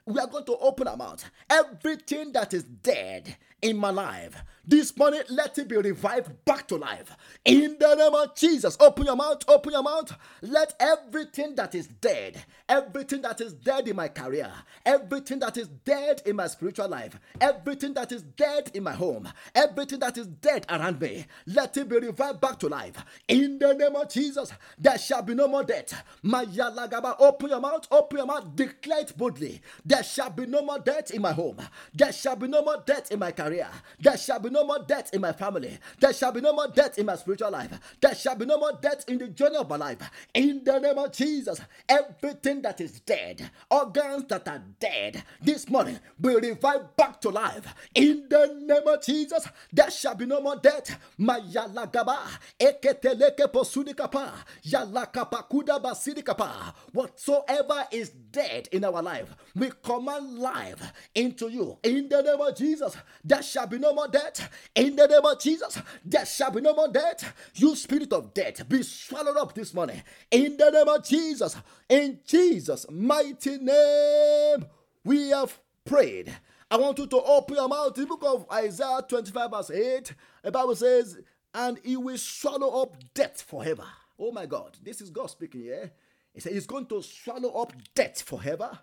We 0.05 0.19
are 0.19 0.27
going 0.27 0.45
to 0.45 0.57
open 0.57 0.87
our 0.87 0.97
mouth. 0.97 1.23
Everything 1.49 2.33
that 2.33 2.53
is 2.53 2.63
dead 2.63 3.37
in 3.63 3.77
my 3.77 3.89
life. 3.89 4.43
This 4.65 4.95
morning, 4.95 5.21
let 5.29 5.57
it 5.57 5.67
be 5.67 5.75
revived 5.75 6.45
back 6.45 6.69
to 6.69 6.77
life. 6.77 7.17
In 7.43 7.75
the 7.79 7.95
name 7.95 8.15
of 8.15 8.33
Jesus, 8.33 8.77
open 8.79 9.05
your 9.05 9.15
mouth, 9.17 9.43
open 9.49 9.73
your 9.73 9.83
mouth. 9.83 10.15
Let 10.41 10.73
everything 10.79 11.55
that 11.55 11.75
is 11.75 11.87
dead, 11.87 12.41
everything 12.69 13.21
that 13.23 13.41
is 13.41 13.53
dead 13.53 13.89
in 13.89 13.97
my 13.97 14.07
career, 14.07 14.49
everything 14.85 15.39
that 15.39 15.57
is 15.57 15.67
dead 15.67 16.21
in 16.25 16.37
my 16.37 16.47
spiritual 16.47 16.87
life, 16.87 17.19
everything 17.41 17.93
that 17.95 18.13
is 18.13 18.21
dead 18.21 18.71
in 18.73 18.83
my 18.83 18.93
home, 18.93 19.27
everything 19.53 19.99
that 19.99 20.17
is 20.17 20.27
dead 20.27 20.65
around 20.69 21.01
me, 21.01 21.25
let 21.45 21.75
it 21.75 21.89
be 21.89 21.99
revived 21.99 22.39
back 22.39 22.57
to 22.59 22.69
life. 22.69 23.03
In 23.27 23.59
the 23.59 23.73
name 23.73 23.97
of 23.97 24.09
Jesus, 24.09 24.53
there 24.79 24.97
shall 24.97 25.23
be 25.23 25.35
no 25.35 25.49
more 25.49 25.63
death. 25.65 26.05
Mayalagaba, 26.23 27.15
open 27.19 27.49
your 27.49 27.59
mouth, 27.59 27.85
open 27.91 28.17
your 28.17 28.27
mouth, 28.27 28.55
declare 28.55 29.01
it 29.01 29.17
boldly. 29.17 29.61
There 29.85 30.03
shall 30.03 30.29
be 30.29 30.45
no 30.45 30.61
more 30.61 30.79
death 30.79 31.11
in 31.11 31.21
my 31.21 31.33
home. 31.33 31.57
There 31.93 32.13
shall 32.13 32.37
be 32.37 32.47
no 32.47 32.61
more 32.61 32.81
death 32.85 33.11
in 33.11 33.19
my 33.19 33.33
career 33.33 33.52
career. 33.53 33.67
There 33.99 34.17
shall 34.17 34.39
be 34.39 34.49
no 34.49 34.65
more 34.65 34.79
death 34.79 35.13
in 35.13 35.21
my 35.21 35.31
family. 35.31 35.77
There 35.99 36.13
shall 36.13 36.31
be 36.31 36.41
no 36.41 36.53
more 36.53 36.67
death 36.67 36.97
in 36.97 37.05
my 37.05 37.15
spiritual 37.15 37.51
life. 37.51 37.71
There 38.01 38.15
shall 38.15 38.35
be 38.35 38.45
no 38.45 38.57
more 38.57 38.73
death 38.81 39.05
in 39.07 39.17
the 39.17 39.27
journey 39.27 39.57
of 39.57 39.69
my 39.69 39.77
life. 39.77 39.99
In 40.33 40.63
the 40.63 40.79
name 40.79 40.97
of 40.97 41.11
Jesus, 41.11 41.61
everything 41.87 42.61
that 42.63 42.81
is 42.81 42.99
dead, 43.01 43.49
organs 43.69 44.25
that 44.29 44.47
are 44.47 44.61
dead, 44.79 45.23
this 45.41 45.69
morning 45.69 45.99
will 46.19 46.39
revive 46.39 46.95
back 46.95 47.21
to 47.21 47.29
life. 47.29 47.73
In 47.95 48.27
the 48.29 48.59
name 48.61 48.87
of 48.87 49.03
Jesus, 49.03 49.47
there 49.71 49.91
shall 49.91 50.15
be 50.15 50.25
no 50.25 50.41
more 50.41 50.57
death. 50.57 50.97
Mayalagaba, 51.19 52.17
eketeleke 52.59 53.47
posudikapa, 53.51 54.31
yalakapa 54.65 55.47
kuda 55.49 55.79
basidikapa. 55.79 56.73
Whatsoever 56.91 57.85
is 57.91 58.09
dead 58.09 58.69
in 58.71 58.83
our 58.83 59.01
life, 59.01 59.35
we 59.55 59.71
command 59.83 60.39
life 60.39 60.91
into 61.13 61.49
you. 61.49 61.77
In 61.83 62.09
the 62.09 62.21
name 62.21 62.41
of 62.41 62.55
Jesus, 62.55 62.97
there 63.23 63.42
shall 63.43 63.67
be 63.67 63.77
no 63.77 63.93
more 63.93 64.07
death. 64.07 64.49
In 64.75 64.95
the 64.95 65.07
name 65.07 65.25
of 65.25 65.39
Jesus, 65.39 65.79
there 66.03 66.25
shall 66.25 66.51
be 66.51 66.61
no 66.61 66.73
more 66.73 66.87
death. 66.87 67.33
You 67.55 67.75
spirit 67.75 68.11
of 68.13 68.33
death, 68.33 68.67
be 68.67 68.81
swallowed 68.83 69.37
up 69.37 69.53
this 69.53 69.73
morning. 69.73 70.01
In 70.31 70.57
the 70.57 70.71
name 70.71 70.87
of 70.87 71.05
Jesus, 71.05 71.55
in 71.87 72.19
Jesus' 72.25 72.85
mighty 72.89 73.57
name, 73.57 74.65
we 75.03 75.29
have 75.29 75.59
prayed. 75.85 76.35
I 76.71 76.77
want 76.77 76.97
you 76.97 77.05
to 77.07 77.21
open 77.21 77.55
your 77.55 77.67
mouth. 77.67 77.93
The 77.93 78.05
book 78.05 78.23
of 78.25 78.45
Isaiah 78.51 79.01
25, 79.07 79.51
verse 79.51 79.71
8, 79.71 80.13
the 80.43 80.51
Bible 80.51 80.75
says, 80.75 81.19
and 81.53 81.79
he 81.83 81.97
will 81.97 82.17
swallow 82.17 82.81
up 82.81 82.95
death 83.13 83.41
forever. 83.41 83.85
Oh 84.17 84.31
my 84.31 84.45
God, 84.45 84.77
this 84.81 85.01
is 85.01 85.09
God 85.09 85.29
speaking 85.29 85.61
here. 85.61 85.91
He 86.33 86.39
said 86.39 86.53
he's 86.53 86.65
going 86.65 86.87
to 86.87 87.01
swallow 87.03 87.51
up 87.61 87.73
death 87.93 88.21
forever. 88.21 88.79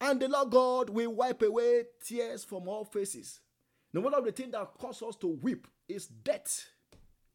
And 0.00 0.20
the 0.20 0.28
Lord 0.28 0.50
God 0.50 0.90
will 0.90 1.14
wipe 1.14 1.42
away 1.42 1.84
tears 2.04 2.44
from 2.44 2.68
all 2.68 2.84
faces. 2.84 3.40
No 3.92 4.00
one 4.00 4.14
of 4.14 4.24
the 4.24 4.32
things 4.32 4.52
that 4.52 4.72
cause 4.78 5.02
us 5.02 5.16
to 5.16 5.26
weep 5.26 5.66
is 5.88 6.06
death. 6.06 6.66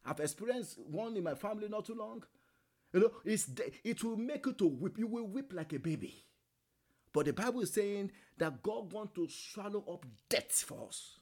I've 0.05 0.19
experienced 0.19 0.79
one 0.79 1.15
in 1.15 1.23
my 1.23 1.35
family 1.35 1.67
not 1.69 1.85
too 1.85 1.95
long. 1.95 2.23
You 2.93 3.01
know, 3.01 3.11
it's 3.25 3.45
de- 3.45 3.71
it 3.83 4.03
will 4.03 4.15
make 4.15 4.45
you 4.45 4.53
to 4.53 4.67
weep. 4.67 4.97
You 4.97 5.07
will 5.07 5.27
weep 5.27 5.53
like 5.53 5.73
a 5.73 5.79
baby. 5.79 6.23
But 7.13 7.25
the 7.25 7.33
Bible 7.33 7.61
is 7.61 7.73
saying 7.73 8.11
that 8.37 8.63
God 8.63 8.91
wants 8.93 9.13
to 9.15 9.27
swallow 9.29 9.83
up 9.91 10.05
death 10.29 10.51
for 10.51 10.87
us. 10.87 11.19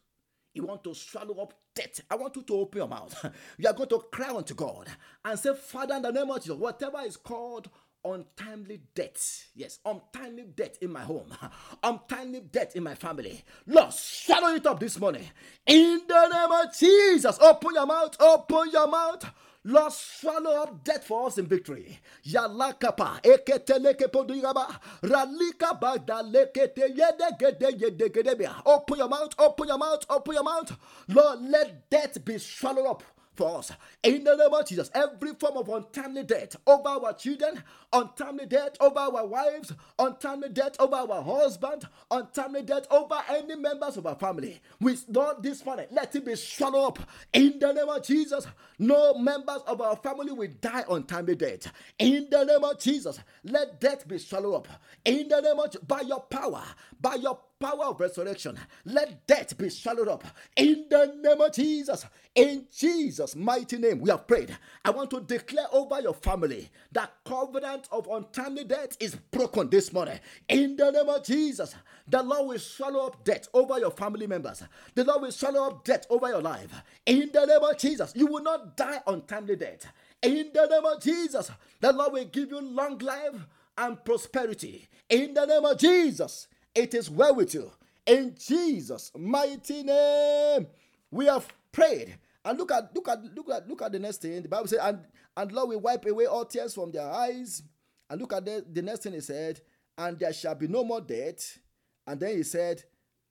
He 0.53 0.61
wants 0.61 0.83
to 0.83 0.93
swallow 0.95 1.41
up 1.41 1.53
death. 1.73 2.01
I 2.09 2.15
want 2.15 2.35
you 2.35 2.43
to 2.43 2.53
open 2.55 2.77
your 2.79 2.87
mouth. 2.87 3.25
you 3.57 3.67
are 3.67 3.73
going 3.73 3.89
to 3.89 3.99
cry 4.11 4.33
unto 4.33 4.53
God 4.53 4.87
and 5.23 5.37
say, 5.37 5.53
Father, 5.53 5.95
in 5.95 6.01
the 6.01 6.11
name 6.11 6.29
of 6.29 6.41
Jesus, 6.41 6.57
whatever 6.57 7.01
is 7.01 7.17
called 7.17 7.69
untimely 8.05 8.81
death. 8.95 9.47
Yes, 9.55 9.79
untimely 9.85 10.45
death 10.55 10.77
in 10.81 10.93
my 10.93 11.01
home, 11.01 11.35
untimely 11.83 12.41
death 12.41 12.75
in 12.77 12.83
my 12.83 12.95
family. 12.95 13.43
Lord, 13.67 13.93
swallow 13.93 14.55
it 14.55 14.67
up 14.67 14.79
this 14.79 14.99
morning. 14.99 15.25
In 15.67 16.01
the 16.07 16.29
name 16.29 16.51
of 16.51 16.77
Jesus, 16.77 17.39
open 17.41 17.71
your 17.75 17.87
mouth, 17.87 18.15
open 18.21 18.71
your 18.71 18.87
mouth. 18.87 19.25
Lord, 19.65 19.93
swallow 19.93 20.63
up 20.63 20.83
death 20.83 21.05
for 21.05 21.27
us 21.27 21.37
in 21.39 21.47
victory. 21.47 21.99
Yalakapa, 22.27 23.21
eketeleke 23.23 24.09
poduyaba, 24.11 24.67
ralika 25.03 25.79
bagda 25.79 26.23
lekete 26.23 26.95
yedegede 26.95 27.79
yedegedebia. 27.79 28.61
Open 28.65 28.99
your 28.99 29.09
mouth, 29.09 29.33
open 29.39 29.67
your 29.69 29.77
mouth, 29.79 30.05
open 30.09 30.35
your 30.35 30.43
mouth. 30.43 30.77
Lord, 31.09 31.41
let 31.43 31.89
death 31.89 32.23
be 32.25 32.37
swallowed 32.39 32.87
up 32.87 33.03
for 33.35 33.59
us. 33.59 33.71
In 34.03 34.23
the 34.23 34.35
name 34.35 34.53
of 34.53 34.67
Jesus, 34.67 34.89
every 34.93 35.33
form 35.35 35.57
of 35.57 35.69
untimely 35.69 36.23
death 36.23 36.55
over 36.65 36.89
our 36.89 37.13
children, 37.13 37.63
untimely 37.93 38.45
death 38.45 38.77
over 38.79 38.99
our 38.99 39.25
wives, 39.25 39.73
untimely 39.99 40.49
death 40.49 40.75
over 40.79 40.95
our 40.95 41.21
husband, 41.21 41.87
untimely 42.11 42.63
death 42.63 42.87
over 42.91 43.15
any 43.29 43.55
members 43.55 43.97
of 43.97 44.05
our 44.05 44.15
family. 44.15 44.61
We 44.79 44.97
Lord 45.09 45.43
this 45.43 45.65
morning, 45.65 45.87
let 45.91 46.15
it 46.15 46.25
be 46.25 46.35
swallowed 46.35 46.87
up. 46.87 46.99
In 47.33 47.59
the 47.59 47.71
name 47.73 47.89
of 47.89 48.03
Jesus, 48.03 48.47
no 48.79 49.13
members 49.15 49.61
of 49.67 49.81
our 49.81 49.95
family 49.97 50.31
will 50.31 50.49
die 50.61 50.83
untimely 50.89 51.35
death. 51.35 51.71
In 51.99 52.27
the 52.29 52.43
name 52.43 52.63
of 52.63 52.79
Jesus, 52.79 53.19
let 53.43 53.79
death 53.79 54.07
be 54.07 54.17
swallowed 54.17 54.55
up. 54.55 54.67
In 55.03 55.27
the 55.27 55.41
name 55.41 55.59
of 55.59 55.75
by 55.87 56.01
your 56.01 56.21
power, 56.21 56.63
by 56.99 57.15
your 57.15 57.39
power 57.65 57.85
of 57.85 57.99
resurrection, 57.99 58.57
let 58.85 59.25
death 59.25 59.57
be 59.57 59.69
swallowed 59.69 60.07
up 60.07 60.23
in 60.55 60.85
the 60.89 61.15
name 61.23 61.41
of 61.41 61.51
Jesus. 61.51 62.05
In 62.35 62.67
Jesus' 62.75 63.35
mighty 63.35 63.77
name, 63.77 64.01
we 64.01 64.11
have 64.11 64.27
prayed. 64.27 64.55
I 64.83 64.91
want 64.91 65.09
to 65.11 65.21
declare 65.21 65.65
over 65.71 65.99
your 65.99 66.13
family 66.13 66.69
that 66.91 67.13
covenant 67.25 67.87
of 67.91 68.07
untimely 68.07 68.65
death 68.65 68.97
is 68.99 69.15
broken 69.31 69.69
this 69.71 69.91
morning. 69.91 70.19
In 70.47 70.75
the 70.75 70.91
name 70.91 71.09
of 71.09 71.23
Jesus, 71.23 71.73
the 72.07 72.21
Lord 72.21 72.49
will 72.49 72.59
swallow 72.59 73.07
up 73.07 73.23
death 73.23 73.47
over 73.51 73.79
your 73.79 73.91
family 73.91 74.27
members. 74.27 74.61
The 74.93 75.03
Lord 75.03 75.23
will 75.23 75.31
swallow 75.31 75.67
up 75.67 75.83
death 75.83 76.05
over 76.11 76.27
your 76.27 76.41
life. 76.43 76.71
In 77.07 77.31
the 77.33 77.45
name 77.45 77.63
of 77.63 77.77
Jesus, 77.79 78.13
you 78.15 78.27
will 78.27 78.43
not 78.43 78.77
die 78.77 79.01
untimely 79.07 79.55
death. 79.55 79.91
In 80.21 80.51
the 80.53 80.67
name 80.67 80.85
of 80.85 81.01
Jesus, 81.01 81.49
the 81.79 81.91
Lord 81.91 82.13
will 82.13 82.25
give 82.25 82.51
you 82.51 82.61
long 82.61 82.99
life 82.99 83.35
and 83.77 84.03
prosperity. 84.05 84.87
In 85.09 85.33
the 85.33 85.45
name 85.45 85.65
of 85.65 85.79
Jesus. 85.79 86.47
It 86.75 86.93
is 86.93 87.09
well 87.09 87.33
with 87.35 87.53
you. 87.53 87.71
In 88.05 88.35
Jesus' 88.37 89.11
mighty 89.17 89.81
name, 89.81 90.67
we 91.09 91.25
have 91.25 91.47
prayed. 91.71 92.17
And 92.43 92.59
look 92.59 92.71
at 92.71 92.93
look 92.93 93.07
at 93.07 93.23
look 93.33 93.49
at 93.49 93.67
look 93.67 93.81
at 93.81 93.91
the 93.91 93.99
next 93.99 94.21
thing. 94.21 94.43
The 94.43 94.49
Bible 94.49 94.67
said, 94.67 94.79
and 94.83 94.99
and 95.35 95.51
Lord 95.51 95.69
will 95.69 95.79
wipe 95.79 96.05
away 96.05 96.25
all 96.25 96.45
tears 96.45 96.75
from 96.75 96.91
their 96.91 97.09
eyes. 97.09 97.63
And 98.09 98.21
look 98.21 98.33
at 98.33 98.45
the, 98.45 98.63
the 98.71 98.83
next 98.83 99.01
thing 99.01 99.13
he 99.13 99.19
said, 99.21 99.61
and 99.97 100.19
there 100.19 100.31
shall 100.31 100.53
be 100.53 100.67
no 100.67 100.83
more 100.83 101.01
death. 101.01 101.57
And 102.05 102.19
then 102.19 102.37
he 102.37 102.43
said, 102.43 102.83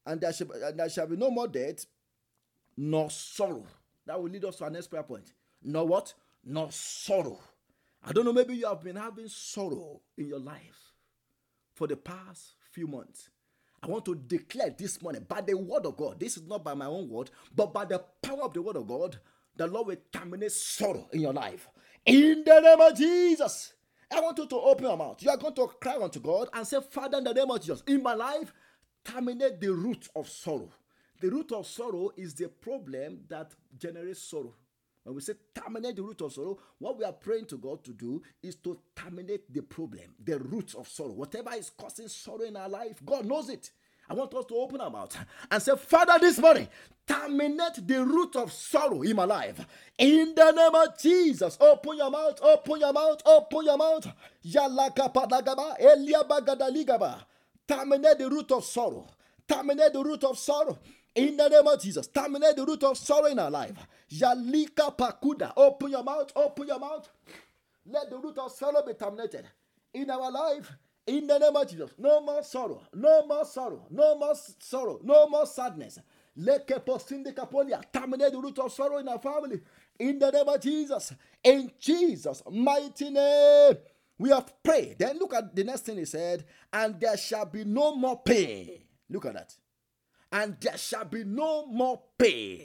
and 0.05 0.21
there 0.21 0.33
shall, 0.33 0.51
and 0.51 0.79
there 0.79 0.89
shall 0.89 1.07
be 1.07 1.17
no 1.17 1.31
more 1.31 1.47
death, 1.47 1.87
nor 2.77 3.09
sorrow. 3.11 3.67
That 4.07 4.21
will 4.21 4.31
lead 4.31 4.45
us 4.45 4.57
to 4.57 4.65
our 4.65 4.71
next 4.71 4.89
prayer 4.89 5.05
point. 5.05 5.33
Nor 5.63 5.87
what? 5.87 6.13
Nor 6.45 6.73
sorrow. 6.73 7.39
I 8.07 8.13
don't 8.13 8.25
know, 8.25 8.33
maybe 8.33 8.57
you 8.57 8.67
have 8.67 8.83
been 8.83 8.97
having 8.97 9.29
sorrow 9.29 10.01
in 10.19 10.27
your 10.27 10.41
life 10.41 10.93
for 11.73 11.87
the 11.87 11.97
past 11.97 12.55
few 12.71 12.87
months. 12.87 13.31
I 13.85 13.87
want 13.87 14.07
to 14.07 14.15
declare 14.15 14.71
this 14.71 15.03
morning 15.03 15.27
by 15.29 15.43
the 15.43 15.55
word 15.55 15.85
of 15.85 15.99
God. 15.99 16.19
This 16.19 16.39
is 16.39 16.45
not 16.45 16.65
by 16.65 16.73
my 16.73 16.87
own 16.87 17.07
word, 17.11 17.31
but 17.55 17.75
by 17.75 17.85
the 17.85 18.03
power 18.23 18.45
of 18.45 18.55
the 18.55 18.63
word 18.63 18.77
of 18.77 18.89
God. 18.89 19.19
the 19.57 19.67
Lord 19.67 19.89
will 19.89 19.97
terminate 20.11 20.53
sorrow 20.53 21.07
in 21.13 21.21
your 21.21 21.35
life. 21.35 21.69
In 22.07 22.45
the 22.45 22.61
name 22.61 22.81
of 22.81 22.97
Jesus. 22.97 23.75
I 24.11 24.21
want 24.21 24.39
you 24.39 24.47
to 24.47 24.57
open 24.57 24.85
your 24.85 24.97
mouth. 24.97 25.23
You 25.23 25.29
are 25.31 25.37
going 25.37 25.55
to 25.55 25.67
cry 25.81 25.99
unto 26.01 26.19
God 26.19 26.49
and 26.55 26.67
say, 26.67 26.79
Father, 26.91 27.19
in 27.19 27.25
the 27.25 27.35
name 27.35 27.51
of 27.51 27.61
Jesus, 27.61 27.83
in 27.87 28.03
my 28.03 28.15
life, 28.15 28.55
terminate 29.05 29.61
the 29.61 29.73
root 29.73 30.09
of 30.17 30.31
sorrow. 30.31 30.71
The 31.21 31.29
root 31.29 31.53
of 31.53 31.67
sorrow 31.67 32.11
is 32.17 32.33
the 32.35 32.49
problem 32.49 33.21
that 33.29 33.53
generates 33.79 34.23
sorrow. 34.23 34.55
When 35.05 35.15
we 35.17 35.21
say 35.21 35.35
terminate 35.55 35.97
the 35.97 36.03
root 36.03 36.23
of 36.23 36.33
sorrow, 36.33 36.59
what 36.79 36.99
we 36.99 37.05
are 37.05 37.13
praying 37.13 37.45
to 37.47 37.59
God 37.59 37.85
to 37.85 37.93
do 37.93 38.23
is 38.43 38.57
to 38.57 38.79
terminate 38.97 39.53
the 39.53 39.63
problem, 39.63 40.15
the 40.25 40.39
root 40.39 40.75
of 40.75 40.89
sorrow. 40.89 41.13
Whatever 41.13 41.53
is 41.55 41.71
causing 41.71 42.09
sorrow 42.09 42.43
in 42.43 42.57
our 42.57 42.69
life, 42.71 43.05
God 43.05 43.27
knows 43.27 43.51
it. 43.51 43.71
I 44.09 44.15
want 44.15 44.35
us 44.35 44.47
to 44.47 44.55
open 44.55 44.81
our 44.81 44.91
mouth 44.91 45.17
and 45.51 45.63
say, 45.63 45.77
Father, 45.77 46.19
this 46.21 46.39
morning, 46.39 46.69
terminate 47.07 47.87
the 47.87 48.05
root 48.05 48.37
of 48.37 48.53
sorrow 48.53 49.03
in 49.03 49.17
my 49.17 49.25
life. 49.25 49.67
In 49.99 50.35
the 50.35 50.51
name 50.53 50.75
of 50.75 50.99
Jesus, 50.99 51.57
open 51.61 51.97
your 51.97 52.11
mouth, 52.11 52.39
open 52.43 52.81
your 52.81 52.93
mouth, 52.93 53.23
open 53.25 53.65
your 53.65 53.79
mouth. 53.79 54.07
Terminate 57.67 58.19
the 58.19 58.29
root 58.31 58.53
of 58.53 58.65
sorrow. 58.65 59.07
Terminate 59.49 59.93
the 59.93 60.03
root 60.03 60.25
of 60.25 60.39
sorrow. 60.39 60.79
In 61.15 61.37
the 61.37 61.49
name 61.49 61.67
of 61.67 61.81
Jesus, 61.81 62.09
terminate 62.09 62.57
the 62.57 62.67
root 62.67 62.83
of 62.83 62.99
sorrow 62.99 63.27
in 63.27 63.39
our 63.39 63.51
life. 63.51 63.75
Yalika 64.11 64.97
pakuda. 64.97 65.53
Open 65.57 65.91
your 65.91 66.03
mouth, 66.03 66.33
open 66.35 66.67
your 66.67 66.81
mouth. 66.81 67.09
Let 67.87 68.11
the 68.11 68.19
root 68.19 68.37
of 68.39 68.51
sorrow 68.51 68.83
be 68.85 68.95
terminated 68.95 69.47
in 69.93 70.11
our 70.11 70.31
life. 70.31 70.73
In 71.07 71.27
the 71.27 71.39
name 71.39 71.55
of 71.55 71.69
Jesus, 71.69 71.91
no 71.99 72.21
more 72.21 72.43
sorrow, 72.43 72.83
no 72.95 73.27
more 73.27 73.45
sorrow, 73.45 73.87
no 73.91 74.19
more 74.19 74.35
sorrow, 74.59 74.99
no 75.03 75.29
more 75.29 75.47
sadness. 75.47 75.99
Let 76.37 76.67
terminate 76.67 76.97
the 78.33 78.41
root 78.43 78.59
of 78.59 78.73
sorrow 78.73 78.99
in 78.99 79.09
our 79.09 79.19
family. 79.19 79.61
In 79.99 80.19
the 80.19 80.31
name 80.31 80.49
of 80.49 80.61
Jesus, 80.61 81.13
in 81.45 81.71
Jesus' 81.79 82.43
mighty 82.51 83.11
name, 83.11 83.77
we 84.19 84.31
have 84.31 84.51
prayed. 84.63 84.99
Then 84.99 85.19
look 85.19 85.35
at 85.35 85.55
the 85.55 85.63
next 85.63 85.83
thing 85.83 85.99
he 85.99 86.07
said, 86.07 86.45
and 86.73 86.99
there 86.99 87.17
shall 87.19 87.45
be 87.45 87.65
no 87.65 87.95
more 87.95 88.21
pain. 88.23 88.81
Look 89.11 89.27
at 89.27 89.35
that 89.35 89.55
and 90.35 90.57
there 90.61 90.77
shall 90.77 91.05
be 91.05 91.23
no 91.23 91.65
more 91.67 92.03
pain. 92.19 92.63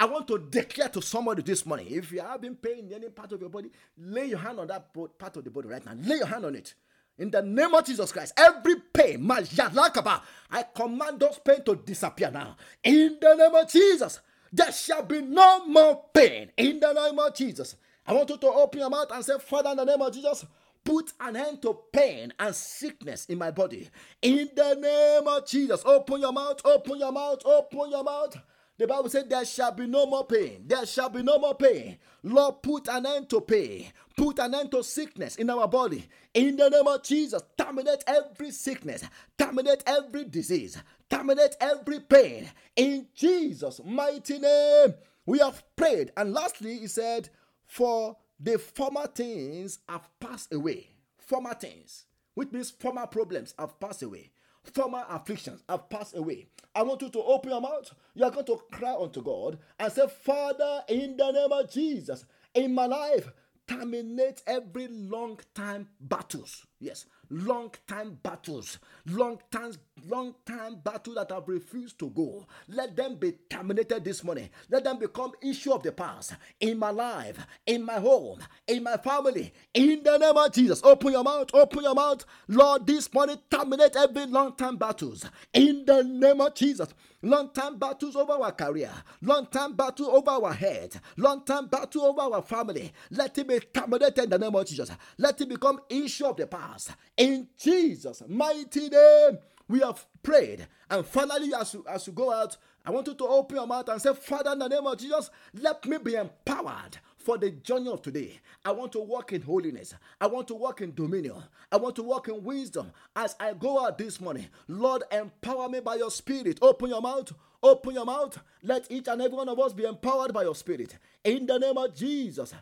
I 0.00 0.06
want 0.06 0.26
to 0.28 0.38
declare 0.38 0.88
to 0.88 1.00
somebody 1.00 1.42
this 1.42 1.64
morning 1.64 1.86
if 1.88 2.10
you 2.10 2.20
have 2.20 2.40
been 2.40 2.56
pain 2.56 2.88
in 2.88 2.92
any 2.92 3.08
part 3.08 3.30
of 3.30 3.40
your 3.40 3.48
body, 3.50 3.70
lay 3.96 4.26
your 4.26 4.40
hand 4.40 4.58
on 4.58 4.66
that 4.66 4.92
part 5.16 5.36
of 5.36 5.44
the 5.44 5.50
body 5.50 5.68
right 5.68 5.86
now. 5.86 5.92
Lay 5.94 6.16
your 6.16 6.26
hand 6.26 6.44
on 6.44 6.56
it. 6.56 6.74
In 7.16 7.30
the 7.30 7.40
name 7.40 7.72
of 7.72 7.86
Jesus 7.86 8.10
Christ, 8.10 8.34
every 8.36 8.74
pain, 8.92 9.30
I 9.30 10.64
command 10.74 11.20
those 11.20 11.38
pain 11.38 11.62
to 11.64 11.76
disappear 11.76 12.32
now. 12.32 12.56
In 12.82 13.18
the 13.20 13.34
name 13.36 13.54
of 13.54 13.70
Jesus, 13.70 14.18
there 14.52 14.72
shall 14.72 15.04
be 15.04 15.22
no 15.22 15.66
more 15.66 16.06
pain. 16.12 16.50
In 16.56 16.80
the 16.80 16.92
name 16.92 17.16
of 17.20 17.32
Jesus, 17.32 17.76
I 18.04 18.12
want 18.12 18.28
you 18.28 18.36
to 18.38 18.46
open 18.48 18.80
your 18.80 18.90
mouth 18.90 19.12
and 19.12 19.24
say, 19.24 19.34
Father, 19.38 19.70
in 19.70 19.76
the 19.76 19.84
name 19.84 20.02
of 20.02 20.12
Jesus, 20.12 20.44
put 20.84 21.12
an 21.20 21.36
end 21.36 21.62
to 21.62 21.78
pain 21.92 22.32
and 22.38 22.54
sickness 22.54 23.26
in 23.26 23.38
my 23.38 23.50
body. 23.50 23.88
In 24.22 24.50
the 24.54 24.74
name 24.74 25.26
of 25.26 25.46
Jesus, 25.46 25.82
open 25.84 26.20
your 26.20 26.32
mouth, 26.32 26.60
open 26.64 26.98
your 26.98 27.12
mouth, 27.12 27.40
open 27.44 27.90
your 27.90 28.04
mouth. 28.04 28.36
The 28.76 28.88
Bible 28.88 29.08
said, 29.08 29.30
There 29.30 29.44
shall 29.44 29.70
be 29.70 29.86
no 29.86 30.06
more 30.06 30.26
pain. 30.26 30.64
There 30.66 30.84
shall 30.84 31.08
be 31.08 31.22
no 31.22 31.38
more 31.38 31.54
pain. 31.54 31.98
Lord, 32.24 32.62
put 32.62 32.88
an 32.88 33.06
end 33.06 33.30
to 33.30 33.40
pain. 33.40 33.92
Put 34.16 34.38
an 34.40 34.54
end 34.54 34.72
to 34.72 34.82
sickness 34.82 35.36
in 35.36 35.48
our 35.50 35.68
body. 35.68 36.08
In 36.34 36.56
the 36.56 36.68
name 36.68 36.86
of 36.86 37.02
Jesus, 37.04 37.42
terminate 37.56 38.02
every 38.06 38.50
sickness. 38.50 39.04
Terminate 39.38 39.84
every 39.86 40.24
disease. 40.24 40.76
Terminate 41.08 41.56
every 41.60 42.00
pain. 42.00 42.50
In 42.74 43.06
Jesus' 43.14 43.80
mighty 43.84 44.38
name, 44.38 44.94
we 45.24 45.38
have 45.38 45.62
prayed. 45.76 46.10
And 46.16 46.32
lastly, 46.32 46.78
he 46.78 46.88
said, 46.88 47.28
For 47.66 48.16
the 48.38 48.58
former 48.58 49.06
things 49.06 49.78
have 49.88 50.08
passed 50.20 50.52
away. 50.52 50.88
Former 51.18 51.54
things, 51.54 52.04
which 52.34 52.52
means 52.52 52.70
former 52.70 53.06
problems 53.06 53.54
have 53.58 53.78
passed 53.80 54.02
away. 54.02 54.30
Former 54.62 55.04
afflictions 55.08 55.62
have 55.68 55.88
passed 55.88 56.16
away. 56.16 56.46
I 56.74 56.82
want 56.82 57.02
you 57.02 57.10
to 57.10 57.22
open 57.22 57.50
your 57.50 57.60
mouth. 57.60 57.94
You 58.14 58.24
are 58.24 58.30
going 58.30 58.46
to 58.46 58.60
cry 58.72 58.94
unto 58.98 59.22
God 59.22 59.58
and 59.78 59.92
say, 59.92 60.06
Father, 60.22 60.82
in 60.88 61.16
the 61.16 61.30
name 61.30 61.52
of 61.52 61.70
Jesus, 61.70 62.24
in 62.54 62.74
my 62.74 62.86
life, 62.86 63.30
terminate 63.66 64.42
every 64.46 64.88
long 64.88 65.38
time 65.54 65.88
battles. 66.00 66.66
Yes, 66.80 67.06
long 67.30 67.70
time 67.86 68.18
battles, 68.22 68.78
long 69.06 69.38
time, 69.50 69.72
long 70.06 70.34
time 70.44 70.76
battle 70.84 71.14
that 71.14 71.30
have 71.30 71.48
refused 71.48 71.98
to 72.00 72.10
go. 72.10 72.46
Let 72.68 72.96
them 72.96 73.16
be 73.16 73.32
terminated 73.48 74.04
this 74.04 74.22
morning. 74.24 74.50
Let 74.68 74.84
them 74.84 74.98
become 74.98 75.32
issue 75.40 75.72
of 75.72 75.82
the 75.82 75.92
past 75.92 76.34
in 76.60 76.78
my 76.78 76.90
life, 76.90 77.38
in 77.66 77.84
my 77.84 78.00
home, 78.00 78.40
in 78.66 78.82
my 78.82 78.96
family. 78.98 79.52
In 79.72 80.02
the 80.02 80.18
name 80.18 80.36
of 80.36 80.52
Jesus, 80.52 80.82
open 80.84 81.12
your 81.12 81.24
mouth, 81.24 81.48
open 81.54 81.84
your 81.84 81.94
mouth, 81.94 82.24
Lord. 82.48 82.86
This 82.86 83.12
morning, 83.14 83.38
terminate 83.50 83.96
every 83.96 84.26
long 84.26 84.54
time 84.54 84.76
battles 84.76 85.24
in 85.52 85.84
the 85.86 86.02
name 86.02 86.40
of 86.40 86.54
Jesus. 86.54 86.92
Long 87.22 87.48
time 87.54 87.78
battles 87.78 88.16
over 88.16 88.34
our 88.34 88.52
career, 88.52 88.90
long 89.22 89.46
time 89.46 89.72
battle 89.74 90.10
over 90.10 90.30
our 90.30 90.52
head, 90.52 91.00
long 91.16 91.42
time 91.42 91.68
battle 91.68 92.02
over 92.02 92.20
our 92.20 92.42
family. 92.42 92.92
Let 93.10 93.38
it 93.38 93.48
be 93.48 93.60
terminated 93.60 94.24
in 94.24 94.30
the 94.30 94.38
name 94.38 94.54
of 94.54 94.66
Jesus. 94.66 94.90
Let 95.16 95.40
it 95.40 95.48
become 95.48 95.80
issue 95.88 96.26
of 96.26 96.36
the 96.36 96.46
past 96.46 96.73
in 97.16 97.48
Jesus' 97.58 98.22
mighty 98.28 98.88
name, 98.88 99.38
we 99.68 99.80
have 99.80 100.04
prayed. 100.22 100.66
And 100.90 101.04
finally, 101.06 101.52
as 101.54 101.74
you, 101.74 101.84
as 101.88 102.06
you 102.06 102.12
go 102.12 102.32
out, 102.32 102.56
I 102.86 102.90
want 102.90 103.06
you 103.06 103.14
to 103.14 103.26
open 103.26 103.56
your 103.56 103.66
mouth 103.66 103.88
and 103.88 104.00
say, 104.00 104.12
Father, 104.12 104.52
in 104.52 104.58
the 104.58 104.68
name 104.68 104.86
of 104.86 104.98
Jesus, 104.98 105.30
let 105.54 105.86
me 105.86 105.96
be 105.98 106.14
empowered 106.16 106.98
for 107.16 107.38
the 107.38 107.50
journey 107.50 107.90
of 107.90 108.02
today. 108.02 108.38
I 108.62 108.72
want 108.72 108.92
to 108.92 109.00
walk 109.00 109.32
in 109.32 109.40
holiness. 109.40 109.94
I 110.20 110.26
want 110.26 110.48
to 110.48 110.54
walk 110.54 110.82
in 110.82 110.94
dominion. 110.94 111.42
I 111.72 111.76
want 111.76 111.96
to 111.96 112.02
walk 112.02 112.28
in 112.28 112.44
wisdom 112.44 112.92
as 113.16 113.34
I 113.40 113.54
go 113.54 113.84
out 113.84 113.96
this 113.96 114.20
morning. 114.20 114.48
Lord, 114.68 115.04
empower 115.10 115.70
me 115.70 115.80
by 115.80 115.94
your 115.96 116.10
spirit. 116.10 116.58
Open 116.60 116.90
your 116.90 117.00
mouth. 117.00 117.32
Open 117.62 117.94
your 117.94 118.04
mouth. 118.04 118.38
Let 118.62 118.90
each 118.90 119.08
and 119.08 119.22
every 119.22 119.38
one 119.38 119.48
of 119.48 119.58
us 119.58 119.72
be 119.72 119.84
empowered 119.84 120.34
by 120.34 120.42
your 120.42 120.54
spirit. 120.54 120.98
In 121.24 121.46
the 121.46 121.58
name 121.58 121.78
of 121.78 121.94
Jesus. 121.94 122.52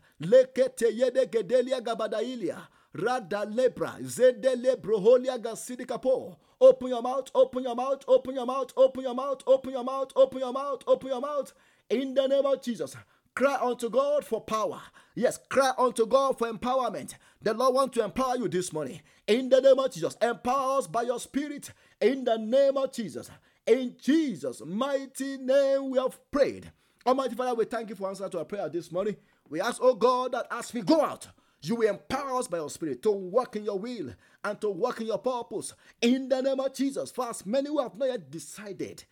Rada 2.95 3.47
lebra, 3.47 3.97
zede 4.03 4.55
lebro 4.57 4.99
holia 5.01 5.39
gasidi 5.39 5.87
kapo. 5.87 6.37
Open 6.61 6.89
your 6.89 7.03
mouth, 7.03 7.31
open 7.35 7.63
your 7.65 7.75
mouth, 7.75 8.05
open 8.07 8.35
your 8.35 8.47
mouth, 8.47 8.73
open 8.77 9.03
your 9.03 9.15
mouth, 9.15 9.43
open 9.47 9.73
your 9.73 9.85
mouth, 9.85 10.13
open 10.15 10.41
your 10.41 10.53
mouth, 10.53 10.83
open 10.87 11.09
your 11.09 11.21
mouth. 11.21 11.53
In 11.91 12.15
the 12.15 12.27
name 12.27 12.47
of 12.47 12.63
Jesus. 12.63 12.97
Cry 13.35 13.57
unto 13.63 13.89
God 13.89 14.25
for 14.27 14.43
power. 14.43 14.81
Yes, 15.15 15.39
cry 15.49 15.73
unto 15.79 16.07
God 16.07 16.39
for 16.39 16.53
empowerment. 16.53 17.15
The 17.41 17.55
Lord 17.55 17.75
wants 17.75 17.97
to 17.97 18.05
empower 18.05 18.37
you 18.37 18.47
this 18.47 18.73
morning. 18.73 19.01
In 19.27 19.49
the 19.49 19.61
name 19.61 19.79
of 19.79 19.91
Jesus. 19.91 20.17
Empower 20.21 20.79
us 20.79 20.87
by 20.87 21.03
your 21.03 21.19
spirit. 21.19 21.71
In 22.01 22.25
the 22.25 22.37
name 22.37 22.77
of 22.77 22.93
Jesus. 22.93 23.31
In 23.67 23.97
Jesus' 24.01 24.63
mighty 24.65 25.39
name 25.39 25.91
we 25.91 25.99
have 25.99 26.19
prayed. 26.31 26.71
Almighty 27.07 27.35
Father, 27.35 27.55
we 27.55 27.65
thank 27.65 27.89
you 27.89 27.97
for 27.97 28.09
answering 28.09 28.31
to 28.31 28.39
our 28.41 28.45
prayer 28.45 28.69
this 28.69 28.93
morning. 28.93 29.17
We 29.49 29.61
ask, 29.61 29.81
oh 29.83 29.95
God, 29.95 30.33
that 30.33 30.47
as 30.51 30.73
we 30.75 30.83
go 30.83 31.01
out, 31.03 31.29
you 31.63 31.77
will 31.77 31.89
empower 31.89 32.39
us 32.39 32.49
by 32.49 32.59
your 32.59 32.71
spirit 32.71 33.03
to 33.03 33.11
work 33.11 33.57
in 33.57 33.65
your 33.65 33.79
will 33.79 34.13
and 34.45 34.61
to 34.61 34.71
work 34.71 35.01
in 35.01 35.07
your 35.07 35.19
purpose. 35.19 35.75
In 36.01 36.29
the 36.29 36.43
name 36.43 36.59
of 36.59 36.75
Jesus, 36.75 37.11
for 37.11 37.29
as 37.29 37.47
many 37.47 37.69
who 37.69 37.81
have 37.81 37.97
not 37.97 38.09
yet 38.09 38.31
decided 38.31 39.05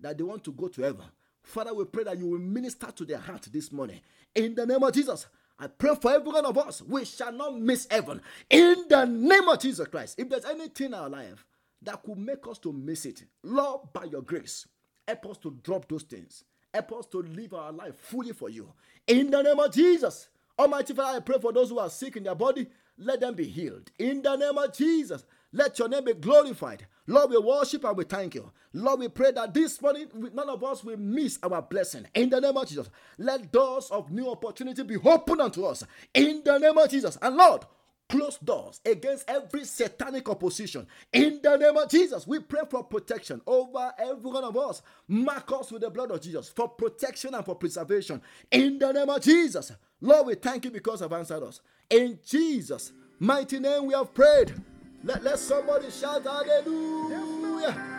that 0.00 0.18
they 0.18 0.24
want 0.24 0.44
to 0.44 0.52
go 0.52 0.68
to 0.68 0.82
heaven, 0.82 1.06
Father, 1.42 1.74
we 1.74 1.84
pray 1.84 2.04
that 2.04 2.18
you 2.18 2.26
will 2.26 2.38
minister 2.38 2.90
to 2.90 3.04
their 3.04 3.18
heart 3.18 3.48
this 3.50 3.72
morning. 3.72 4.00
In 4.34 4.54
the 4.54 4.66
name 4.66 4.82
of 4.82 4.92
Jesus, 4.92 5.26
I 5.58 5.66
pray 5.68 5.94
for 6.00 6.12
every 6.12 6.30
one 6.30 6.44
of 6.44 6.58
us. 6.58 6.82
We 6.82 7.04
shall 7.04 7.32
not 7.32 7.58
miss 7.58 7.86
heaven. 7.90 8.20
In 8.50 8.84
the 8.88 9.04
name 9.04 9.48
of 9.48 9.60
Jesus 9.60 9.86
Christ. 9.88 10.18
If 10.18 10.28
there's 10.28 10.44
anything 10.44 10.88
in 10.88 10.94
our 10.94 11.08
life 11.08 11.46
that 11.82 12.02
could 12.02 12.18
make 12.18 12.46
us 12.48 12.58
to 12.60 12.72
miss 12.72 13.06
it, 13.06 13.24
Lord, 13.42 13.92
by 13.92 14.04
your 14.04 14.22
grace, 14.22 14.66
help 15.06 15.26
us 15.26 15.38
to 15.38 15.56
drop 15.62 15.88
those 15.88 16.02
things. 16.02 16.44
Help 16.72 16.92
us 16.92 17.06
to 17.06 17.22
live 17.22 17.54
our 17.54 17.72
life 17.72 17.94
fully 17.96 18.32
for 18.32 18.50
you. 18.50 18.72
In 19.06 19.30
the 19.30 19.42
name 19.42 19.60
of 19.60 19.72
Jesus. 19.72 20.28
Almighty 20.58 20.94
Father, 20.94 21.18
I 21.18 21.20
pray 21.20 21.38
for 21.40 21.52
those 21.52 21.70
who 21.70 21.78
are 21.78 21.90
sick 21.90 22.16
in 22.16 22.24
their 22.24 22.34
body, 22.34 22.68
let 22.96 23.20
them 23.20 23.34
be 23.34 23.44
healed. 23.44 23.90
In 23.98 24.22
the 24.22 24.36
name 24.36 24.56
of 24.56 24.72
Jesus, 24.72 25.24
let 25.52 25.78
your 25.78 25.88
name 25.88 26.04
be 26.04 26.14
glorified. 26.14 26.86
Lord, 27.06 27.30
we 27.30 27.38
worship 27.38 27.84
and 27.84 27.96
we 27.96 28.04
thank 28.04 28.34
you. 28.34 28.50
Lord, 28.72 29.00
we 29.00 29.08
pray 29.08 29.32
that 29.32 29.52
this 29.52 29.80
morning 29.82 30.08
none 30.32 30.48
of 30.48 30.62
us 30.64 30.82
will 30.82 30.96
miss 30.96 31.38
our 31.42 31.60
blessing. 31.60 32.06
In 32.14 32.30
the 32.30 32.40
name 32.40 32.56
of 32.56 32.66
Jesus, 32.68 32.88
let 33.18 33.52
doors 33.52 33.90
of 33.90 34.10
new 34.10 34.30
opportunity 34.30 34.82
be 34.84 34.96
opened 34.96 35.40
unto 35.40 35.64
us. 35.64 35.84
In 36.14 36.42
the 36.44 36.58
name 36.58 36.78
of 36.78 36.88
Jesus. 36.88 37.18
And 37.20 37.36
Lord, 37.36 37.66
close 38.14 38.38
doors 38.38 38.80
against 38.86 39.28
every 39.28 39.64
satanic 39.64 40.28
opposition. 40.28 40.86
In 41.12 41.40
the 41.42 41.56
name 41.56 41.76
of 41.76 41.90
Jesus, 41.90 42.26
we 42.26 42.38
pray 42.38 42.60
for 42.70 42.84
protection 42.84 43.40
over 43.44 43.92
every 43.98 44.30
one 44.30 44.44
of 44.44 44.56
us. 44.56 44.82
Mark 45.08 45.50
us 45.50 45.72
with 45.72 45.82
the 45.82 45.90
blood 45.90 46.12
of 46.12 46.20
Jesus 46.20 46.48
for 46.48 46.68
protection 46.68 47.34
and 47.34 47.44
for 47.44 47.56
preservation. 47.56 48.22
In 48.52 48.78
the 48.78 48.92
name 48.92 49.10
of 49.10 49.20
Jesus, 49.20 49.72
Lord, 50.00 50.28
we 50.28 50.34
thank 50.36 50.64
you 50.64 50.70
because 50.70 51.00
you've 51.00 51.12
answered 51.12 51.42
us. 51.42 51.60
In 51.90 52.20
Jesus' 52.24 52.92
mighty 53.18 53.58
name, 53.58 53.86
we 53.86 53.94
have 53.94 54.14
prayed. 54.14 54.54
Let, 55.02 55.24
let 55.24 55.38
somebody 55.40 55.90
shout 55.90 56.22
hallelujah. 56.22 57.93